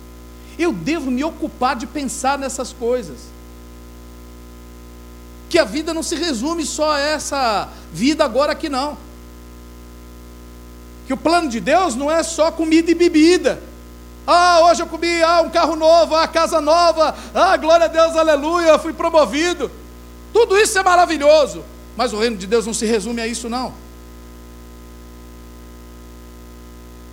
Eu 0.56 0.72
devo 0.72 1.10
me 1.10 1.24
ocupar 1.24 1.74
de 1.74 1.88
pensar 1.88 2.38
nessas 2.38 2.72
coisas 2.72 3.18
que 5.50 5.58
a 5.58 5.64
vida 5.64 5.92
não 5.92 6.04
se 6.04 6.14
resume 6.14 6.64
só 6.64 6.92
a 6.92 7.00
essa 7.00 7.68
vida 7.92 8.24
agora 8.24 8.52
aqui, 8.52 8.68
não. 8.68 8.96
Que 11.08 11.12
o 11.12 11.16
plano 11.16 11.48
de 11.48 11.58
Deus 11.58 11.96
não 11.96 12.08
é 12.08 12.22
só 12.22 12.52
comida 12.52 12.92
e 12.92 12.94
bebida. 12.94 13.60
Ah, 14.26 14.60
hoje 14.66 14.82
eu 14.82 14.86
comi 14.86 15.22
ah, 15.22 15.42
um 15.42 15.50
carro 15.50 15.76
novo, 15.76 16.14
ah, 16.14 16.26
casa 16.26 16.60
nova, 16.60 17.14
ah, 17.34 17.56
glória 17.56 17.86
a 17.86 17.88
Deus, 17.88 18.16
aleluia, 18.16 18.78
fui 18.78 18.92
promovido. 18.92 19.70
Tudo 20.32 20.56
isso 20.56 20.78
é 20.78 20.82
maravilhoso, 20.82 21.62
mas 21.96 22.12
o 22.12 22.18
reino 22.18 22.36
de 22.36 22.46
Deus 22.46 22.66
não 22.66 22.72
se 22.72 22.86
resume 22.86 23.20
a 23.20 23.26
isso, 23.26 23.48
não. 23.48 23.74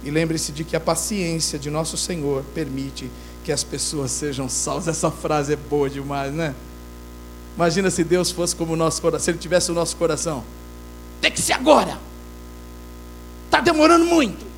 E 0.03 0.09
lembre-se 0.09 0.51
de 0.51 0.64
que 0.64 0.76
a 0.76 0.80
paciência 0.80 1.59
de 1.59 1.70
nosso 1.70 1.97
Senhor 1.97 2.43
permite 2.55 3.12
que 3.43 3.51
as 3.51 3.64
pessoas 3.64 4.12
sejam 4.12 4.49
salvas. 4.49 4.88
Essa 4.88 5.12
frase 5.12 5.53
é 5.53 5.55
boa 5.55 5.89
demais, 5.89 6.34
né? 6.34 6.55
Imagina 7.55 7.91
se 7.91 8.03
Deus 8.03 8.32
fosse 8.32 8.55
como 8.55 8.74
o 8.74 8.76
nosso 8.76 9.01
coração, 9.01 9.26
se 9.26 9.32
Ele 9.32 9.38
tivesse 9.38 9.70
o 9.70 9.74
nosso 9.74 9.95
coração. 9.97 10.43
Tem 11.20 11.32
que 11.32 11.41
ser 11.41 11.53
agora. 11.53 11.99
Está 13.45 13.59
demorando 13.59 14.05
muito. 14.05 14.51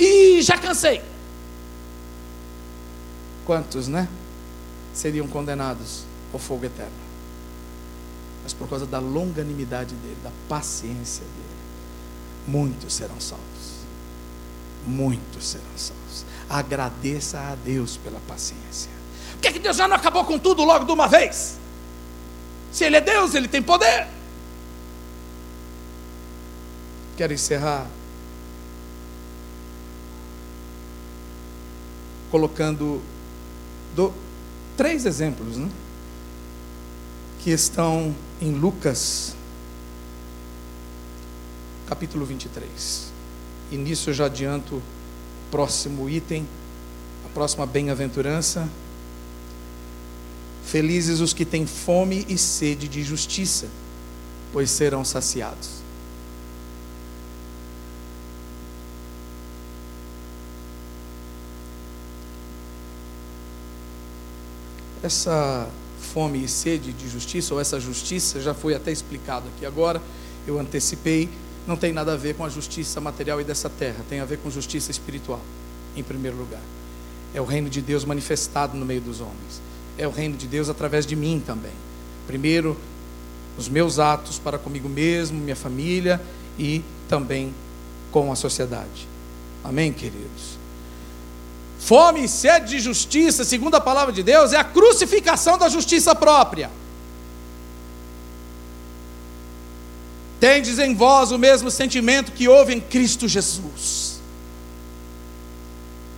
E 0.00 0.40
já 0.40 0.56
cansei. 0.56 1.02
Quantos, 3.44 3.86
né? 3.86 4.08
Seriam 4.94 5.28
condenados 5.28 6.04
ao 6.32 6.38
fogo 6.38 6.64
eterno. 6.64 6.90
Mas 8.42 8.54
por 8.54 8.66
causa 8.66 8.86
da 8.86 8.98
longanimidade 8.98 9.94
dele, 9.94 10.16
da 10.24 10.30
paciência 10.48 11.22
dele, 11.22 11.58
muitos 12.48 12.94
serão 12.94 13.20
salvos. 13.20 13.44
Muitos 14.86 15.46
serão 15.46 15.66
salvos. 15.76 16.24
Agradeça 16.48 17.38
a 17.38 17.54
Deus 17.54 17.98
pela 17.98 18.18
paciência. 18.20 18.90
Por 19.32 19.42
que, 19.42 19.52
que 19.52 19.58
Deus 19.58 19.76
já 19.76 19.86
não 19.86 19.96
acabou 19.96 20.24
com 20.24 20.38
tudo 20.38 20.64
logo 20.64 20.86
de 20.86 20.92
uma 20.92 21.06
vez? 21.06 21.58
Se 22.72 22.84
Ele 22.84 22.96
é 22.96 23.00
Deus, 23.02 23.34
Ele 23.34 23.48
tem 23.48 23.62
poder. 23.62 24.08
Quero 27.18 27.34
encerrar 27.34 27.86
colocando 32.30 33.00
do, 33.94 34.12
três 34.76 35.04
exemplos, 35.04 35.56
né? 35.56 35.68
Que 37.40 37.50
estão 37.50 38.14
em 38.40 38.52
Lucas, 38.52 39.34
capítulo 41.86 42.24
23. 42.24 43.10
E 43.72 43.76
nisso 43.76 44.10
eu 44.10 44.14
já 44.14 44.26
adianto 44.26 44.76
o 44.76 44.82
próximo 45.50 46.08
item, 46.08 46.46
a 47.24 47.28
próxima 47.30 47.66
bem-aventurança. 47.66 48.68
Felizes 50.64 51.20
os 51.20 51.32
que 51.32 51.44
têm 51.44 51.66
fome 51.66 52.24
e 52.28 52.38
sede 52.38 52.86
de 52.86 53.02
justiça, 53.02 53.66
pois 54.52 54.70
serão 54.70 55.04
saciados. 55.04 55.79
Essa 65.02 65.68
fome 66.00 66.44
e 66.44 66.48
sede 66.48 66.92
de 66.92 67.08
justiça, 67.08 67.54
ou 67.54 67.60
essa 67.60 67.78
justiça, 67.78 68.40
já 68.40 68.54
foi 68.54 68.74
até 68.74 68.90
explicado 68.90 69.46
aqui 69.54 69.64
agora, 69.64 70.00
eu 70.46 70.58
antecipei, 70.58 71.28
não 71.66 71.76
tem 71.76 71.92
nada 71.92 72.14
a 72.14 72.16
ver 72.16 72.34
com 72.34 72.44
a 72.44 72.48
justiça 72.48 73.00
material 73.00 73.40
e 73.40 73.44
dessa 73.44 73.68
terra, 73.68 74.04
tem 74.08 74.20
a 74.20 74.24
ver 74.24 74.38
com 74.38 74.50
justiça 74.50 74.90
espiritual, 74.90 75.40
em 75.94 76.02
primeiro 76.02 76.36
lugar. 76.36 76.62
É 77.34 77.40
o 77.40 77.44
reino 77.44 77.70
de 77.70 77.80
Deus 77.80 78.04
manifestado 78.04 78.76
no 78.76 78.84
meio 78.84 79.00
dos 79.00 79.20
homens 79.20 79.70
é 80.00 80.08
o 80.08 80.10
reino 80.10 80.36
de 80.36 80.46
Deus 80.46 80.70
através 80.70 81.04
de 81.04 81.14
mim 81.14 81.42
também. 81.44 81.72
Primeiro, 82.26 82.76
os 83.58 83.68
meus 83.68 83.98
atos 83.98 84.38
para 84.38 84.58
comigo 84.58 84.88
mesmo, 84.88 85.38
minha 85.38 85.56
família 85.56 86.18
e 86.58 86.82
também 87.06 87.52
com 88.10 88.32
a 88.32 88.34
sociedade. 88.34 89.06
Amém, 89.62 89.92
queridos? 89.92 90.59
Fome 91.90 92.22
e 92.22 92.28
sede 92.28 92.76
de 92.76 92.78
justiça, 92.78 93.42
segundo 93.42 93.74
a 93.74 93.80
palavra 93.80 94.12
de 94.12 94.22
Deus, 94.22 94.52
é 94.52 94.56
a 94.56 94.62
crucificação 94.62 95.58
da 95.58 95.68
justiça 95.68 96.14
própria. 96.14 96.70
Tendes 100.38 100.78
em 100.78 100.94
vós 100.94 101.32
o 101.32 101.36
mesmo 101.36 101.68
sentimento 101.68 102.30
que 102.30 102.48
houve 102.48 102.72
em 102.72 102.80
Cristo 102.80 103.26
Jesus. 103.26 104.20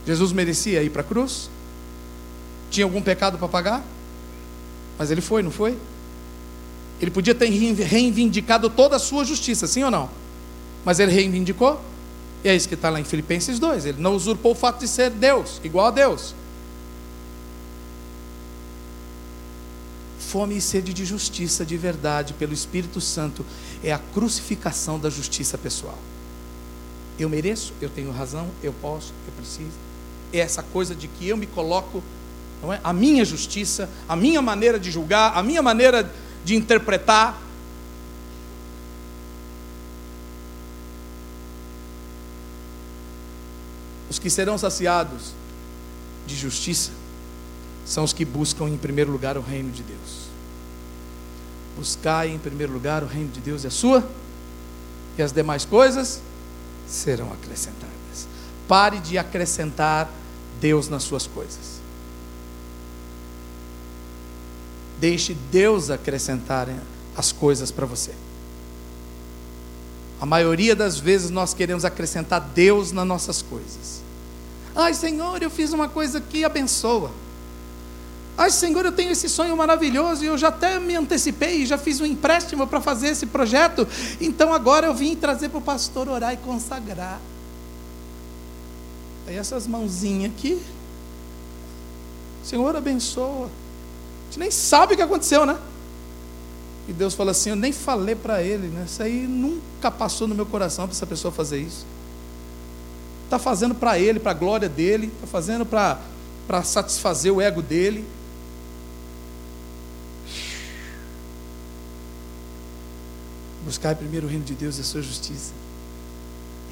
Jesus 0.07 0.31
merecia 0.31 0.83
ir 0.83 0.91
para 0.91 1.01
a 1.01 1.05
cruz? 1.05 1.49
Tinha 2.71 2.85
algum 2.85 3.01
pecado 3.01 3.39
para 3.39 3.49
pagar? 3.49 3.83
Mas 4.99 5.11
ele 5.11 5.23
foi, 5.23 5.43
não 5.43 5.51
foi? 5.51 5.79
Ele 7.01 7.11
podia 7.11 7.35
ter 7.35 7.49
reivindicado 7.49 8.69
toda 8.69 8.97
a 8.97 8.99
sua 8.99 9.25
justiça, 9.25 9.67
sim 9.67 9.83
ou 9.83 9.91
não? 9.91 10.11
Mas 10.85 11.01
ele 11.01 11.13
reivindicou? 11.13 11.81
E 12.45 12.49
é 12.49 12.57
isso 12.57 12.69
que 12.69 12.75
está 12.75 12.91
lá 12.91 13.01
em 13.01 13.05
Filipenses 13.05 13.59
2. 13.59 13.87
Ele 13.87 14.01
não 14.01 14.15
usurpou 14.15 14.53
o 14.53 14.55
fato 14.55 14.81
de 14.81 14.89
ser 14.89 15.11
Deus, 15.11 15.61
igual 15.63 15.87
a 15.87 15.91
Deus. 15.91 16.35
Fome 20.19 20.57
e 20.57 20.61
sede 20.61 20.93
de 20.93 21.05
justiça 21.05 21.65
de 21.65 21.77
verdade 21.77 22.33
pelo 22.33 22.53
Espírito 22.53 23.01
Santo 23.01 23.45
é 23.85 23.93
a 23.93 23.99
crucificação 23.99 24.99
da 24.99 25.11
justiça 25.11 25.59
pessoal. 25.59 25.99
Eu 27.19 27.29
mereço, 27.29 27.73
eu 27.81 27.91
tenho 27.91 28.11
razão, 28.11 28.49
eu 28.63 28.73
posso, 28.73 29.13
eu 29.27 29.33
preciso. 29.35 29.77
É 30.33 30.39
essa 30.39 30.63
coisa 30.63 30.95
de 30.95 31.07
que 31.07 31.29
eu 31.29 31.37
me 31.37 31.47
coloco 31.47 32.03
não 32.63 32.73
é? 32.73 32.81
a 32.83 32.93
minha 32.93 33.25
justiça, 33.25 33.91
a 34.09 34.17
minha 34.17 34.41
maneira 34.41 34.79
de 34.79 34.91
julgar, 34.91 35.37
a 35.37 35.43
minha 35.43 35.61
maneira 35.61 36.11
de 36.45 36.57
interpretar. 36.57 37.41
Os 44.13 44.19
que 44.19 44.29
serão 44.29 44.59
saciados 44.59 45.33
de 46.27 46.37
justiça 46.37 46.91
são 47.87 48.05
os 48.05 48.13
que 48.13 48.27
buscam 48.27 48.69
em 48.69 48.77
primeiro 48.77 49.11
lugar 49.11 49.39
o 49.39 49.41
reino 49.41 49.71
de 49.71 49.83
Deus. 49.83 50.27
Buscai 51.79 52.29
em 52.29 52.39
primeiro 52.39 52.75
lugar 52.75 53.03
o 53.03 53.07
reino 53.07 53.31
de 53.31 53.41
Deus 53.41 53.65
e 53.65 53.69
a 53.69 53.71
sua, 53.71 54.07
e 55.17 55.23
as 55.23 55.33
demais 55.33 55.65
coisas 55.65 56.21
serão 56.87 57.33
acrescentadas. 57.33 58.29
Pare 58.69 58.99
de 58.99 59.17
acrescentar 59.17 60.11
Deus 60.61 60.91
nas 60.91 61.05
suas 61.05 61.27
coisas. 61.27 61.81
Deixe 65.01 65.33
Deus 65.51 65.89
acrescentar 65.89 66.69
as 67.17 67.33
coisas 67.33 67.71
para 67.71 67.87
você. 67.87 68.13
A 70.21 70.27
maioria 70.27 70.77
das 70.77 70.99
vezes 70.99 71.31
nós 71.31 71.55
queremos 71.55 71.85
acrescentar 71.85 72.41
Deus 72.55 72.93
nas 72.93 73.07
nossas 73.07 73.41
coisas. 73.41 74.02
Ai, 74.75 74.95
Senhor, 74.95 75.43
eu 75.43 75.51
fiz 75.51 75.73
uma 75.73 75.89
coisa 75.89 76.21
que 76.21 76.45
abençoa. 76.45 77.11
Ai, 78.37 78.51
Senhor, 78.51 78.85
eu 78.85 78.93
tenho 78.93 79.11
esse 79.11 79.29
sonho 79.29 79.57
maravilhoso 79.57 80.25
e 80.25 80.27
eu 80.27 80.39
já 80.39 80.49
até 80.49 80.81
me 80.81 80.95
antecipei, 80.97 81.67
já 81.67 81.77
fiz 81.77 82.01
um 82.01 82.07
empréstimo 82.07 82.67
para 82.67 82.81
fazer 82.81 83.09
esse 83.09 83.27
projeto. 83.27 83.87
Então 84.21 84.53
agora 84.53 84.87
eu 84.87 84.95
vim 84.95 85.15
trazer 85.15 85.51
para 85.51 85.59
o 85.59 85.63
pastor 85.63 86.09
orar 86.09 86.33
e 86.33 86.39
consagrar. 86.39 87.21
Aí 89.27 89.37
essas 89.37 89.67
mãozinhas 89.67 90.33
aqui. 90.33 90.61
Senhor, 92.43 92.75
abençoa 92.75 93.51
gente 94.33 94.39
nem 94.39 94.51
sabe 94.51 94.95
o 94.95 94.97
que 94.97 95.03
aconteceu, 95.03 95.45
né? 95.45 95.59
E 96.89 96.93
Deus 96.93 97.13
fala 97.15 97.33
assim: 97.33 97.51
Eu 97.51 97.57
nem 97.57 97.71
falei 97.71 98.15
para 98.15 98.43
ele, 98.43 98.69
né? 98.69 98.85
Isso 98.87 99.03
aí 99.03 99.27
nunca 99.27 99.91
passou 99.91 100.27
no 100.27 100.35
meu 100.35 100.47
coração 100.47 100.87
para 100.87 100.97
essa 100.97 101.07
pessoa 101.07 101.31
fazer 101.31 101.61
isso. 101.61 101.85
Está 103.33 103.39
fazendo 103.39 103.75
para 103.75 103.99
ele, 103.99 104.21
para 104.21 104.33
a 104.33 104.35
glória 104.35 104.69
dele, 104.69 105.07
está 105.07 105.27
fazendo 105.27 105.65
para 105.65 106.63
satisfazer 106.63 107.33
o 107.33 107.41
ego 107.41 107.63
dele. 107.63 108.05
Buscar 113.65 113.97
primeiro 113.97 114.27
o 114.27 114.29
reino 114.29 114.45
de 114.45 114.55
Deus 114.55 114.77
e 114.77 114.83
a 114.83 114.85
sua 114.85 115.01
justiça. 115.01 115.55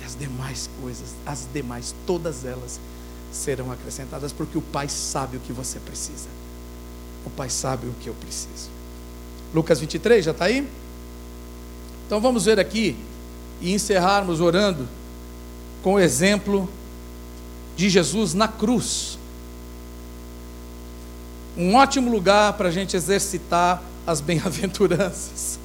E 0.03 0.05
as 0.05 0.15
demais 0.15 0.69
coisas, 0.83 1.15
as 1.25 1.49
demais, 1.51 1.95
todas 2.07 2.45
elas, 2.45 2.79
serão 3.33 3.73
acrescentadas, 3.73 4.31
porque 4.31 4.59
o 4.59 4.63
Pai 4.63 4.87
sabe 4.87 5.39
o 5.39 5.41
que 5.41 5.55
você 5.55 5.79
precisa. 5.81 6.29
O 7.25 7.31
Pai 7.31 7.49
sabe 7.49 7.87
o 7.87 7.95
que 8.03 8.11
eu 8.11 8.15
preciso. 8.15 8.69
Lucas 9.55 9.81
23, 9.81 10.27
já 10.27 10.33
está 10.33 10.45
aí? 10.45 10.69
Então 12.07 12.21
vamos 12.21 12.45
ver 12.45 12.61
aqui 12.61 12.99
e 13.63 13.73
encerrarmos 13.73 14.43
orando 14.43 15.00
com 15.83 15.95
o 15.95 16.01
exemplo 16.01 16.69
de 17.77 17.89
Jesus 17.89 18.35
na 18.35 18.49
cruz. 18.49 19.19
Um 21.57 21.75
ótimo 21.75 22.11
lugar 22.11 22.53
para 22.55 22.69
a 22.69 22.73
gente 22.73 22.97
exercitar 22.97 23.83
as 24.07 24.21
bem-aventuranças. 24.21 25.59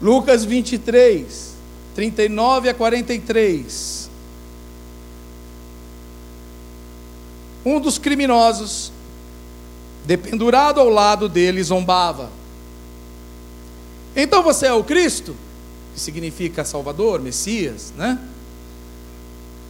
Lucas 0.00 0.44
23, 0.44 1.54
39 1.94 2.68
a 2.68 2.74
43. 2.74 4.10
Um 7.64 7.80
dos 7.80 7.98
criminosos, 7.98 8.92
dependurado 10.04 10.80
ao 10.80 10.88
lado 10.88 11.28
dele, 11.28 11.62
zombava. 11.62 12.30
Então 14.14 14.42
você 14.42 14.66
é 14.66 14.72
o 14.72 14.84
Cristo? 14.84 15.34
Que 15.96 16.00
significa 16.02 16.62
Salvador, 16.62 17.22
Messias, 17.22 17.90
né? 17.96 18.18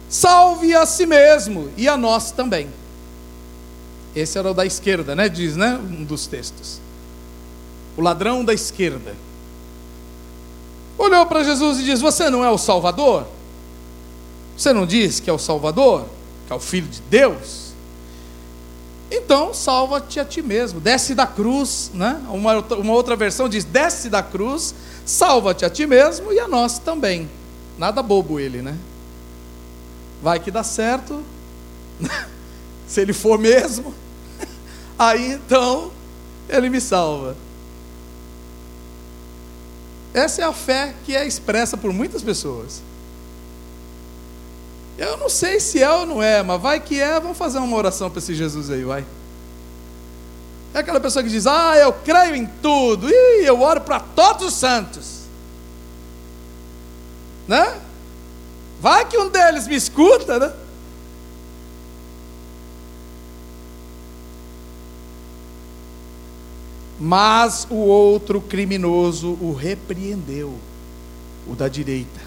Salve 0.09 0.75
a 0.75 0.85
si 0.85 1.05
mesmo 1.05 1.71
e 1.77 1.87
a 1.87 1.95
nós 1.95 2.31
também. 2.31 2.67
Esse 4.13 4.37
era 4.37 4.51
o 4.51 4.53
da 4.53 4.65
esquerda, 4.65 5.15
né? 5.15 5.29
Diz, 5.29 5.55
né? 5.55 5.79
Um 5.81 6.03
dos 6.03 6.27
textos. 6.27 6.81
O 7.95 8.01
ladrão 8.01 8.43
da 8.43 8.53
esquerda. 8.53 9.15
Olhou 10.97 11.25
para 11.27 11.45
Jesus 11.45 11.79
e 11.79 11.85
diz: 11.85 12.01
Você 12.01 12.29
não 12.29 12.43
é 12.43 12.49
o 12.49 12.57
Salvador? 12.57 13.25
Você 14.57 14.73
não 14.73 14.85
diz 14.85 15.21
que 15.21 15.29
é 15.29 15.33
o 15.33 15.39
Salvador? 15.39 16.07
Que 16.45 16.51
é 16.51 16.55
o 16.57 16.59
Filho 16.59 16.89
de 16.89 16.99
Deus? 17.03 17.66
Então, 19.09 19.53
salva-te 19.53 20.19
a 20.19 20.25
ti 20.25 20.41
mesmo. 20.41 20.79
Desce 20.79 21.15
da 21.15 21.25
cruz, 21.25 21.91
né? 21.93 22.21
Uma, 22.29 22.59
uma 22.59 22.93
outra 22.93 23.15
versão 23.15 23.47
diz: 23.47 23.63
Desce 23.63 24.09
da 24.09 24.21
cruz, 24.21 24.75
salva-te 25.05 25.63
a 25.63 25.69
ti 25.69 25.85
mesmo 25.87 26.33
e 26.33 26.39
a 26.39 26.47
nós 26.47 26.79
também. 26.79 27.29
Nada 27.77 28.01
bobo 28.01 28.39
ele, 28.39 28.61
né? 28.61 28.77
vai 30.21 30.39
que 30.39 30.51
dá 30.51 30.63
certo, 30.63 31.23
se 32.87 33.01
ele 33.01 33.13
for 33.13 33.37
mesmo, 33.37 33.93
aí 34.97 35.33
então 35.33 35.91
ele 36.49 36.69
me 36.69 36.81
salva. 36.81 37.35
Essa 40.13 40.41
é 40.41 40.45
a 40.45 40.53
fé 40.53 40.95
que 41.05 41.15
é 41.15 41.27
expressa 41.27 41.77
por 41.77 41.93
muitas 41.93 42.23
pessoas. 42.23 42.81
Eu 44.97 45.17
não 45.17 45.29
sei 45.29 45.59
se 45.59 45.81
é 45.81 45.91
ou 45.91 46.05
não 46.05 46.23
é, 46.23 46.41
mas 46.41 46.59
vai 46.61 46.79
que 46.79 46.99
é, 46.99 47.19
vamos 47.19 47.37
fazer 47.37 47.59
uma 47.59 47.77
oração 47.77 48.09
para 48.09 48.19
esse 48.19 48.33
Jesus 48.33 48.71
aí, 48.71 48.83
vai. 48.83 49.05
É 50.73 50.79
aquela 50.79 50.99
pessoa 50.99 51.23
que 51.23 51.29
diz: 51.29 51.45
Ah, 51.45 51.77
eu 51.77 51.93
creio 51.93 52.35
em 52.35 52.45
tudo, 52.61 53.09
e 53.09 53.45
eu 53.45 53.61
oro 53.61 53.81
para 53.81 53.99
todos 53.99 54.47
os 54.47 54.53
santos. 54.55 55.21
Né? 57.47 57.79
Vai 58.81 59.05
que 59.05 59.17
um 59.17 59.29
deles 59.29 59.67
me 59.67 59.75
escuta, 59.75 60.39
né? 60.39 60.53
Mas 66.99 67.67
o 67.69 67.75
outro 67.75 68.41
criminoso 68.41 69.37
o 69.39 69.53
repreendeu, 69.53 70.55
o 71.47 71.55
da 71.55 71.67
direita. 71.67 72.26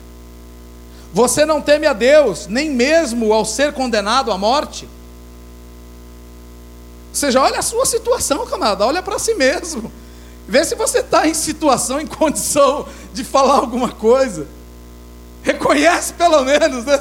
Você 1.12 1.44
não 1.44 1.60
teme 1.60 1.86
a 1.86 1.92
Deus, 1.92 2.46
nem 2.46 2.70
mesmo 2.70 3.32
ao 3.32 3.44
ser 3.44 3.72
condenado 3.72 4.30
à 4.30 4.38
morte? 4.38 4.88
Ou 7.08 7.14
seja, 7.14 7.40
olha 7.40 7.58
a 7.58 7.62
sua 7.62 7.84
situação, 7.84 8.46
camarada, 8.46 8.86
olha 8.86 9.02
para 9.02 9.18
si 9.18 9.34
mesmo. 9.34 9.90
Vê 10.46 10.64
se 10.64 10.74
você 10.74 10.98
está 10.98 11.26
em 11.26 11.34
situação, 11.34 12.00
em 12.00 12.06
condição 12.06 12.86
de 13.12 13.24
falar 13.24 13.54
alguma 13.54 13.90
coisa. 13.90 14.46
Reconhece 15.42 16.12
pelo 16.14 16.44
menos 16.44 16.84
né, 16.84 17.00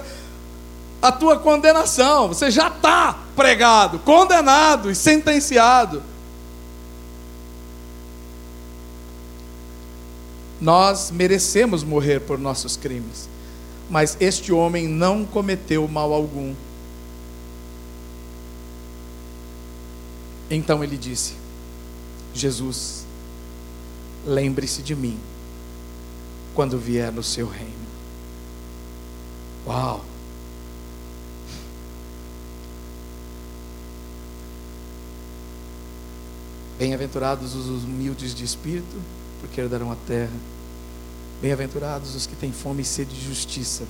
a 1.02 1.12
tua 1.12 1.38
condenação. 1.38 2.28
Você 2.30 2.50
já 2.50 2.68
está 2.68 3.18
pregado, 3.36 4.00
condenado 4.00 4.90
e 4.90 4.96
sentenciado. 4.96 6.04
Nós 10.60 11.10
merecemos 11.10 11.84
morrer 11.84 12.20
por 12.20 12.38
nossos 12.38 12.76
crimes, 12.76 13.30
mas 13.90 14.16
este 14.20 14.52
homem 14.52 14.88
não 14.88 15.26
cometeu 15.26 15.88
mal 15.88 16.14
algum. 16.14 16.54
Então 20.50 20.84
ele 20.84 20.98
disse: 20.98 21.34
Jesus, 22.34 23.06
lembre-se 24.26 24.82
de 24.82 24.96
mim 24.96 25.20
quando 26.54 26.78
vier 26.78 27.12
no 27.12 27.24
seu 27.24 27.48
reino. 27.48 27.74
Uau! 29.66 30.06
Bem-aventurados 36.78 37.56
os 37.56 37.84
humildes 37.84 38.34
de 38.34 38.46
espírito, 38.46 38.96
porque 39.42 39.60
herdarão 39.60 39.92
a 39.92 39.96
terra. 40.08 40.32
Bem-aventurados 41.42 42.16
os 42.16 42.28
que 42.28 42.36
têm 42.36 42.52
fome 42.52 42.82
e 42.82 42.86
sede 42.86 43.16
de 43.16 43.26
justiça, 43.26 43.86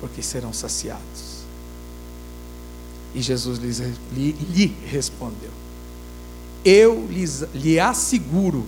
porque 0.00 0.22
serão 0.22 0.52
saciados. 0.52 1.44
E 3.14 3.22
Jesus 3.22 3.58
lhes, 3.58 3.78
lhe, 4.12 4.32
lhe 4.32 4.66
respondeu: 4.86 5.50
Eu 6.64 7.06
lhes, 7.06 7.44
lhe 7.54 7.78
asseguro 7.80 8.64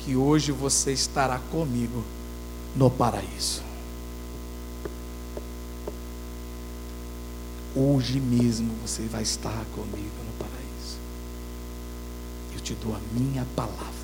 que 0.00 0.14
hoje 0.14 0.52
você 0.52 0.92
estará 0.92 1.38
comigo 1.38 2.04
no 2.76 2.90
paraíso. 2.90 3.62
Hoje 7.74 8.20
mesmo 8.20 8.72
você 8.86 9.02
vai 9.02 9.22
estar 9.22 9.64
comigo 9.74 10.16
no 10.24 10.32
paraíso. 10.38 10.96
Eu 12.54 12.60
te 12.60 12.74
dou 12.74 12.94
a 12.94 13.00
minha 13.12 13.46
palavra. 13.54 13.95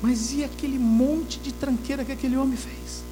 Mas 0.00 0.32
e 0.32 0.44
aquele 0.44 0.78
monte 0.78 1.38
de 1.40 1.52
tranqueira 1.52 2.04
que 2.04 2.12
aquele 2.12 2.36
homem 2.36 2.56
fez? 2.56 3.02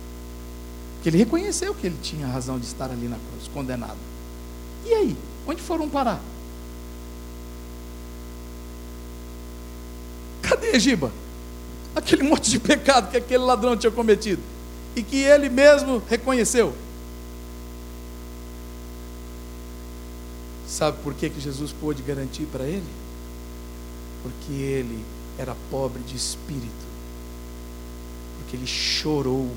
Que 1.03 1.09
ele 1.09 1.19
reconheceu 1.19 1.75
que 1.75 1.87
ele 1.87 1.99
tinha 2.01 2.27
razão 2.27 2.59
de 2.59 2.67
estar 2.67 2.91
ali 2.91 3.09
na 3.09 3.17
cruz, 3.17 3.49
condenado. 3.53 3.99
E 4.85 4.93
aí? 4.93 5.17
Onde 5.47 5.61
foram 5.61 5.89
parar? 5.89 6.21
Cadê 10.43 10.79
Giba? 10.79 11.13
Aquele 11.95 12.23
monte 12.23 12.51
de 12.51 12.61
pecado 12.61 13.11
que 13.11 13.17
aquele 13.17 13.43
ladrão 13.43 13.77
tinha 13.77 13.91
cometido. 13.91 14.43
E 14.95 15.03
que 15.03 15.17
ele 15.17 15.49
mesmo 15.49 16.03
reconheceu. 16.09 16.73
Sabe 20.69 20.99
por 21.03 21.15
que, 21.15 21.31
que 21.31 21.41
Jesus 21.41 21.73
pôde 21.73 22.03
garantir 22.03 22.45
para 22.47 22.65
ele? 22.65 22.85
Porque 24.23 24.53
ele 24.53 25.05
era 25.39 25.57
pobre 25.71 26.03
de 26.03 26.17
espírito. 26.17 26.87
Porque 28.39 28.57
ele 28.57 28.67
chorou 28.67 29.51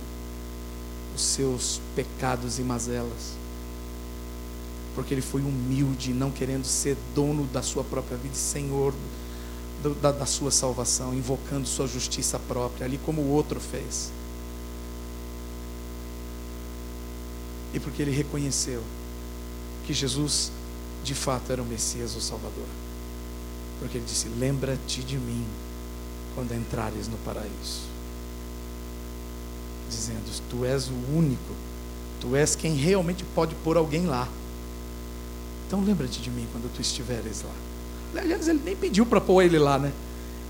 os 1.15 1.21
seus 1.21 1.81
pecados 1.95 2.59
e 2.59 2.63
mazelas. 2.63 3.37
Porque 4.95 5.13
ele 5.13 5.21
foi 5.21 5.41
humilde, 5.41 6.13
não 6.13 6.31
querendo 6.31 6.65
ser 6.65 6.97
dono 7.13 7.45
da 7.45 7.61
sua 7.61 7.83
própria 7.83 8.17
vida, 8.17 8.35
senhor 8.35 8.93
da, 10.01 10.11
da 10.11 10.25
sua 10.25 10.51
salvação, 10.51 11.13
invocando 11.13 11.67
sua 11.67 11.87
justiça 11.87 12.37
própria, 12.37 12.85
ali 12.85 12.97
como 12.97 13.21
o 13.21 13.29
outro 13.29 13.59
fez. 13.59 14.11
E 17.73 17.79
porque 17.79 18.01
ele 18.01 18.11
reconheceu 18.11 18.83
que 19.85 19.93
Jesus 19.93 20.51
de 21.03 21.15
fato 21.15 21.51
era 21.51 21.61
o 21.61 21.65
Messias, 21.65 22.15
o 22.15 22.21
Salvador. 22.21 22.67
Porque 23.79 23.97
ele 23.97 24.05
disse: 24.05 24.27
Lembra-te 24.27 25.01
de 25.01 25.17
mim 25.17 25.45
quando 26.35 26.53
entrares 26.53 27.07
no 27.07 27.17
paraíso. 27.17 27.89
Dizendo: 29.89 30.29
Tu 30.49 30.65
és 30.65 30.87
o 30.87 31.17
único, 31.17 31.53
tu 32.19 32.35
és 32.35 32.55
quem 32.55 32.75
realmente 32.75 33.23
pode 33.35 33.55
pôr 33.55 33.77
alguém 33.77 34.05
lá. 34.05 34.27
Então 35.67 35.83
lembra-te 35.83 36.21
de 36.21 36.29
mim 36.29 36.47
quando 36.51 36.71
tu 36.73 36.81
estiveres 36.81 37.43
lá. 37.43 38.21
Aliás, 38.21 38.47
ele 38.47 38.61
nem 38.63 38.75
pediu 38.75 39.05
para 39.05 39.21
pôr 39.21 39.43
ele 39.43 39.59
lá, 39.59 39.77
né? 39.77 39.91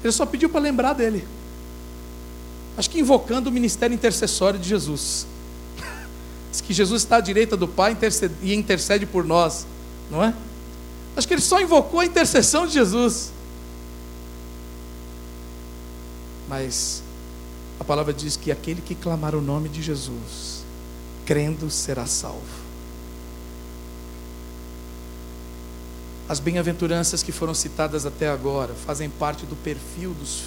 Ele 0.03 0.13
só 0.13 0.25
pediu 0.25 0.49
para 0.49 0.61
lembrar 0.61 0.93
dele. 0.93 1.27
Acho 2.77 2.89
que 2.89 2.99
invocando 2.99 3.49
o 3.49 3.51
ministério 3.51 3.93
intercessório 3.93 4.57
de 4.57 4.69
Jesus. 4.69 5.27
Diz 6.49 6.61
que 6.61 6.73
Jesus 6.73 7.01
está 7.01 7.17
à 7.17 7.21
direita 7.21 7.57
do 7.57 7.67
Pai 7.67 7.97
e 8.41 8.53
intercede 8.53 9.05
por 9.05 9.25
nós 9.25 9.65
não 10.09 10.23
é? 10.23 10.33
Acho 11.15 11.27
que 11.27 11.33
ele 11.33 11.41
só 11.41 11.61
invocou 11.61 11.99
a 11.99 12.05
intercessão 12.05 12.65
de 12.65 12.73
Jesus. 12.73 13.31
Mas 16.49 17.03
a 17.79 17.83
palavra 17.83 18.11
diz 18.11 18.35
que 18.35 18.51
aquele 18.51 18.81
que 18.81 18.95
clamar 18.95 19.35
o 19.35 19.41
nome 19.41 19.69
de 19.69 19.83
Jesus 19.83 20.65
crendo 21.25 21.69
será 21.69 22.07
salvo. 22.07 22.41
As 26.27 26.39
bem-aventuranças 26.39 27.21
que 27.21 27.31
foram 27.31 27.53
citadas 27.53 28.03
até 28.05 28.27
agora 28.27 28.73
fazem 28.73 29.09
parte 29.09 29.45
do 29.45 29.55
perfil 29.55 30.13
dos, 30.15 30.45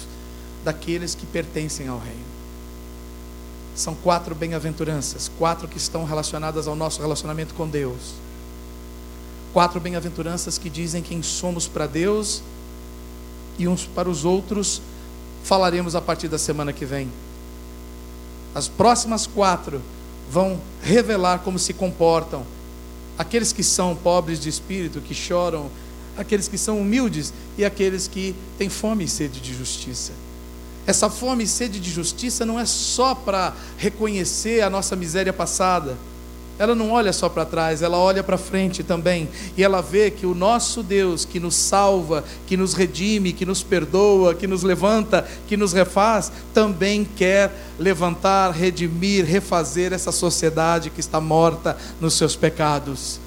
daqueles 0.63 1.15
que 1.15 1.25
pertencem 1.25 1.87
ao 1.87 1.97
reino. 1.97 2.33
São 3.73 3.95
quatro 3.95 4.35
bem-aventuranças, 4.35 5.31
quatro 5.37 5.67
que 5.69 5.77
estão 5.77 6.03
relacionadas 6.03 6.67
ao 6.67 6.75
nosso 6.75 7.01
relacionamento 7.01 7.53
com 7.53 7.67
Deus. 7.67 8.13
Quatro 9.53 9.79
bem-aventuranças 9.79 10.57
que 10.57 10.69
dizem 10.69 11.01
quem 11.01 11.23
somos 11.23 11.65
para 11.65 11.87
Deus 11.87 12.41
e 13.57 13.67
uns 13.67 13.85
para 13.85 14.09
os 14.09 14.25
outros 14.25 14.81
falaremos 15.43 15.95
a 15.95 16.01
partir 16.01 16.27
da 16.27 16.37
semana 16.37 16.73
que 16.73 16.85
vem. 16.85 17.09
As 18.55 18.67
próximas 18.67 19.27
quatro 19.27 19.81
vão 20.29 20.59
revelar 20.81 21.39
como 21.39 21.59
se 21.59 21.73
comportam 21.73 22.45
aqueles 23.17 23.51
que 23.51 23.63
são 23.63 23.95
pobres 23.95 24.39
de 24.39 24.49
espírito, 24.49 25.01
que 25.01 25.13
choram, 25.13 25.69
aqueles 26.17 26.47
que 26.47 26.57
são 26.57 26.79
humildes 26.79 27.33
e 27.57 27.65
aqueles 27.65 28.07
que 28.07 28.35
têm 28.57 28.69
fome 28.69 29.03
e 29.03 29.07
sede 29.07 29.39
de 29.39 29.53
justiça. 29.53 30.11
Essa 30.85 31.09
fome 31.09 31.43
e 31.43 31.47
sede 31.47 31.79
de 31.79 31.89
justiça 31.89 32.45
não 32.45 32.59
é 32.59 32.65
só 32.65 33.15
para 33.15 33.53
reconhecer 33.77 34.61
a 34.61 34.69
nossa 34.69 34.95
miséria 34.95 35.31
passada. 35.31 35.97
Ela 36.63 36.75
não 36.75 36.91
olha 36.91 37.11
só 37.11 37.27
para 37.27 37.43
trás, 37.43 37.81
ela 37.81 37.97
olha 37.97 38.23
para 38.23 38.37
frente 38.37 38.83
também. 38.83 39.27
E 39.57 39.61
ela 39.61 39.81
vê 39.81 40.09
que 40.09 40.25
o 40.25 40.33
nosso 40.33 40.81
Deus, 40.81 41.25
que 41.25 41.37
nos 41.37 41.55
salva, 41.55 42.23
que 42.47 42.55
nos 42.55 42.73
redime, 42.73 43.33
que 43.33 43.45
nos 43.45 43.61
perdoa, 43.61 44.33
que 44.33 44.47
nos 44.47 44.63
levanta, 44.63 45.27
que 45.45 45.57
nos 45.57 45.73
refaz, 45.73 46.31
também 46.53 47.03
quer 47.03 47.51
levantar, 47.77 48.51
redimir, 48.51 49.25
refazer 49.25 49.91
essa 49.91 50.09
sociedade 50.09 50.89
que 50.89 51.01
está 51.01 51.19
morta 51.19 51.75
nos 51.99 52.13
seus 52.13 52.33
pecados. 52.33 53.19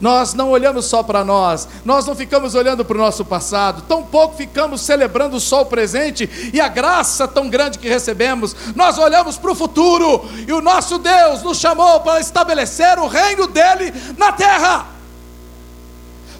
Nós 0.00 0.32
não 0.32 0.50
olhamos 0.50 0.86
só 0.86 1.02
para 1.02 1.22
nós, 1.22 1.68
nós 1.84 2.06
não 2.06 2.16
ficamos 2.16 2.54
olhando 2.54 2.84
para 2.84 2.96
o 2.96 3.00
nosso 3.00 3.22
passado, 3.24 3.82
tampouco 3.82 4.34
ficamos 4.34 4.80
celebrando 4.80 5.38
só 5.38 5.62
o 5.62 5.66
presente 5.66 6.50
e 6.54 6.60
a 6.60 6.68
graça 6.68 7.28
tão 7.28 7.50
grande 7.50 7.78
que 7.78 7.88
recebemos. 7.88 8.56
Nós 8.74 8.96
olhamos 8.96 9.36
para 9.36 9.50
o 9.50 9.54
futuro 9.54 10.26
e 10.48 10.52
o 10.52 10.62
nosso 10.62 10.98
Deus 10.98 11.42
nos 11.42 11.58
chamou 11.58 12.00
para 12.00 12.18
estabelecer 12.18 12.98
o 12.98 13.06
reino 13.06 13.46
dele 13.46 13.92
na 14.16 14.32
terra, 14.32 14.86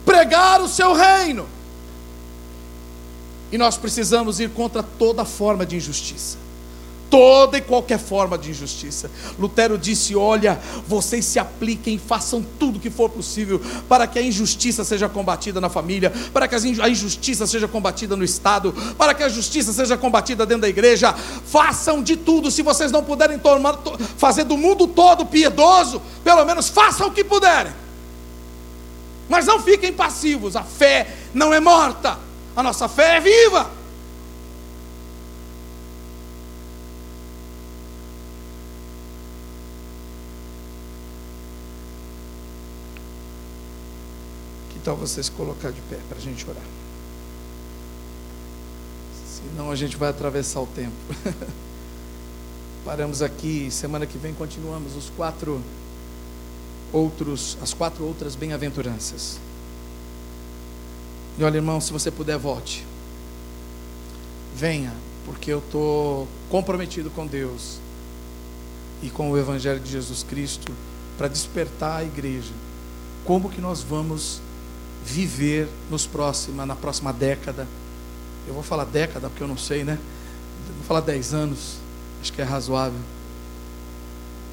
pregar 0.07 0.63
o 0.63 0.69
seu 0.69 0.95
reino. 0.95 1.47
E 3.53 3.59
nós 3.59 3.77
precisamos 3.77 4.41
ir 4.41 4.49
contra 4.51 4.83
toda 4.83 5.25
forma 5.25 5.67
de 5.67 5.77
injustiça 5.77 6.40
toda 7.11 7.59
e 7.59 7.61
qualquer 7.61 7.99
forma 7.99 8.39
de 8.39 8.51
injustiça. 8.51 9.11
Lutero 9.39 9.77
disse: 9.77 10.15
Olha, 10.15 10.59
vocês 10.87 11.25
se 11.25 11.39
apliquem, 11.39 11.99
façam 11.99 12.45
tudo 12.59 12.77
o 12.77 12.81
que 12.81 12.89
for 12.89 13.11
possível 13.11 13.61
para 13.89 14.07
que 14.07 14.19
a 14.19 14.23
injustiça 14.23 14.85
seja 14.85 15.09
combatida 15.09 15.61
na 15.61 15.69
família, 15.69 16.13
para 16.33 16.47
que 16.47 16.55
a 16.55 16.89
injustiça 16.89 17.47
seja 17.47 17.67
combatida 17.67 18.17
no 18.17 18.25
Estado, 18.25 18.73
para 18.97 19.13
que 19.13 19.25
a 19.25 19.29
justiça 19.29 19.73
seja 19.73 19.97
combatida 19.97 20.47
dentro 20.47 20.63
da 20.63 20.69
igreja. 20.69 21.13
Façam 21.13 22.03
de 22.03 22.17
tudo, 22.17 22.51
se 22.51 22.63
vocês 22.63 22.93
não 22.93 23.03
puderem 23.03 23.39
tomar, 23.39 23.79
fazer 24.17 24.45
do 24.45 24.57
mundo 24.57 24.87
todo 24.87 25.27
piedoso, 25.27 26.01
pelo 26.23 26.45
menos 26.45 26.69
façam 26.69 27.09
o 27.09 27.13
que 27.13 27.25
puderem. 27.25 27.73
Mas 29.29 29.47
não 29.47 29.61
fiquem 29.61 29.93
passivos, 29.93 30.57
a 30.57 30.63
fé 30.63 31.17
não 31.35 31.53
é 31.53 31.61
morta, 31.61 32.19
a 32.55 32.63
nossa 32.63 32.89
fé 32.89 33.17
é 33.17 33.21
viva. 33.21 33.80
Tal 44.91 44.97
vocês 44.97 45.29
colocar 45.29 45.71
de 45.71 45.81
pé 45.83 45.99
para 46.09 46.19
a 46.19 46.21
gente 46.21 46.45
orar? 46.51 46.65
Senão 49.25 49.71
a 49.71 49.77
gente 49.77 49.97
vai 49.97 50.09
atravessar 50.09 50.61
o 50.61 50.67
tempo. 50.67 50.97
Paramos 52.85 53.23
aqui, 53.23 53.71
semana 53.71 54.05
que 54.05 54.19
vem 54.19 54.35
continuamos 54.35 54.97
os 54.97 55.09
quatro 55.11 55.63
outros, 56.93 57.57
as 57.63 57.73
quatro 57.73 58.05
outras 58.05 58.35
bem-aventuranças. 58.35 59.39
E 61.39 61.45
olha, 61.45 61.59
irmão, 61.59 61.81
se 61.81 61.93
você 61.93 62.11
puder, 62.11 62.37
volte. 62.37 62.85
Venha, 64.57 64.93
porque 65.25 65.53
eu 65.53 65.61
estou 65.61 66.27
comprometido 66.49 67.11
com 67.11 67.29
Deus 67.29 67.79
e 69.05 69.09
com 69.09 69.31
o 69.31 69.39
Evangelho 69.39 69.79
de 69.79 69.89
Jesus 69.93 70.25
Cristo 70.25 70.73
para 71.17 71.29
despertar 71.29 71.99
a 71.99 72.05
igreja. 72.05 72.53
Como 73.25 73.49
que 73.49 73.61
nós 73.61 73.85
vamos 73.85 74.43
viver 75.05 75.69
nos 75.91 76.07
próxima, 76.07 76.67
na 76.67 76.77
próxima 76.77 77.13
década. 77.13 77.67
Eu 78.47 78.55
vou 78.55 78.63
falar 78.63 78.85
década 78.85 79.29
porque 79.29 79.43
eu 79.43 79.49
não 79.49 79.57
sei, 79.57 79.85
né? 79.85 79.99
Vou 80.77 80.85
falar 80.85 81.01
dez 81.01 81.35
anos, 81.35 81.77
acho 82.21 82.33
que 82.33 82.41
é 82.41 82.45
razoável. 82.45 83.01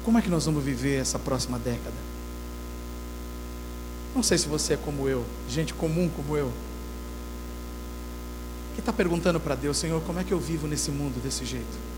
Como 0.04 0.18
é 0.18 0.22
que 0.22 0.30
nós 0.30 0.46
vamos 0.46 0.62
viver 0.64 1.00
essa 1.00 1.18
próxima 1.18 1.58
década? 1.58 1.96
Não 4.14 4.22
sei 4.22 4.38
se 4.38 4.48
você 4.48 4.74
é 4.74 4.76
como 4.76 5.08
eu, 5.08 5.24
gente 5.48 5.74
comum 5.74 6.08
como 6.08 6.36
eu. 6.36 6.52
Que 8.74 8.80
está 8.80 8.92
perguntando 8.92 9.38
para 9.38 9.54
Deus, 9.54 9.76
Senhor, 9.76 10.00
como 10.02 10.18
é 10.18 10.24
que 10.24 10.32
eu 10.32 10.40
vivo 10.40 10.66
nesse 10.66 10.90
mundo 10.90 11.22
desse 11.22 11.44
jeito? 11.44 11.88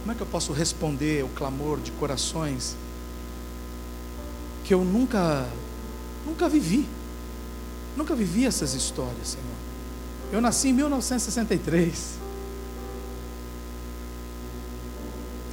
Como 0.00 0.12
é 0.12 0.14
que 0.14 0.22
eu 0.22 0.26
posso 0.26 0.52
responder 0.52 1.24
o 1.24 1.28
clamor 1.28 1.80
de 1.80 1.90
corações 1.92 2.76
que 4.66 4.74
eu 4.74 4.84
nunca, 4.84 5.46
nunca 6.26 6.48
vivi. 6.48 6.88
Nunca 7.96 8.16
vivi 8.16 8.44
essas 8.44 8.74
histórias, 8.74 9.28
Senhor. 9.28 9.46
Eu 10.32 10.40
nasci 10.40 10.68
em 10.68 10.72
1963. 10.72 12.18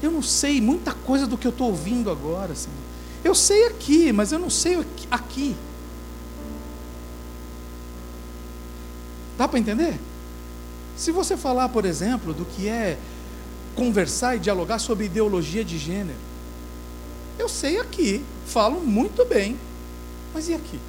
Eu 0.01 0.11
não 0.11 0.23
sei 0.23 0.59
muita 0.59 0.93
coisa 0.93 1.27
do 1.27 1.37
que 1.37 1.45
eu 1.45 1.51
estou 1.51 1.67
ouvindo 1.67 2.09
agora, 2.09 2.55
Senhor. 2.55 2.75
Eu 3.23 3.35
sei 3.35 3.67
aqui, 3.67 4.11
mas 4.11 4.31
eu 4.31 4.39
não 4.39 4.49
sei 4.49 4.83
aqui. 5.11 5.55
Dá 9.37 9.47
para 9.47 9.59
entender? 9.59 9.99
Se 10.97 11.11
você 11.11 11.37
falar, 11.37 11.69
por 11.69 11.85
exemplo, 11.85 12.33
do 12.33 12.45
que 12.45 12.67
é 12.67 12.97
conversar 13.75 14.35
e 14.35 14.39
dialogar 14.39 14.79
sobre 14.79 15.05
ideologia 15.05 15.63
de 15.63 15.77
gênero, 15.77 16.19
eu 17.37 17.47
sei 17.47 17.79
aqui, 17.79 18.23
falo 18.45 18.81
muito 18.81 19.25
bem, 19.25 19.57
mas 20.33 20.49
e 20.49 20.53
aqui? 20.53 20.79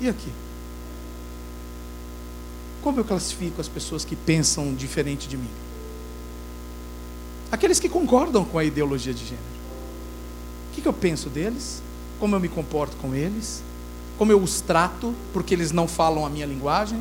E 0.00 0.08
aqui? 0.08 0.32
Como 2.82 3.00
eu 3.00 3.04
classifico 3.04 3.60
as 3.60 3.68
pessoas 3.68 4.04
que 4.04 4.14
pensam 4.14 4.74
diferente 4.74 5.28
de 5.28 5.36
mim? 5.36 5.50
Aqueles 7.50 7.80
que 7.80 7.88
concordam 7.88 8.44
com 8.44 8.58
a 8.58 8.64
ideologia 8.64 9.14
de 9.14 9.24
gênero. 9.24 9.42
O 10.70 10.74
que, 10.74 10.82
que 10.82 10.88
eu 10.88 10.92
penso 10.92 11.28
deles? 11.28 11.82
Como 12.20 12.34
eu 12.34 12.40
me 12.40 12.48
comporto 12.48 12.96
com 12.96 13.14
eles? 13.14 13.62
Como 14.18 14.32
eu 14.32 14.40
os 14.40 14.60
trato 14.60 15.14
porque 15.32 15.54
eles 15.54 15.72
não 15.72 15.88
falam 15.88 16.24
a 16.24 16.30
minha 16.30 16.46
linguagem? 16.46 17.00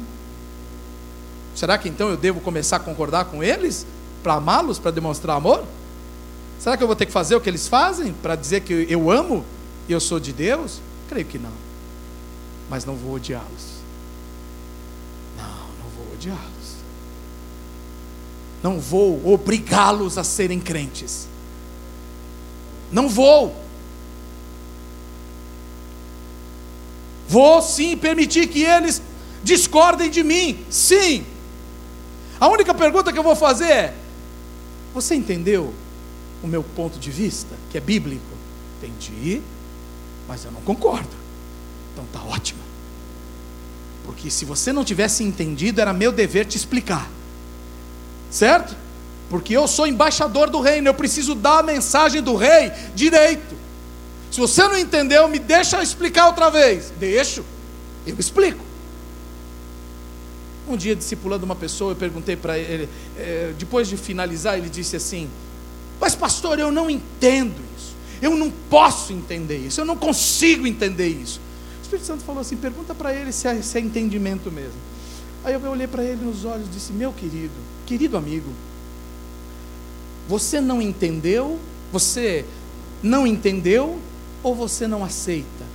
Será 1.55 1.77
que 1.77 1.87
então 1.87 2.09
eu 2.09 2.17
devo 2.17 2.41
começar 2.41 2.77
a 2.77 2.79
concordar 2.79 3.25
com 3.25 3.43
eles 3.43 3.85
para 4.21 4.35
amá-los, 4.35 4.77
para 4.77 4.91
demonstrar 4.91 5.37
amor? 5.37 5.63
Será 6.59 6.75
que 6.75 6.83
eu 6.83 6.87
vou 6.87 6.95
ter 6.95 7.05
que 7.05 7.11
fazer 7.11 7.35
o 7.35 7.41
que 7.41 7.49
eles 7.49 7.67
fazem 7.67 8.13
para 8.13 8.35
dizer 8.35 8.61
que 8.61 8.87
eu 8.89 9.11
amo 9.11 9.45
e 9.87 9.91
eu 9.91 9.99
sou 9.99 10.19
de 10.19 10.33
Deus? 10.33 10.81
Creio 11.07 11.25
que 11.25 11.37
não. 11.37 11.51
Mas 12.69 12.85
não 12.85 12.95
vou 12.95 13.15
odiá-los. 13.15 13.75
Não, 15.37 15.45
não 15.45 15.89
vou 15.95 16.13
odiá-los. 16.13 16.75
Não 18.63 18.79
vou 18.79 19.33
obrigá-los 19.33 20.17
a 20.17 20.23
serem 20.23 20.59
crentes. 20.59 21.27
Não 22.91 23.07
vou. 23.07 23.55
Vou 27.27 27.61
sim 27.61 27.97
permitir 27.97 28.47
que 28.47 28.63
eles 28.63 29.01
discordem 29.43 30.09
de 30.09 30.23
mim. 30.23 30.65
Sim. 30.69 31.25
A 32.39 32.47
única 32.47 32.73
pergunta 32.73 33.13
que 33.13 33.19
eu 33.19 33.23
vou 33.23 33.35
fazer 33.35 33.69
é: 33.69 33.93
Você 34.93 35.15
entendeu 35.15 35.73
o 36.45 36.47
meu 36.47 36.63
ponto 36.63 36.99
de 36.99 37.11
vista, 37.11 37.55
que 37.71 37.77
é 37.77 37.81
bíblico. 37.81 38.23
Entendi, 38.77 39.41
mas 40.27 40.45
eu 40.45 40.51
não 40.51 40.61
concordo. 40.61 41.09
Então 41.91 42.05
tá 42.13 42.21
ótimo. 42.23 42.59
Porque 44.05 44.29
se 44.29 44.45
você 44.45 44.71
não 44.71 44.85
tivesse 44.85 45.23
entendido, 45.23 45.81
era 45.81 45.91
meu 45.91 46.11
dever 46.11 46.45
te 46.45 46.55
explicar. 46.55 47.09
Certo? 48.29 48.75
Porque 49.29 49.57
eu 49.57 49.67
sou 49.67 49.87
embaixador 49.87 50.49
do 50.49 50.61
reino, 50.61 50.87
eu 50.87 50.93
preciso 50.93 51.33
dar 51.33 51.59
a 51.59 51.63
mensagem 51.63 52.21
do 52.21 52.35
rei 52.35 52.71
direito. 52.93 53.55
Se 54.29 54.39
você 54.39 54.63
não 54.67 54.77
entendeu, 54.77 55.27
me 55.27 55.39
deixa 55.39 55.81
explicar 55.81 56.27
outra 56.27 56.51
vez. 56.51 56.91
Deixo, 56.99 57.43
eu 58.05 58.15
explico. 58.19 58.63
Um 60.67 60.77
dia, 60.77 60.95
discipulando 60.95 61.45
uma 61.45 61.55
pessoa, 61.55 61.91
eu 61.91 61.95
perguntei 61.95 62.35
para 62.35 62.57
ele, 62.57 62.89
é, 63.17 63.53
depois 63.57 63.87
de 63.87 63.97
finalizar, 63.97 64.57
ele 64.57 64.69
disse 64.69 64.95
assim: 64.95 65.29
Mas, 65.99 66.15
pastor, 66.15 66.59
eu 66.59 66.71
não 66.71 66.89
entendo 66.89 67.55
isso, 67.77 67.95
eu 68.21 68.35
não 68.35 68.51
posso 68.51 69.13
entender 69.13 69.57
isso, 69.57 69.81
eu 69.81 69.85
não 69.85 69.95
consigo 69.95 70.67
entender 70.67 71.07
isso. 71.07 71.39
O 71.79 71.81
Espírito 71.81 72.05
Santo 72.05 72.23
falou 72.23 72.41
assim: 72.41 72.57
Pergunta 72.57 72.93
para 72.93 73.13
ele 73.13 73.31
se 73.31 73.47
é, 73.47 73.61
se 73.61 73.77
é 73.77 73.81
entendimento 73.81 74.51
mesmo. 74.51 74.79
Aí 75.43 75.53
eu 75.53 75.61
olhei 75.69 75.87
para 75.87 76.03
ele 76.03 76.25
nos 76.25 76.43
olhos 76.43 76.67
e 76.67 76.69
disse: 76.71 76.91
Meu 76.91 77.13
querido, 77.13 77.53
querido 77.85 78.17
amigo, 78.17 78.49
você 80.27 80.59
não 80.59 80.81
entendeu, 80.81 81.59
você 81.91 82.43
não 83.01 83.27
entendeu 83.27 83.99
ou 84.41 84.55
você 84.55 84.87
não 84.87 85.03
aceita? 85.03 85.65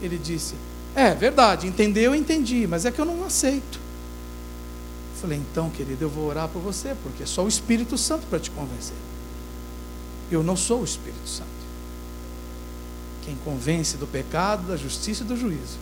Ele 0.00 0.16
disse: 0.16 0.54
É 0.94 1.14
verdade, 1.14 1.66
entendeu, 1.66 2.12
eu 2.12 2.14
entendi, 2.14 2.66
mas 2.66 2.84
é 2.84 2.90
que 2.90 3.00
eu 3.00 3.04
não 3.04 3.24
aceito. 3.24 3.85
Falei: 5.16 5.38
Então, 5.38 5.70
querido, 5.70 6.04
eu 6.04 6.08
vou 6.08 6.26
orar 6.26 6.48
por 6.48 6.60
você, 6.60 6.96
porque 7.02 7.22
é 7.22 7.26
só 7.26 7.44
o 7.44 7.48
Espírito 7.48 7.96
Santo 7.98 8.26
para 8.26 8.38
te 8.38 8.50
convencer. 8.50 8.96
Eu 10.30 10.42
não 10.42 10.56
sou 10.56 10.80
o 10.80 10.84
Espírito 10.84 11.28
Santo. 11.28 11.50
Quem 13.24 13.36
convence 13.44 13.96
do 13.96 14.06
pecado, 14.06 14.68
da 14.68 14.76
justiça 14.76 15.22
e 15.22 15.26
do 15.26 15.36
juízo 15.36 15.78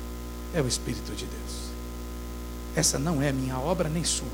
é 0.54 0.62
o 0.62 0.66
Espírito 0.66 1.12
de 1.12 1.26
Deus. 1.26 1.64
Essa 2.74 2.98
não 2.98 3.22
é 3.22 3.32
minha 3.32 3.58
obra 3.58 3.88
nem 3.88 4.04
sua. 4.04 4.26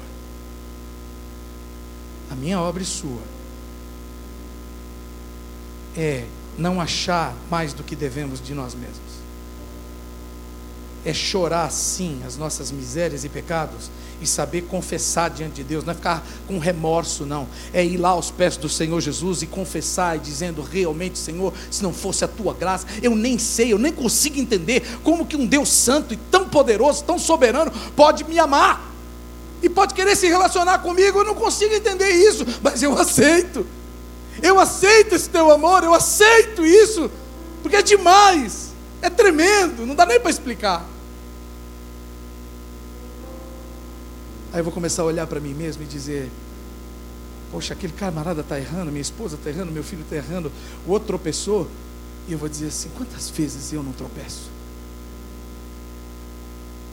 A 2.31 2.35
minha 2.35 2.61
obra 2.61 2.83
e 2.83 2.87
sua 2.87 3.23
é 5.97 6.27
não 6.57 6.81
achar 6.81 7.35
mais 7.51 7.73
do 7.73 7.83
que 7.83 7.97
devemos 7.97 8.41
de 8.41 8.55
nós 8.55 8.75
mesmos 8.75 9.10
é 11.05 11.15
chorar 11.15 11.71
sim 11.71 12.21
as 12.27 12.37
nossas 12.37 12.71
misérias 12.71 13.25
e 13.25 13.29
pecados 13.29 13.91
e 14.21 14.27
saber 14.27 14.63
confessar 14.63 15.31
diante 15.31 15.57
de 15.57 15.65
Deus, 15.65 15.85
não 15.85 15.93
é 15.93 15.95
ficar 15.95 16.23
com 16.47 16.59
remorso, 16.59 17.25
não, 17.25 17.49
é 17.73 17.85
ir 17.85 17.97
lá 17.97 18.11
aos 18.11 18.31
pés 18.31 18.57
do 18.57 18.69
Senhor 18.69 19.01
Jesus 19.01 19.41
e 19.43 19.47
confessar 19.47 20.17
e 20.17 20.21
dizendo 20.21 20.61
realmente, 20.61 21.19
Senhor, 21.19 21.53
se 21.71 21.83
não 21.83 21.93
fosse 21.93 22.25
a 22.25 22.29
tua 22.29 22.53
graça, 22.53 22.87
eu 23.03 23.17
nem 23.17 23.39
sei, 23.39 23.73
eu 23.73 23.79
nem 23.79 23.93
consigo 23.93 24.39
entender 24.39 24.83
como 25.03 25.25
que 25.25 25.37
um 25.37 25.47
Deus 25.47 25.71
santo 25.71 26.13
e 26.13 26.17
tão 26.17 26.47
poderoso, 26.49 27.03
tão 27.05 27.19
soberano, 27.19 27.73
pode 27.97 28.25
me 28.25 28.39
amar 28.39 28.91
e 29.63 29.69
pode 29.69 29.95
querer 29.95 30.17
se 30.17 30.27
relacionar 30.27 30.79
comigo, 30.79 31.21
eu 31.21 31.25
não 31.25 31.35
consigo 31.35 31.75
entender 31.75 32.11
isso, 32.11 32.47
mas 32.63 32.83
eu 32.83 32.97
aceito, 32.99 33.67
eu 34.43 34.59
aceito 34.59 35.15
esse 35.15 35.31
teu 35.31 35.51
amor, 35.51 35.83
eu 35.83 35.95
aceito 35.95 36.65
isso, 36.65 37.11
porque 37.63 37.77
é 37.77 37.83
demais. 37.83 38.70
É 39.03 39.09
tremendo, 39.09 39.87
não 39.87 39.95
dá 39.95 40.05
nem 40.05 40.21
para 40.21 40.31
explicar. 40.31 40.87
Aí 44.53 44.61
eu 44.61 44.65
vou 44.65 44.73
começar 44.73 45.03
a 45.03 45.05
olhar 45.05 45.27
para 45.27 45.41
mim 45.41 45.55
mesmo 45.55 45.83
e 45.83 45.87
dizer: 45.87 46.31
Poxa, 47.51 47.75
aquele 47.75 47.93
camarada 47.93 48.41
está 48.43 48.59
errando, 48.59 48.91
minha 48.91 49.01
esposa 49.01 49.37
está 49.37 49.51
errando, 49.51 49.73
meu 49.73 49.83
filho 49.83 50.03
está 50.03 50.17
errando, 50.17 50.53
o 50.87 50.91
outro 50.91 51.09
tropeçou. 51.09 51.69
E 52.29 52.33
eu 52.33 52.39
vou 52.39 52.49
dizer 52.49 52.69
assim: 52.69 52.91
quantas 52.97 53.29
vezes 53.31 53.73
eu 53.73 53.83
não 53.83 53.93
tropeço? 53.93 54.51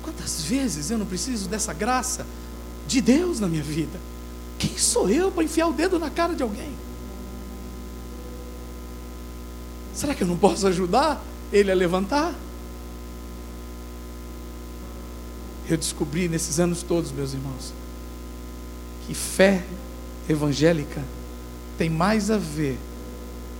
Quantas 0.02 0.42
vezes 0.42 0.90
eu 0.90 0.98
não 0.98 1.06
preciso 1.06 1.48
dessa 1.48 1.74
graça 1.74 2.26
de 2.88 3.02
Deus 3.02 3.40
na 3.40 3.48
minha 3.48 3.64
vida? 3.64 4.00
Quem 4.58 4.78
sou 4.78 5.10
eu 5.10 5.32
para 5.32 5.44
enfiar 5.44 5.68
o 5.68 5.74
dedo 5.74 6.00
na 6.00 6.10
cara 6.10 6.34
de 6.34 6.42
alguém? 6.42 6.72
Será 9.94 10.16
que 10.16 10.24
eu 10.24 10.28
não 10.28 10.38
posso 10.38 10.66
ajudar? 10.68 11.22
Ele 11.52 11.72
a 11.72 11.76
levantar. 11.76 12.34
Eu 15.70 15.78
descobri 15.78 16.28
nesses 16.28 16.60
anos 16.60 16.82
todos, 16.82 17.12
meus 17.12 17.34
irmãos, 17.34 17.74
que 19.06 19.14
fé 19.14 19.64
evangélica 20.30 21.04
tem 21.78 21.90
mais 21.90 22.32
a 22.32 22.38
ver 22.38 22.78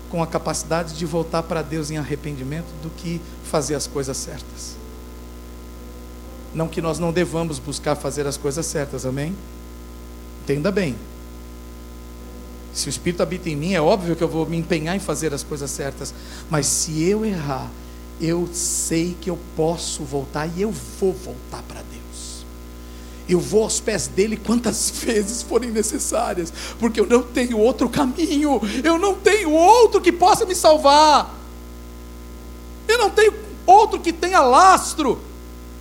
com 0.10 0.24
a 0.24 0.28
capacidade 0.28 0.94
de 0.96 1.06
voltar 1.06 1.44
para 1.44 1.62
Deus 1.62 1.92
em 1.92 1.98
arrependimento 1.98 2.68
do 2.82 2.90
que 2.90 3.22
fazer 3.44 3.76
as 3.76 3.88
coisas 3.88 4.16
certas. 4.16 4.76
Não 6.54 6.68
que 6.68 6.82
nós 6.82 6.98
não 6.98 7.12
devamos 7.12 7.60
buscar 7.60 7.96
fazer 7.96 8.26
as 8.26 8.38
coisas 8.38 8.66
certas, 8.66 9.06
amém? 9.06 9.36
Entenda 10.44 10.72
bem. 10.72 10.96
Se 12.78 12.88
o 12.88 12.92
Espírito 12.92 13.24
habita 13.24 13.50
em 13.50 13.56
mim, 13.56 13.74
é 13.74 13.82
óbvio 13.82 14.16
que 14.16 14.24
eu 14.24 14.28
vou 14.28 14.46
me 14.46 14.56
empenhar 14.56 14.96
em 14.96 15.00
fazer 15.00 15.34
as 15.34 15.42
coisas 15.42 15.72
certas. 15.72 16.14
Mas 16.48 16.68
se 16.68 17.02
eu 17.02 17.26
errar, 17.26 17.72
eu 18.22 18.48
sei 18.54 19.18
que 19.20 19.32
eu 19.32 19.40
posso 19.56 20.04
voltar 20.04 20.46
e 20.56 20.62
eu 20.62 20.72
vou 21.00 21.12
voltar 21.12 21.64
para 21.64 21.82
Deus. 21.82 22.46
Eu 23.28 23.40
vou 23.40 23.64
aos 23.64 23.80
pés 23.80 24.06
dele 24.06 24.38
quantas 24.38 24.92
vezes 25.04 25.42
forem 25.42 25.72
necessárias, 25.72 26.54
porque 26.78 27.00
eu 27.00 27.08
não 27.08 27.24
tenho 27.24 27.58
outro 27.58 27.90
caminho, 27.90 28.62
eu 28.84 29.00
não 29.00 29.16
tenho 29.16 29.52
outro 29.52 30.00
que 30.00 30.12
possa 30.12 30.46
me 30.46 30.54
salvar. 30.54 31.36
Eu 32.88 33.00
não 33.00 33.10
tenho 33.10 33.34
outro 33.66 34.00
que 34.00 34.14
tenha 34.14 34.40
lastro 34.42 35.20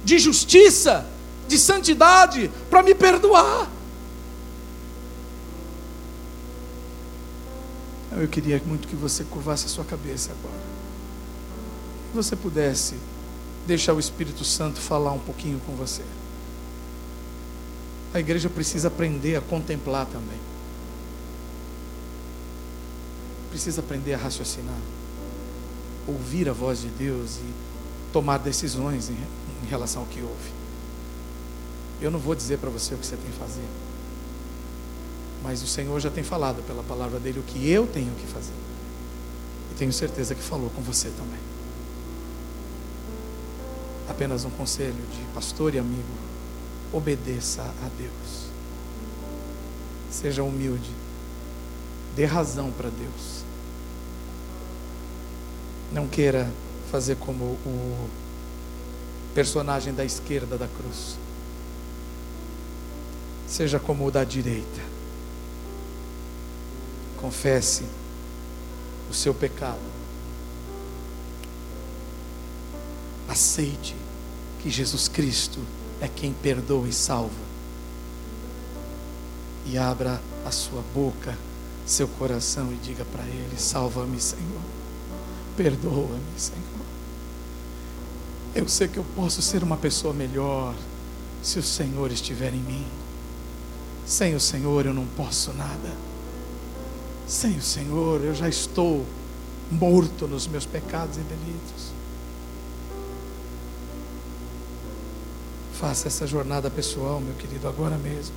de 0.03 0.19
justiça, 0.19 1.07
de 1.47 1.59
santidade 1.59 2.51
para 2.71 2.83
me 2.83 2.95
perdoar. 2.95 3.76
Eu 8.17 8.29
queria 8.29 8.61
muito 8.65 8.89
que 8.89 8.97
você 8.97 9.25
curvasse 9.25 9.67
a 9.67 9.69
sua 9.69 9.85
cabeça 9.85 10.33
agora. 10.33 10.63
Se 12.11 12.17
você 12.17 12.35
pudesse 12.35 12.95
deixar 13.67 13.93
o 13.93 14.01
Espírito 14.01 14.45
Santo 14.45 14.81
falar 14.81 15.13
um 15.13 15.19
pouquinho 15.19 15.61
com 15.67 15.73
você. 15.73 16.03
A 18.15 18.21
igreja 18.21 18.49
precisa 18.49 18.89
aprender 18.89 19.37
a 19.37 19.41
contemplar 19.41 20.07
também. 20.07 20.39
Precisa 23.51 23.81
aprender 23.81 24.15
a 24.15 24.19
raciocinar. 24.19 24.79
Ouvir 26.07 26.49
a 26.49 26.53
voz 26.53 26.81
de 26.81 26.89
Deus 26.89 27.37
e 27.37 27.53
tomar 28.13 28.39
decisões 28.39 29.11
em, 29.11 29.19
em 29.65 29.69
relação 29.69 30.03
ao 30.03 30.09
que 30.09 30.23
ouve. 30.23 30.53
Eu 32.01 32.11
não 32.11 32.19
vou 32.19 32.35
dizer 32.35 32.59
para 32.59 32.71
você 32.71 32.95
o 32.95 32.99
que 32.99 33.07
você 33.07 33.17
tem 33.17 33.31
que 33.31 33.39
fazer. 33.39 33.65
Mas 35.43 35.63
o 35.63 35.67
Senhor 35.67 35.99
já 36.01 36.11
tem 36.11 36.25
falado 36.25 36.63
pela 36.67 36.83
palavra 36.83 37.19
dele 37.19 37.41
o 37.41 37.43
que 37.43 37.71
eu 37.71 37.87
tenho 37.87 38.13
que 38.15 38.27
fazer. 38.27 38.55
E 39.73 39.79
tenho 39.79 39.93
certeza 39.93 40.35
que 40.35 40.43
falou 40.43 40.71
com 40.71 40.83
você 40.83 41.09
também. 41.11 41.41
Apenas 44.09 44.45
um 44.45 44.51
conselho 44.51 44.95
de 44.95 45.35
pastor 45.35 45.75
e 45.75 45.79
amigo: 45.79 46.03
obedeça 46.93 47.63
a 47.63 47.89
Deus. 47.99 48.47
Seja 50.11 50.43
humilde. 50.43 50.91
Dê 52.15 52.25
razão 52.25 52.71
para 52.71 52.89
Deus. 52.89 53.45
Não 55.93 56.09
queira 56.09 56.51
fazer 56.91 57.17
como 57.17 57.45
o 57.45 58.09
personagem 59.35 59.93
da 59.93 60.05
esquerda 60.05 60.57
da 60.57 60.67
cruz. 60.67 61.19
Seja 63.47 63.79
como 63.79 64.07
o 64.07 64.11
da 64.11 64.25
direita 64.25 64.86
confesse 67.27 67.83
o 69.11 69.15
seu 69.15 69.35
pecado. 69.35 69.81
Aceite 73.29 73.97
que 74.61 74.71
Jesus 74.71 75.09
Cristo 75.09 75.59
é 76.01 76.07
quem 76.07 76.33
perdoa 76.33 76.87
e 76.87 76.93
salva. 76.93 77.47
E 79.67 79.77
abra 79.77 80.23
a 80.45 80.53
sua 80.53 80.83
boca, 80.95 81.37
seu 81.85 82.07
coração 82.07 82.73
e 82.73 82.77
diga 82.77 83.05
para 83.05 83.25
Ele: 83.25 83.59
Salva-me, 83.59 84.21
Senhor. 84.21 84.63
Perdoa-me, 85.57 86.39
Senhor. 86.39 86.63
Eu 88.55 88.69
sei 88.69 88.87
que 88.87 88.99
eu 88.99 89.07
posso 89.17 89.43
ser 89.43 89.65
uma 89.65 89.77
pessoa 89.77 90.15
melhor 90.15 90.77
se 91.43 91.59
o 91.59 91.63
Senhor 91.63 92.13
estiver 92.13 92.55
em 92.55 92.61
mim. 92.61 92.87
Sem 94.07 94.37
o 94.37 94.41
Senhor 94.41 94.87
eu 94.87 94.95
não 94.95 95.07
posso 95.07 95.53
nada. 95.53 96.06
Sem 97.27 97.57
o 97.57 97.63
Senhor, 97.63 98.23
eu 98.23 98.33
já 98.33 98.49
estou 98.49 99.05
morto 99.71 100.29
nos 100.29 100.47
meus 100.47 100.65
pecados 100.65 101.17
e 101.17 101.21
delitos. 101.21 101.91
Faça 105.73 106.07
essa 106.07 106.25
jornada 106.25 106.71
pessoal, 106.71 107.21
meu 107.21 107.35
querido, 107.35 107.67
agora 107.67 107.99
mesmo. 107.99 108.35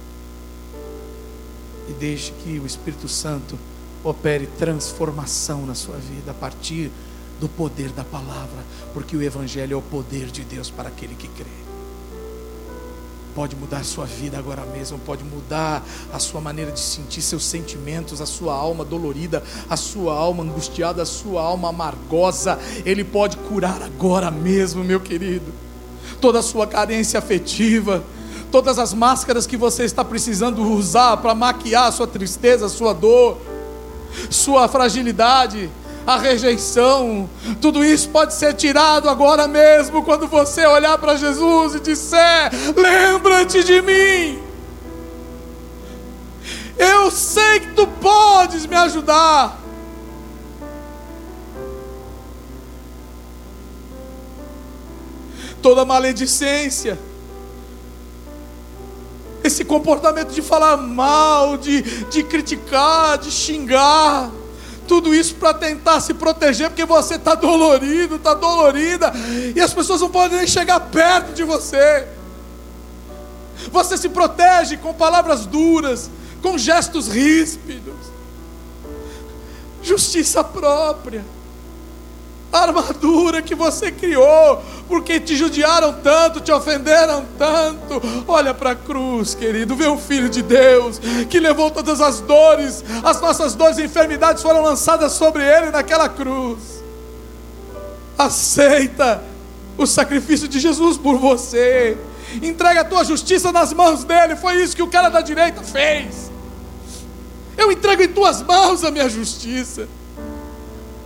E 1.88 1.94
deixe 1.94 2.32
que 2.32 2.60
o 2.60 2.66
Espírito 2.66 3.08
Santo 3.08 3.58
opere 4.04 4.48
transformação 4.58 5.66
na 5.68 5.76
sua 5.76 5.98
vida 5.98 6.32
a 6.32 6.34
partir 6.34 6.92
do 7.40 7.48
poder 7.48 7.92
da 7.92 8.04
palavra, 8.04 8.66
porque 8.94 9.16
o 9.16 9.22
Evangelho 9.22 9.76
é 9.76 9.78
o 9.78 9.82
poder 9.82 10.28
de 10.28 10.44
Deus 10.44 10.70
para 10.70 10.90
aquele 10.90 11.16
que 11.16 11.28
crê 11.28 11.69
pode 13.36 13.56
mudar 13.56 13.84
sua 13.84 14.06
vida 14.06 14.38
agora 14.38 14.66
mesmo, 14.66 15.00
pode 15.00 15.24
mudar 15.24 15.84
a 16.14 16.20
sua 16.20 16.42
maneira 16.42 16.72
de 16.72 16.80
sentir 16.80 17.22
seus 17.22 17.46
sentimentos, 17.46 18.22
a 18.22 18.26
sua 18.26 18.54
alma 18.54 18.84
dolorida, 18.84 19.44
a 19.70 19.78
sua 19.78 20.14
alma 20.14 20.44
angustiada, 20.44 21.02
a 21.02 21.06
sua 21.06 21.42
alma 21.42 21.70
amargosa. 21.70 22.60
Ele 22.86 23.04
pode 23.04 23.38
curar 23.38 23.82
agora 23.82 24.30
mesmo, 24.32 24.84
meu 24.84 25.00
querido. 25.00 25.54
Toda 26.20 26.40
a 26.40 26.44
sua 26.44 26.68
carência 26.68 27.18
afetiva, 27.18 28.04
todas 28.52 28.80
as 28.80 28.94
máscaras 28.94 29.46
que 29.48 29.56
você 29.56 29.84
está 29.84 30.04
precisando 30.04 30.62
usar 30.64 31.18
para 31.18 31.36
maquiar 31.36 31.88
a 31.88 31.92
sua 31.92 32.08
tristeza, 32.08 32.66
a 32.66 32.70
sua 32.70 32.94
dor, 32.94 33.38
sua 34.30 34.68
fragilidade, 34.68 35.70
a 36.06 36.18
rejeição, 36.18 37.30
tudo 37.62 37.84
isso 37.84 38.10
pode 38.10 38.34
ser 38.34 38.54
tirado 38.54 39.10
agora 39.10 39.48
mesmo 39.48 40.04
quando 40.04 40.28
você 40.28 40.66
olhar 40.66 40.98
para 40.98 41.16
Jesus 41.16 41.76
e 41.76 41.80
disser: 41.80 42.52
Lembra-te 42.76 43.64
de 43.64 43.82
mim. 43.82 44.50
Eu 46.78 47.12
sei 47.12 47.60
que 47.60 47.74
tu 47.74 47.86
podes 47.86 48.66
me 48.66 48.76
ajudar. 48.76 49.60
Toda 55.62 55.84
maledicência, 55.84 56.98
esse 59.44 59.66
comportamento 59.66 60.32
de 60.32 60.42
falar 60.42 60.78
mal, 60.78 61.58
de, 61.58 61.82
de 61.82 62.24
criticar, 62.24 63.18
de 63.18 63.30
xingar, 63.30 64.32
tudo 64.90 65.14
isso 65.14 65.36
para 65.36 65.54
tentar 65.54 66.02
se 66.02 66.16
proteger, 66.16 66.68
porque 66.68 66.84
você 66.84 67.14
está 67.14 67.36
dolorido, 67.36 68.16
está 68.16 68.34
dolorida, 68.34 69.14
e 69.56 69.62
as 69.62 69.72
pessoas 69.72 70.02
não 70.02 70.10
podem 70.10 70.40
nem 70.40 70.48
chegar 70.48 70.80
perto 70.80 71.32
de 71.32 71.44
você. 71.44 72.08
Você 73.72 73.96
se 74.00 74.10
protege 74.10 74.78
com 74.78 74.92
palavras 74.92 75.46
duras, 75.46 76.10
com 76.42 76.58
gestos 76.58 77.08
ríspidos, 77.08 77.94
justiça 79.84 80.44
própria 80.44 81.24
armadura 82.52 83.42
que 83.42 83.54
você 83.54 83.92
criou, 83.92 84.64
porque 84.88 85.20
te 85.20 85.36
judiaram 85.36 85.94
tanto, 86.02 86.40
te 86.40 86.52
ofenderam 86.52 87.26
tanto. 87.38 88.02
Olha 88.28 88.54
para 88.54 88.72
a 88.72 88.76
cruz, 88.76 89.36
querido, 89.36 89.76
vê 89.76 89.88
o 89.88 89.98
Filho 89.98 90.30
de 90.30 90.42
Deus 90.42 91.00
que 91.30 91.40
levou 91.40 91.70
todas 91.70 92.02
as 92.02 92.20
dores, 92.20 92.84
as 93.04 93.22
nossas 93.22 93.56
dores 93.56 93.78
e 93.78 93.84
enfermidades 93.84 94.42
foram 94.42 94.62
lançadas 94.62 95.14
sobre 95.14 95.44
ele 95.44 95.70
naquela 95.72 96.10
cruz. 96.10 96.84
Aceita 98.18 99.24
o 99.78 99.86
sacrifício 99.86 100.48
de 100.48 100.60
Jesus 100.60 100.98
por 100.98 101.18
você. 101.18 101.98
Entrega 102.42 102.82
a 102.82 102.86
tua 102.86 103.04
justiça 103.04 103.52
nas 103.52 103.74
mãos 103.74 104.04
dele. 104.04 104.36
Foi 104.36 104.62
isso 104.62 104.76
que 104.76 104.84
o 104.84 104.88
cara 104.88 105.10
da 105.10 105.22
direita 105.22 105.64
fez. 105.64 106.30
Eu 107.58 107.72
entrego 107.72 108.04
em 108.04 108.08
tuas 108.08 108.42
mãos 108.42 108.84
a 108.84 108.92
minha 108.92 109.10
justiça. 109.10 109.88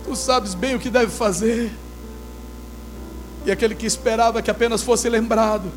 Tu 0.04 0.14
sabes 0.16 0.54
bem 0.54 0.74
o 0.74 0.78
que 0.78 0.90
deve 0.90 1.10
fazer. 1.10 1.72
E 3.44 3.50
aquele 3.50 3.74
que 3.74 3.86
esperava 3.86 4.40
que 4.40 4.50
apenas 4.50 4.82
fosse 4.82 5.08
lembrado, 5.08 5.70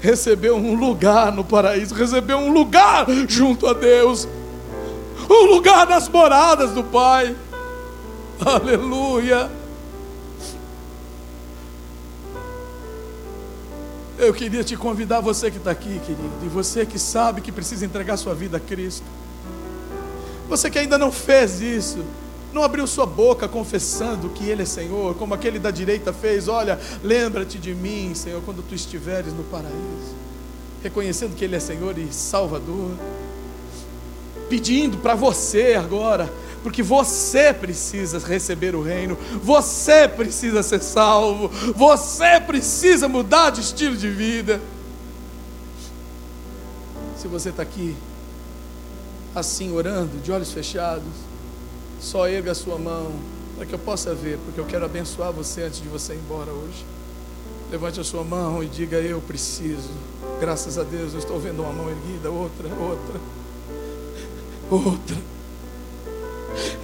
recebeu 0.00 0.56
um 0.56 0.74
lugar 0.74 1.32
no 1.32 1.42
paraíso, 1.44 1.94
recebeu 1.94 2.38
um 2.38 2.52
lugar 2.52 3.06
junto 3.26 3.66
a 3.66 3.72
Deus, 3.72 4.28
um 5.30 5.46
lugar 5.46 5.86
nas 5.86 6.08
moradas 6.08 6.72
do 6.72 6.84
Pai. 6.84 7.34
Aleluia. 8.44 9.50
Eu 14.18 14.32
queria 14.32 14.62
te 14.62 14.76
convidar, 14.76 15.20
você 15.20 15.50
que 15.50 15.56
está 15.56 15.70
aqui, 15.70 15.98
querido, 16.00 16.30
e 16.42 16.48
você 16.48 16.86
que 16.86 16.98
sabe 16.98 17.40
que 17.40 17.50
precisa 17.50 17.84
entregar 17.84 18.16
sua 18.16 18.34
vida 18.34 18.58
a 18.58 18.60
Cristo. 18.60 19.06
Você 20.48 20.70
que 20.70 20.78
ainda 20.78 20.96
não 20.98 21.10
fez 21.10 21.60
isso, 21.60 22.04
não 22.54 22.62
abriu 22.62 22.86
sua 22.86 23.04
boca 23.04 23.48
confessando 23.48 24.30
que 24.30 24.48
Ele 24.48 24.62
é 24.62 24.64
Senhor, 24.64 25.14
como 25.16 25.34
aquele 25.34 25.58
da 25.58 25.70
direita 25.70 26.12
fez: 26.12 26.46
Olha, 26.46 26.78
lembra-te 27.02 27.58
de 27.58 27.74
mim, 27.74 28.14
Senhor, 28.14 28.40
quando 28.42 28.62
tu 28.62 28.74
estiveres 28.74 29.32
no 29.32 29.42
paraíso, 29.44 30.14
reconhecendo 30.82 31.34
que 31.34 31.44
Ele 31.44 31.56
é 31.56 31.60
Senhor 31.60 31.98
e 31.98 32.12
Salvador, 32.12 32.92
pedindo 34.48 34.98
para 34.98 35.16
você 35.16 35.74
agora, 35.74 36.32
porque 36.62 36.82
você 36.82 37.52
precisa 37.52 38.18
receber 38.20 38.74
o 38.76 38.82
reino, 38.82 39.18
você 39.42 40.06
precisa 40.06 40.62
ser 40.62 40.80
salvo, 40.80 41.48
você 41.74 42.40
precisa 42.40 43.08
mudar 43.08 43.50
de 43.50 43.60
estilo 43.60 43.96
de 43.96 44.08
vida. 44.08 44.60
Se 47.18 47.26
você 47.26 47.48
está 47.48 47.62
aqui, 47.62 47.96
assim, 49.34 49.72
orando, 49.72 50.18
de 50.22 50.30
olhos 50.30 50.52
fechados, 50.52 51.23
só 52.04 52.28
erga 52.28 52.52
a 52.52 52.54
sua 52.54 52.78
mão 52.78 53.12
para 53.56 53.64
que 53.64 53.74
eu 53.74 53.78
possa 53.78 54.14
ver, 54.14 54.38
porque 54.44 54.60
eu 54.60 54.66
quero 54.66 54.84
abençoar 54.84 55.32
você 55.32 55.62
antes 55.62 55.80
de 55.80 55.88
você 55.88 56.12
ir 56.12 56.18
embora 56.18 56.52
hoje. 56.52 56.84
Levante 57.70 57.98
a 57.98 58.04
sua 58.04 58.22
mão 58.22 58.62
e 58.62 58.66
diga: 58.66 58.98
Eu 58.98 59.20
preciso. 59.20 59.90
Graças 60.38 60.78
a 60.78 60.82
Deus, 60.82 61.14
eu 61.14 61.18
estou 61.18 61.40
vendo 61.40 61.62
uma 61.62 61.72
mão 61.72 61.88
erguida, 61.88 62.30
outra, 62.30 62.68
outra, 62.68 63.20
outra. 64.70 65.16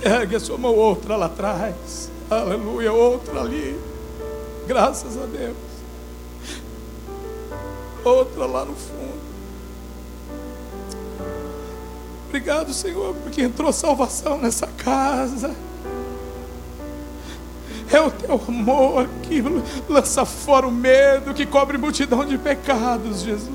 Ergue 0.02 0.36
a 0.36 0.40
sua 0.40 0.56
mão, 0.56 0.74
outra 0.74 1.16
lá 1.16 1.26
atrás. 1.26 2.10
Aleluia, 2.30 2.92
outra 2.92 3.40
ali. 3.40 3.78
Graças 4.66 5.16
a 5.18 5.26
Deus. 5.26 5.56
Outra 8.02 8.46
lá 8.46 8.64
no 8.64 8.74
fundo. 8.74 9.20
Obrigado, 12.30 12.72
Senhor, 12.72 13.12
porque 13.24 13.42
entrou 13.42 13.72
salvação 13.72 14.38
nessa 14.38 14.68
casa. 14.68 15.52
É 17.90 18.00
o 18.00 18.08
teu 18.08 18.40
amor 18.46 19.08
que 19.24 19.42
lança 19.88 20.24
fora 20.24 20.64
o 20.64 20.70
medo, 20.70 21.34
que 21.34 21.44
cobre 21.44 21.76
multidão 21.76 22.24
de 22.24 22.38
pecados, 22.38 23.22
Jesus. 23.22 23.50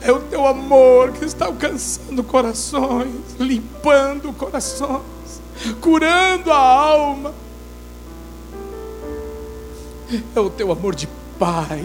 É 0.00 0.10
o 0.10 0.18
teu 0.18 0.44
amor 0.48 1.12
que 1.12 1.24
está 1.24 1.46
alcançando 1.46 2.24
corações, 2.24 3.14
limpando 3.38 4.32
corações, 4.32 5.40
curando 5.80 6.50
a 6.50 6.58
alma. 6.58 7.32
É 10.34 10.40
o 10.40 10.50
teu 10.50 10.72
amor 10.72 10.96
de 10.96 11.08
pai, 11.38 11.84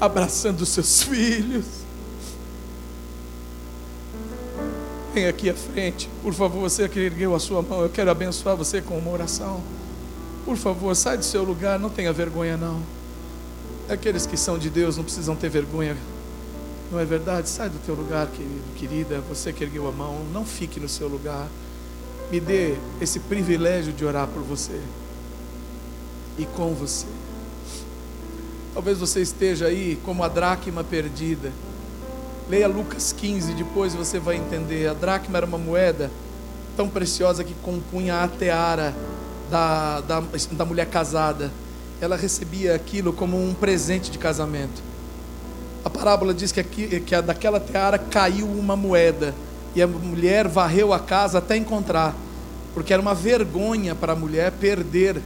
abraçando 0.00 0.62
os 0.62 0.70
seus 0.70 1.04
filhos 1.04 1.85
Vem 5.16 5.28
aqui 5.28 5.48
à 5.48 5.54
frente. 5.54 6.10
Por 6.22 6.34
favor, 6.34 6.60
você 6.60 6.86
que 6.90 7.00
ergueu 7.00 7.34
a 7.34 7.40
sua 7.40 7.62
mão, 7.62 7.80
eu 7.80 7.88
quero 7.88 8.10
abençoar 8.10 8.54
você 8.54 8.82
com 8.82 8.98
uma 8.98 9.10
oração. 9.10 9.62
Por 10.44 10.58
favor, 10.58 10.94
sai 10.94 11.16
do 11.16 11.24
seu 11.24 11.42
lugar, 11.42 11.78
não 11.78 11.88
tenha 11.88 12.12
vergonha 12.12 12.54
não. 12.58 12.82
Aqueles 13.88 14.26
que 14.26 14.36
são 14.36 14.58
de 14.58 14.68
Deus 14.68 14.98
não 14.98 15.04
precisam 15.04 15.34
ter 15.34 15.48
vergonha. 15.48 15.96
Não 16.92 17.00
é 17.00 17.04
verdade? 17.06 17.48
Sai 17.48 17.70
do 17.70 17.78
teu 17.78 17.94
lugar, 17.94 18.26
querido, 18.26 18.62
querida. 18.76 19.22
Você 19.30 19.54
que 19.54 19.64
ergueu 19.64 19.88
a 19.88 19.90
mão, 19.90 20.18
não 20.34 20.44
fique 20.44 20.78
no 20.78 20.86
seu 20.86 21.08
lugar. 21.08 21.48
Me 22.30 22.38
dê 22.38 22.74
esse 23.00 23.18
privilégio 23.18 23.94
de 23.94 24.04
orar 24.04 24.28
por 24.28 24.42
você 24.42 24.78
e 26.36 26.44
com 26.44 26.74
você. 26.74 27.06
Talvez 28.74 28.98
você 28.98 29.22
esteja 29.22 29.64
aí 29.64 29.98
como 30.04 30.22
a 30.22 30.28
dracma 30.28 30.84
perdida 30.84 31.54
Leia 32.48 32.68
Lucas 32.68 33.12
15, 33.12 33.54
depois 33.54 33.92
você 33.92 34.20
vai 34.20 34.36
entender. 34.36 34.88
A 34.88 34.94
dracma 34.94 35.36
era 35.36 35.46
uma 35.46 35.58
moeda 35.58 36.12
tão 36.76 36.88
preciosa 36.88 37.42
que 37.42 37.54
compunha 37.54 38.22
a 38.22 38.28
teara 38.28 38.94
da, 39.50 40.00
da, 40.02 40.22
da 40.52 40.64
mulher 40.64 40.86
casada. 40.86 41.50
Ela 42.00 42.14
recebia 42.14 42.76
aquilo 42.76 43.12
como 43.12 43.36
um 43.36 43.52
presente 43.52 44.12
de 44.12 44.18
casamento. 44.18 44.80
A 45.84 45.90
parábola 45.90 46.32
diz 46.32 46.52
que, 46.52 46.60
aqui, 46.60 47.00
que 47.00 47.20
daquela 47.20 47.58
teara 47.58 47.98
caiu 47.98 48.46
uma 48.46 48.76
moeda 48.76 49.34
e 49.74 49.82
a 49.82 49.86
mulher 49.88 50.46
varreu 50.46 50.92
a 50.92 51.00
casa 51.00 51.38
até 51.38 51.56
encontrar, 51.56 52.14
porque 52.74 52.92
era 52.92 53.02
uma 53.02 53.14
vergonha 53.14 53.94
para 53.94 54.12
a 54.12 54.16
mulher 54.16 54.52
perder 54.52 55.20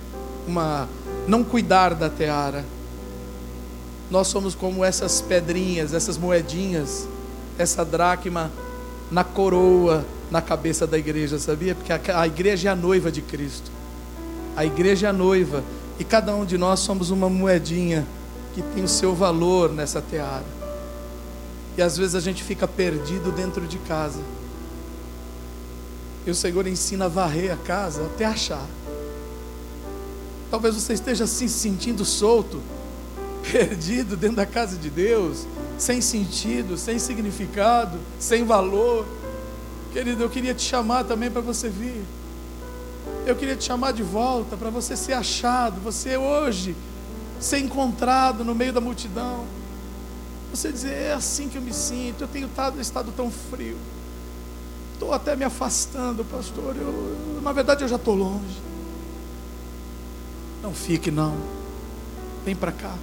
uma, 0.48 0.88
não 1.28 1.44
cuidar 1.44 1.94
da 1.94 2.09
teara 2.09 2.64
nós 4.10 4.26
somos 4.26 4.54
como 4.54 4.84
essas 4.84 5.20
pedrinhas, 5.20 5.94
essas 5.94 6.18
moedinhas, 6.18 7.06
essa 7.56 7.84
dracma 7.84 8.50
na 9.10 9.22
coroa, 9.22 10.04
na 10.30 10.42
cabeça 10.42 10.86
da 10.86 10.98
igreja, 10.98 11.38
sabia? 11.38 11.74
Porque 11.74 11.92
a, 11.92 12.20
a 12.20 12.26
igreja 12.26 12.68
é 12.68 12.72
a 12.72 12.76
noiva 12.76 13.10
de 13.10 13.22
Cristo. 13.22 13.70
A 14.56 14.64
igreja 14.64 15.06
é 15.06 15.10
a 15.10 15.12
noiva. 15.12 15.62
E 15.98 16.04
cada 16.04 16.34
um 16.34 16.44
de 16.44 16.58
nós 16.58 16.80
somos 16.80 17.10
uma 17.10 17.28
moedinha 17.28 18.06
que 18.52 18.62
tem 18.62 18.82
o 18.82 18.88
seu 18.88 19.14
valor 19.14 19.72
nessa 19.72 20.02
teara. 20.02 20.44
E 21.76 21.82
às 21.82 21.96
vezes 21.96 22.16
a 22.16 22.20
gente 22.20 22.42
fica 22.42 22.66
perdido 22.66 23.30
dentro 23.30 23.66
de 23.66 23.78
casa. 23.78 24.20
E 26.26 26.30
o 26.30 26.34
Senhor 26.34 26.66
ensina 26.66 27.04
a 27.04 27.08
varrer 27.08 27.52
a 27.52 27.56
casa 27.56 28.02
até 28.06 28.24
achar. 28.24 28.66
Talvez 30.50 30.74
você 30.74 30.94
esteja 30.94 31.28
se 31.28 31.48
sentindo 31.48 32.04
solto 32.04 32.60
perdido 33.52 34.16
dentro 34.16 34.36
da 34.36 34.46
casa 34.46 34.76
de 34.76 34.90
Deus, 34.90 35.46
sem 35.78 36.00
sentido, 36.00 36.76
sem 36.76 36.98
significado, 36.98 37.98
sem 38.18 38.44
valor. 38.44 39.06
Querido, 39.92 40.22
eu 40.22 40.30
queria 40.30 40.54
te 40.54 40.62
chamar 40.62 41.04
também 41.04 41.30
para 41.30 41.40
você 41.40 41.68
vir. 41.68 42.02
Eu 43.26 43.36
queria 43.36 43.56
te 43.56 43.64
chamar 43.64 43.92
de 43.92 44.02
volta 44.02 44.56
para 44.56 44.70
você 44.70 44.96
ser 44.96 45.12
achado, 45.12 45.80
você 45.80 46.16
hoje 46.16 46.76
ser 47.38 47.58
encontrado 47.58 48.44
no 48.44 48.54
meio 48.54 48.72
da 48.72 48.80
multidão. 48.80 49.44
Você 50.52 50.70
dizer, 50.72 50.92
é 50.92 51.12
assim 51.12 51.48
que 51.48 51.56
eu 51.56 51.62
me 51.62 51.72
sinto, 51.72 52.22
eu 52.22 52.28
tenho 52.28 52.46
estado, 52.46 52.80
estado 52.80 53.12
tão 53.16 53.30
frio. 53.30 53.76
Estou 54.92 55.14
até 55.14 55.34
me 55.34 55.44
afastando, 55.44 56.24
pastor. 56.24 56.76
Eu, 56.76 57.40
na 57.42 57.52
verdade, 57.52 57.82
eu 57.82 57.88
já 57.88 57.96
estou 57.96 58.14
longe. 58.14 58.60
Não 60.62 60.74
fique, 60.74 61.10
não. 61.10 61.36
Vem 62.44 62.54
para 62.54 62.72
cá. 62.72 62.94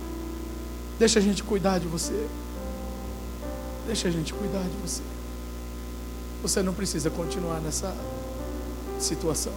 Deixa 1.00 1.20
a 1.20 1.22
gente 1.22 1.44
cuidar 1.44 1.80
de 1.80 1.88
você. 1.88 2.28
Deixa 3.86 4.08
a 4.08 4.12
gente 4.12 4.34
cuidar 4.34 4.64
de 4.64 4.78
você. 4.82 5.04
Você 6.42 6.64
não 6.64 6.74
precisa 6.74 7.10
continuar 7.10 7.60
nessa 7.60 7.96
situação. 9.00 9.54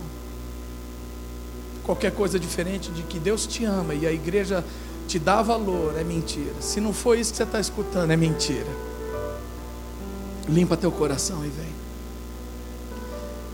Qualquer 1.83 2.13
coisa 2.13 2.39
diferente 2.39 2.91
de 2.91 3.03
que 3.03 3.19
Deus 3.19 3.47
te 3.47 3.65
ama 3.65 3.95
e 3.95 4.07
a 4.07 4.13
igreja 4.13 4.65
te 5.09 5.19
dá 5.19 5.43
valor 5.43 5.99
é 5.99 6.05
mentira. 6.05 6.53
Se 6.61 6.81
não 6.81 6.93
for 6.93 7.17
isso 7.17 7.33
que 7.33 7.39
você 7.39 7.43
está 7.43 7.59
escutando, 7.59 8.11
é 8.11 8.17
mentira. 8.17 8.71
Limpa 10.49 10.77
teu 10.77 10.93
coração 10.93 11.45
e 11.45 11.49
vem. 11.49 11.81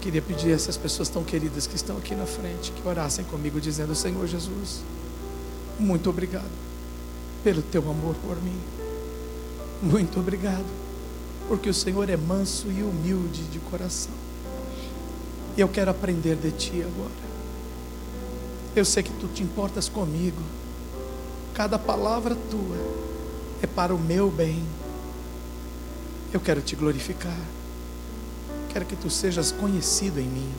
Queria 0.00 0.22
pedir 0.22 0.52
a 0.52 0.54
essas 0.54 0.76
pessoas 0.76 1.08
tão 1.08 1.24
queridas 1.24 1.66
que 1.66 1.76
estão 1.76 1.96
aqui 1.96 2.14
na 2.14 2.26
frente 2.26 2.72
que 2.72 2.86
orassem 2.86 3.24
comigo, 3.24 3.60
dizendo: 3.60 3.94
Senhor 3.94 4.26
Jesus, 4.26 4.82
muito 5.78 6.10
obrigado 6.10 6.66
pelo 7.46 7.62
teu 7.62 7.88
amor 7.88 8.16
por 8.26 8.42
mim. 8.42 8.58
Muito 9.80 10.18
obrigado, 10.18 10.66
porque 11.46 11.70
o 11.70 11.74
Senhor 11.74 12.10
é 12.10 12.16
manso 12.16 12.66
e 12.72 12.82
humilde 12.82 13.44
de 13.44 13.60
coração. 13.60 14.12
E 15.56 15.60
eu 15.60 15.68
quero 15.68 15.92
aprender 15.92 16.34
de 16.34 16.50
ti 16.50 16.82
agora. 16.82 17.26
Eu 18.74 18.84
sei 18.84 19.04
que 19.04 19.12
tu 19.12 19.28
te 19.28 19.44
importas 19.44 19.88
comigo. 19.88 20.42
Cada 21.54 21.78
palavra 21.78 22.36
tua 22.50 22.76
é 23.62 23.66
para 23.68 23.94
o 23.94 23.98
meu 23.98 24.28
bem. 24.28 24.60
Eu 26.32 26.40
quero 26.40 26.60
te 26.60 26.74
glorificar. 26.74 27.38
Quero 28.70 28.84
que 28.86 28.96
tu 28.96 29.08
sejas 29.08 29.52
conhecido 29.52 30.18
em 30.18 30.26
mim. 30.26 30.52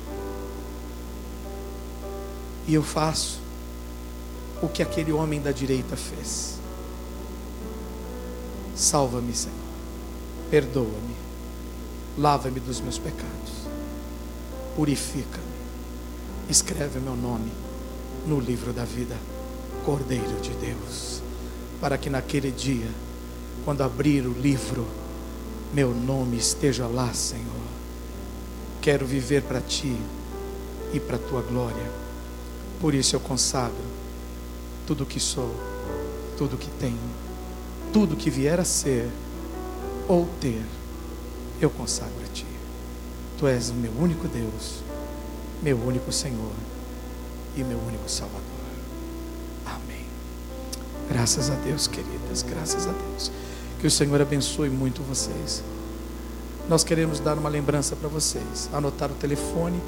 E 2.65 2.73
eu 2.73 2.81
faço 2.81 3.41
o 4.61 4.69
que 4.69 4.81
aquele 4.81 5.11
homem 5.11 5.41
da 5.41 5.51
direita 5.51 5.97
fez. 5.97 6.56
Salva-me, 8.77 9.33
Senhor. 9.33 9.57
Perdoa-me. 10.51 11.15
Lava-me 12.15 12.59
dos 12.59 12.79
meus 12.79 12.99
pecados. 12.99 13.67
Purifica-me. 14.75 15.57
Escreve 16.47 16.99
meu 16.99 17.15
nome 17.15 17.51
no 18.27 18.39
livro 18.39 18.71
da 18.71 18.85
vida. 18.85 19.17
Cordeiro 19.83 20.39
de 20.41 20.51
Deus. 20.51 21.23
Para 21.81 21.97
que 21.97 22.07
naquele 22.07 22.51
dia, 22.51 22.89
quando 23.65 23.81
abrir 23.81 24.27
o 24.27 24.33
livro, 24.33 24.85
meu 25.73 25.91
nome 25.91 26.37
esteja 26.37 26.85
lá, 26.85 27.11
Senhor. 27.15 27.67
Quero 28.79 29.07
viver 29.07 29.41
para 29.41 29.59
ti 29.59 29.97
e 30.93 30.99
para 30.99 31.15
a 31.15 31.19
tua 31.19 31.41
glória. 31.41 31.91
Por 32.79 32.93
isso 32.93 33.15
eu 33.15 33.19
consagro 33.19 33.75
tudo 34.85 35.03
que 35.03 35.19
sou, 35.19 35.53
tudo 36.37 36.57
que 36.57 36.69
tenho, 36.79 37.26
tudo 37.97 38.15
que 38.15 38.29
vier 38.29 38.59
a 38.59 38.63
ser 38.63 39.09
ou 40.07 40.27
ter, 40.39 40.61
eu 41.59 41.67
consagro 41.67 42.13
a 42.23 42.31
ti. 42.31 42.45
Tu 43.39 43.47
és 43.47 43.71
o 43.71 43.73
meu 43.73 43.91
único 43.99 44.27
Deus, 44.27 44.83
meu 45.63 45.75
único 45.79 46.11
Senhor 46.11 46.53
e 47.55 47.63
meu 47.63 47.79
único 47.79 48.07
Salvador. 48.07 48.43
Amém. 49.65 50.05
Graças 51.09 51.49
a 51.49 51.55
Deus, 51.55 51.87
queridas, 51.87 52.43
graças 52.43 52.85
a 52.85 52.91
Deus. 52.91 53.31
Que 53.79 53.87
o 53.87 53.91
Senhor 53.91 54.21
abençoe 54.21 54.69
muito 54.69 55.01
vocês. 55.01 55.63
Nós 56.69 56.83
queremos 56.83 57.19
dar 57.19 57.35
uma 57.35 57.49
lembrança 57.49 57.95
para 57.95 58.09
vocês. 58.09 58.69
Anotar 58.71 59.09
o 59.09 59.15
telefone. 59.15 59.81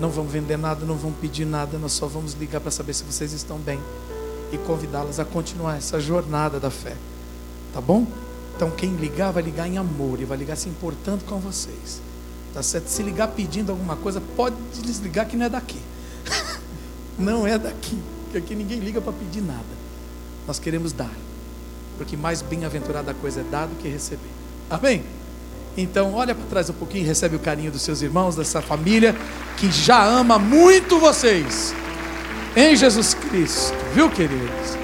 Não 0.00 0.10
vamos 0.10 0.32
vender 0.32 0.58
nada, 0.58 0.84
não 0.84 0.96
vamos 0.96 1.18
pedir 1.20 1.44
nada, 1.44 1.78
nós 1.78 1.92
só 1.92 2.08
vamos 2.08 2.32
ligar 2.32 2.60
para 2.60 2.72
saber 2.72 2.92
se 2.92 3.04
vocês 3.04 3.32
estão 3.32 3.56
bem 3.58 3.78
e 4.50 4.58
convidá-las 4.58 5.20
a 5.20 5.24
continuar 5.24 5.76
essa 5.76 6.00
jornada 6.00 6.58
da 6.58 6.68
fé. 6.68 6.96
Tá 7.72 7.80
bom? 7.80 8.06
Então 8.54 8.70
quem 8.70 8.94
ligar 8.96 9.32
vai 9.32 9.42
ligar 9.42 9.66
em 9.66 9.78
amor 9.78 10.20
e 10.20 10.24
vai 10.24 10.36
ligar 10.36 10.56
se 10.56 10.68
importando 10.68 11.24
com 11.24 11.38
vocês. 11.38 12.00
Tá 12.52 12.62
certo? 12.62 12.88
Se 12.88 13.02
ligar 13.02 13.28
pedindo 13.28 13.72
alguma 13.72 13.96
coisa, 13.96 14.20
pode 14.36 14.56
desligar 14.82 15.26
que 15.26 15.36
não 15.36 15.46
é 15.46 15.48
daqui. 15.48 15.80
não 17.18 17.46
é 17.46 17.58
daqui. 17.58 17.98
Porque 18.24 18.38
aqui 18.38 18.54
ninguém 18.54 18.78
liga 18.78 19.00
para 19.00 19.12
pedir 19.12 19.40
nada. 19.40 19.82
Nós 20.46 20.58
queremos 20.58 20.92
dar. 20.92 21.10
Porque 21.96 22.16
mais 22.16 22.42
bem-aventurada 22.42 23.14
coisa 23.14 23.40
é 23.40 23.44
dar 23.44 23.66
do 23.66 23.76
que 23.76 23.88
receber. 23.88 24.30
Amém? 24.68 25.02
Então, 25.76 26.14
olha 26.14 26.34
para 26.34 26.44
trás 26.46 26.68
um 26.68 26.74
pouquinho, 26.74 27.06
recebe 27.06 27.36
o 27.36 27.38
carinho 27.38 27.70
dos 27.70 27.82
seus 27.82 28.02
irmãos, 28.02 28.36
dessa 28.36 28.60
família 28.60 29.16
que 29.56 29.70
já 29.70 30.04
ama 30.04 30.38
muito 30.38 30.98
vocês. 30.98 31.74
Em 32.54 32.76
Jesus 32.76 33.14
Cristo, 33.14 33.74
viu, 33.94 34.10
queridos? 34.10 34.76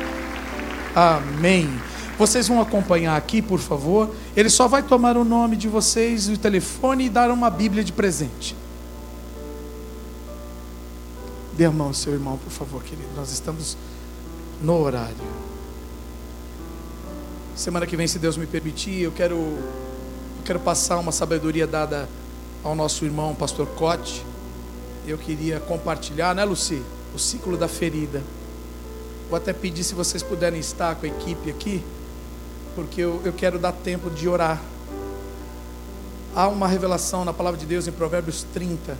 Amém. 0.94 1.68
Vocês 2.18 2.48
vão 2.48 2.60
acompanhar 2.60 3.16
aqui, 3.16 3.40
por 3.40 3.60
favor. 3.60 4.10
Ele 4.36 4.50
só 4.50 4.66
vai 4.66 4.82
tomar 4.82 5.16
o 5.16 5.24
nome 5.24 5.56
de 5.56 5.68
vocês, 5.68 6.28
o 6.28 6.36
telefone 6.36 7.04
e 7.04 7.08
dar 7.08 7.30
uma 7.30 7.48
Bíblia 7.48 7.84
de 7.84 7.92
presente. 7.92 8.56
Dê 11.56 11.64
a 11.64 11.70
mão 11.70 11.88
ao 11.88 11.94
seu 11.94 12.12
irmão, 12.12 12.36
por 12.36 12.50
favor, 12.50 12.82
querido. 12.82 13.08
Nós 13.16 13.30
estamos 13.30 13.76
no 14.60 14.76
horário. 14.80 15.14
Semana 17.54 17.86
que 17.86 17.96
vem, 17.96 18.08
se 18.08 18.18
Deus 18.18 18.36
me 18.36 18.46
permitir, 18.46 19.00
eu 19.00 19.12
quero, 19.12 19.36
eu 19.36 20.42
quero 20.44 20.58
passar 20.58 20.98
uma 20.98 21.12
sabedoria 21.12 21.68
dada 21.68 22.08
ao 22.64 22.74
nosso 22.74 23.04
irmão, 23.04 23.32
pastor 23.32 23.66
Cote. 23.68 24.24
Eu 25.06 25.18
queria 25.18 25.60
compartilhar, 25.60 26.34
né, 26.34 26.44
Luci? 26.44 26.82
O 27.14 27.18
ciclo 27.18 27.56
da 27.56 27.68
ferida. 27.68 28.22
Vou 29.28 29.36
até 29.36 29.52
pedir 29.52 29.84
se 29.84 29.94
vocês 29.94 30.22
puderem 30.22 30.58
estar 30.58 30.96
com 30.96 31.06
a 31.06 31.08
equipe 31.08 31.50
aqui, 31.50 31.84
porque 32.78 33.00
eu, 33.00 33.20
eu 33.24 33.32
quero 33.32 33.58
dar 33.58 33.72
tempo 33.72 34.08
de 34.08 34.28
orar. 34.28 34.62
Há 36.32 36.46
uma 36.46 36.68
revelação 36.68 37.24
na 37.24 37.32
palavra 37.32 37.58
de 37.58 37.66
Deus 37.66 37.88
em 37.88 37.90
Provérbios 37.90 38.46
30 38.54 38.96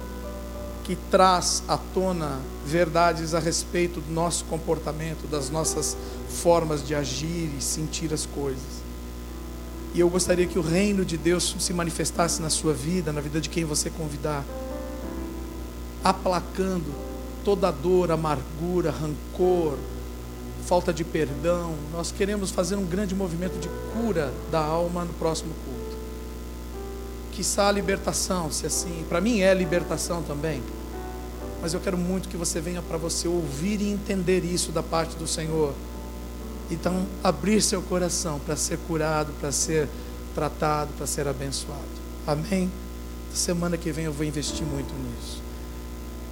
que 0.82 0.96
traz 0.96 1.62
à 1.68 1.78
tona 1.78 2.40
verdades 2.66 3.34
a 3.34 3.38
respeito 3.38 4.00
do 4.00 4.12
nosso 4.12 4.44
comportamento, 4.46 5.28
das 5.28 5.48
nossas 5.48 5.96
formas 6.28 6.84
de 6.84 6.92
agir 6.92 7.52
e 7.56 7.62
sentir 7.62 8.12
as 8.12 8.26
coisas. 8.26 8.82
E 9.94 10.00
eu 10.00 10.10
gostaria 10.10 10.48
que 10.48 10.58
o 10.58 10.62
reino 10.62 11.04
de 11.04 11.16
Deus 11.16 11.54
se 11.60 11.72
manifestasse 11.72 12.42
na 12.42 12.50
sua 12.50 12.74
vida, 12.74 13.12
na 13.12 13.20
vida 13.20 13.40
de 13.40 13.48
quem 13.48 13.64
você 13.64 13.90
convidar, 13.90 14.44
aplacando 16.02 16.92
toda 17.44 17.70
dor, 17.70 18.10
amargura, 18.10 18.90
rancor, 18.90 19.78
falta 20.68 20.92
de 20.92 21.02
perdão. 21.02 21.74
Nós 21.92 22.12
queremos 22.12 22.50
fazer 22.50 22.76
um 22.76 22.84
grande 22.84 23.14
movimento 23.14 23.58
de 23.58 23.68
cura 23.92 24.32
da 24.50 24.60
alma 24.60 25.04
no 25.04 25.14
próximo 25.14 25.52
culto. 25.64 25.96
Quiçá 27.32 27.68
a 27.68 27.72
libertação, 27.72 28.52
se 28.52 28.66
assim, 28.66 29.04
para 29.08 29.20
mim 29.20 29.40
é 29.40 29.54
libertação 29.54 30.22
também 30.22 30.62
mas 31.60 31.74
eu 31.74 31.80
quero 31.80 31.98
muito 31.98 32.28
que 32.28 32.36
você 32.36 32.60
venha 32.60 32.80
para 32.80 32.96
você 32.96 33.26
ouvir 33.26 33.80
e 33.80 33.90
entender 33.90 34.44
isso 34.44 34.70
da 34.70 34.82
parte 34.82 35.16
do 35.16 35.26
Senhor. 35.26 35.74
Então, 36.70 37.06
abrir 37.24 37.60
seu 37.62 37.82
coração 37.82 38.38
para 38.38 38.54
ser 38.56 38.78
curado, 38.86 39.32
para 39.40 39.50
ser 39.50 39.88
tratado, 40.34 40.92
para 40.96 41.06
ser 41.06 41.26
abençoado. 41.26 41.82
Amém? 42.26 42.70
Semana 43.34 43.76
que 43.76 43.90
vem 43.90 44.04
eu 44.04 44.12
vou 44.12 44.24
investir 44.24 44.64
muito 44.66 44.92
nisso. 44.94 45.42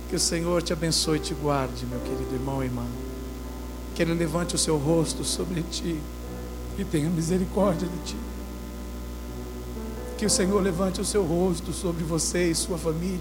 Que 0.08 0.16
o 0.16 0.20
Senhor 0.20 0.62
te 0.62 0.72
abençoe 0.72 1.18
e 1.18 1.20
te 1.20 1.34
guarde, 1.34 1.84
meu 1.86 1.98
querido 2.00 2.34
irmão 2.34 2.62
e 2.62 2.66
irmã. 2.66 2.84
Que 3.96 4.02
Ele 4.02 4.14
levante 4.14 4.54
o 4.54 4.58
seu 4.58 4.76
rosto 4.76 5.24
sobre 5.24 5.62
ti 5.62 5.98
e 6.78 6.84
tenha 6.84 7.10
misericórdia 7.10 7.88
de 7.88 8.12
ti. 8.12 8.16
Que 10.16 10.26
o 10.26 10.30
Senhor 10.30 10.62
levante 10.62 11.00
o 11.00 11.04
seu 11.04 11.24
rosto 11.24 11.72
sobre 11.72 12.04
você 12.04 12.48
e 12.48 12.54
sua 12.54 12.78
família 12.78 13.18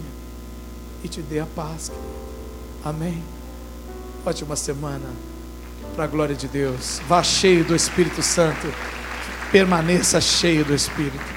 e 1.03 1.07
te 1.07 1.21
dê 1.21 1.39
a 1.39 1.45
paz. 1.45 1.91
Amém. 2.83 3.23
Ótima 4.25 4.55
semana. 4.55 5.09
Para 5.95 6.03
a 6.03 6.07
glória 6.07 6.35
de 6.35 6.47
Deus. 6.47 6.99
Vá 7.07 7.23
cheio 7.23 7.63
do 7.63 7.75
Espírito 7.75 8.21
Santo. 8.21 8.67
Permaneça 9.51 10.19
cheio 10.19 10.65
do 10.65 10.75
Espírito. 10.75 11.34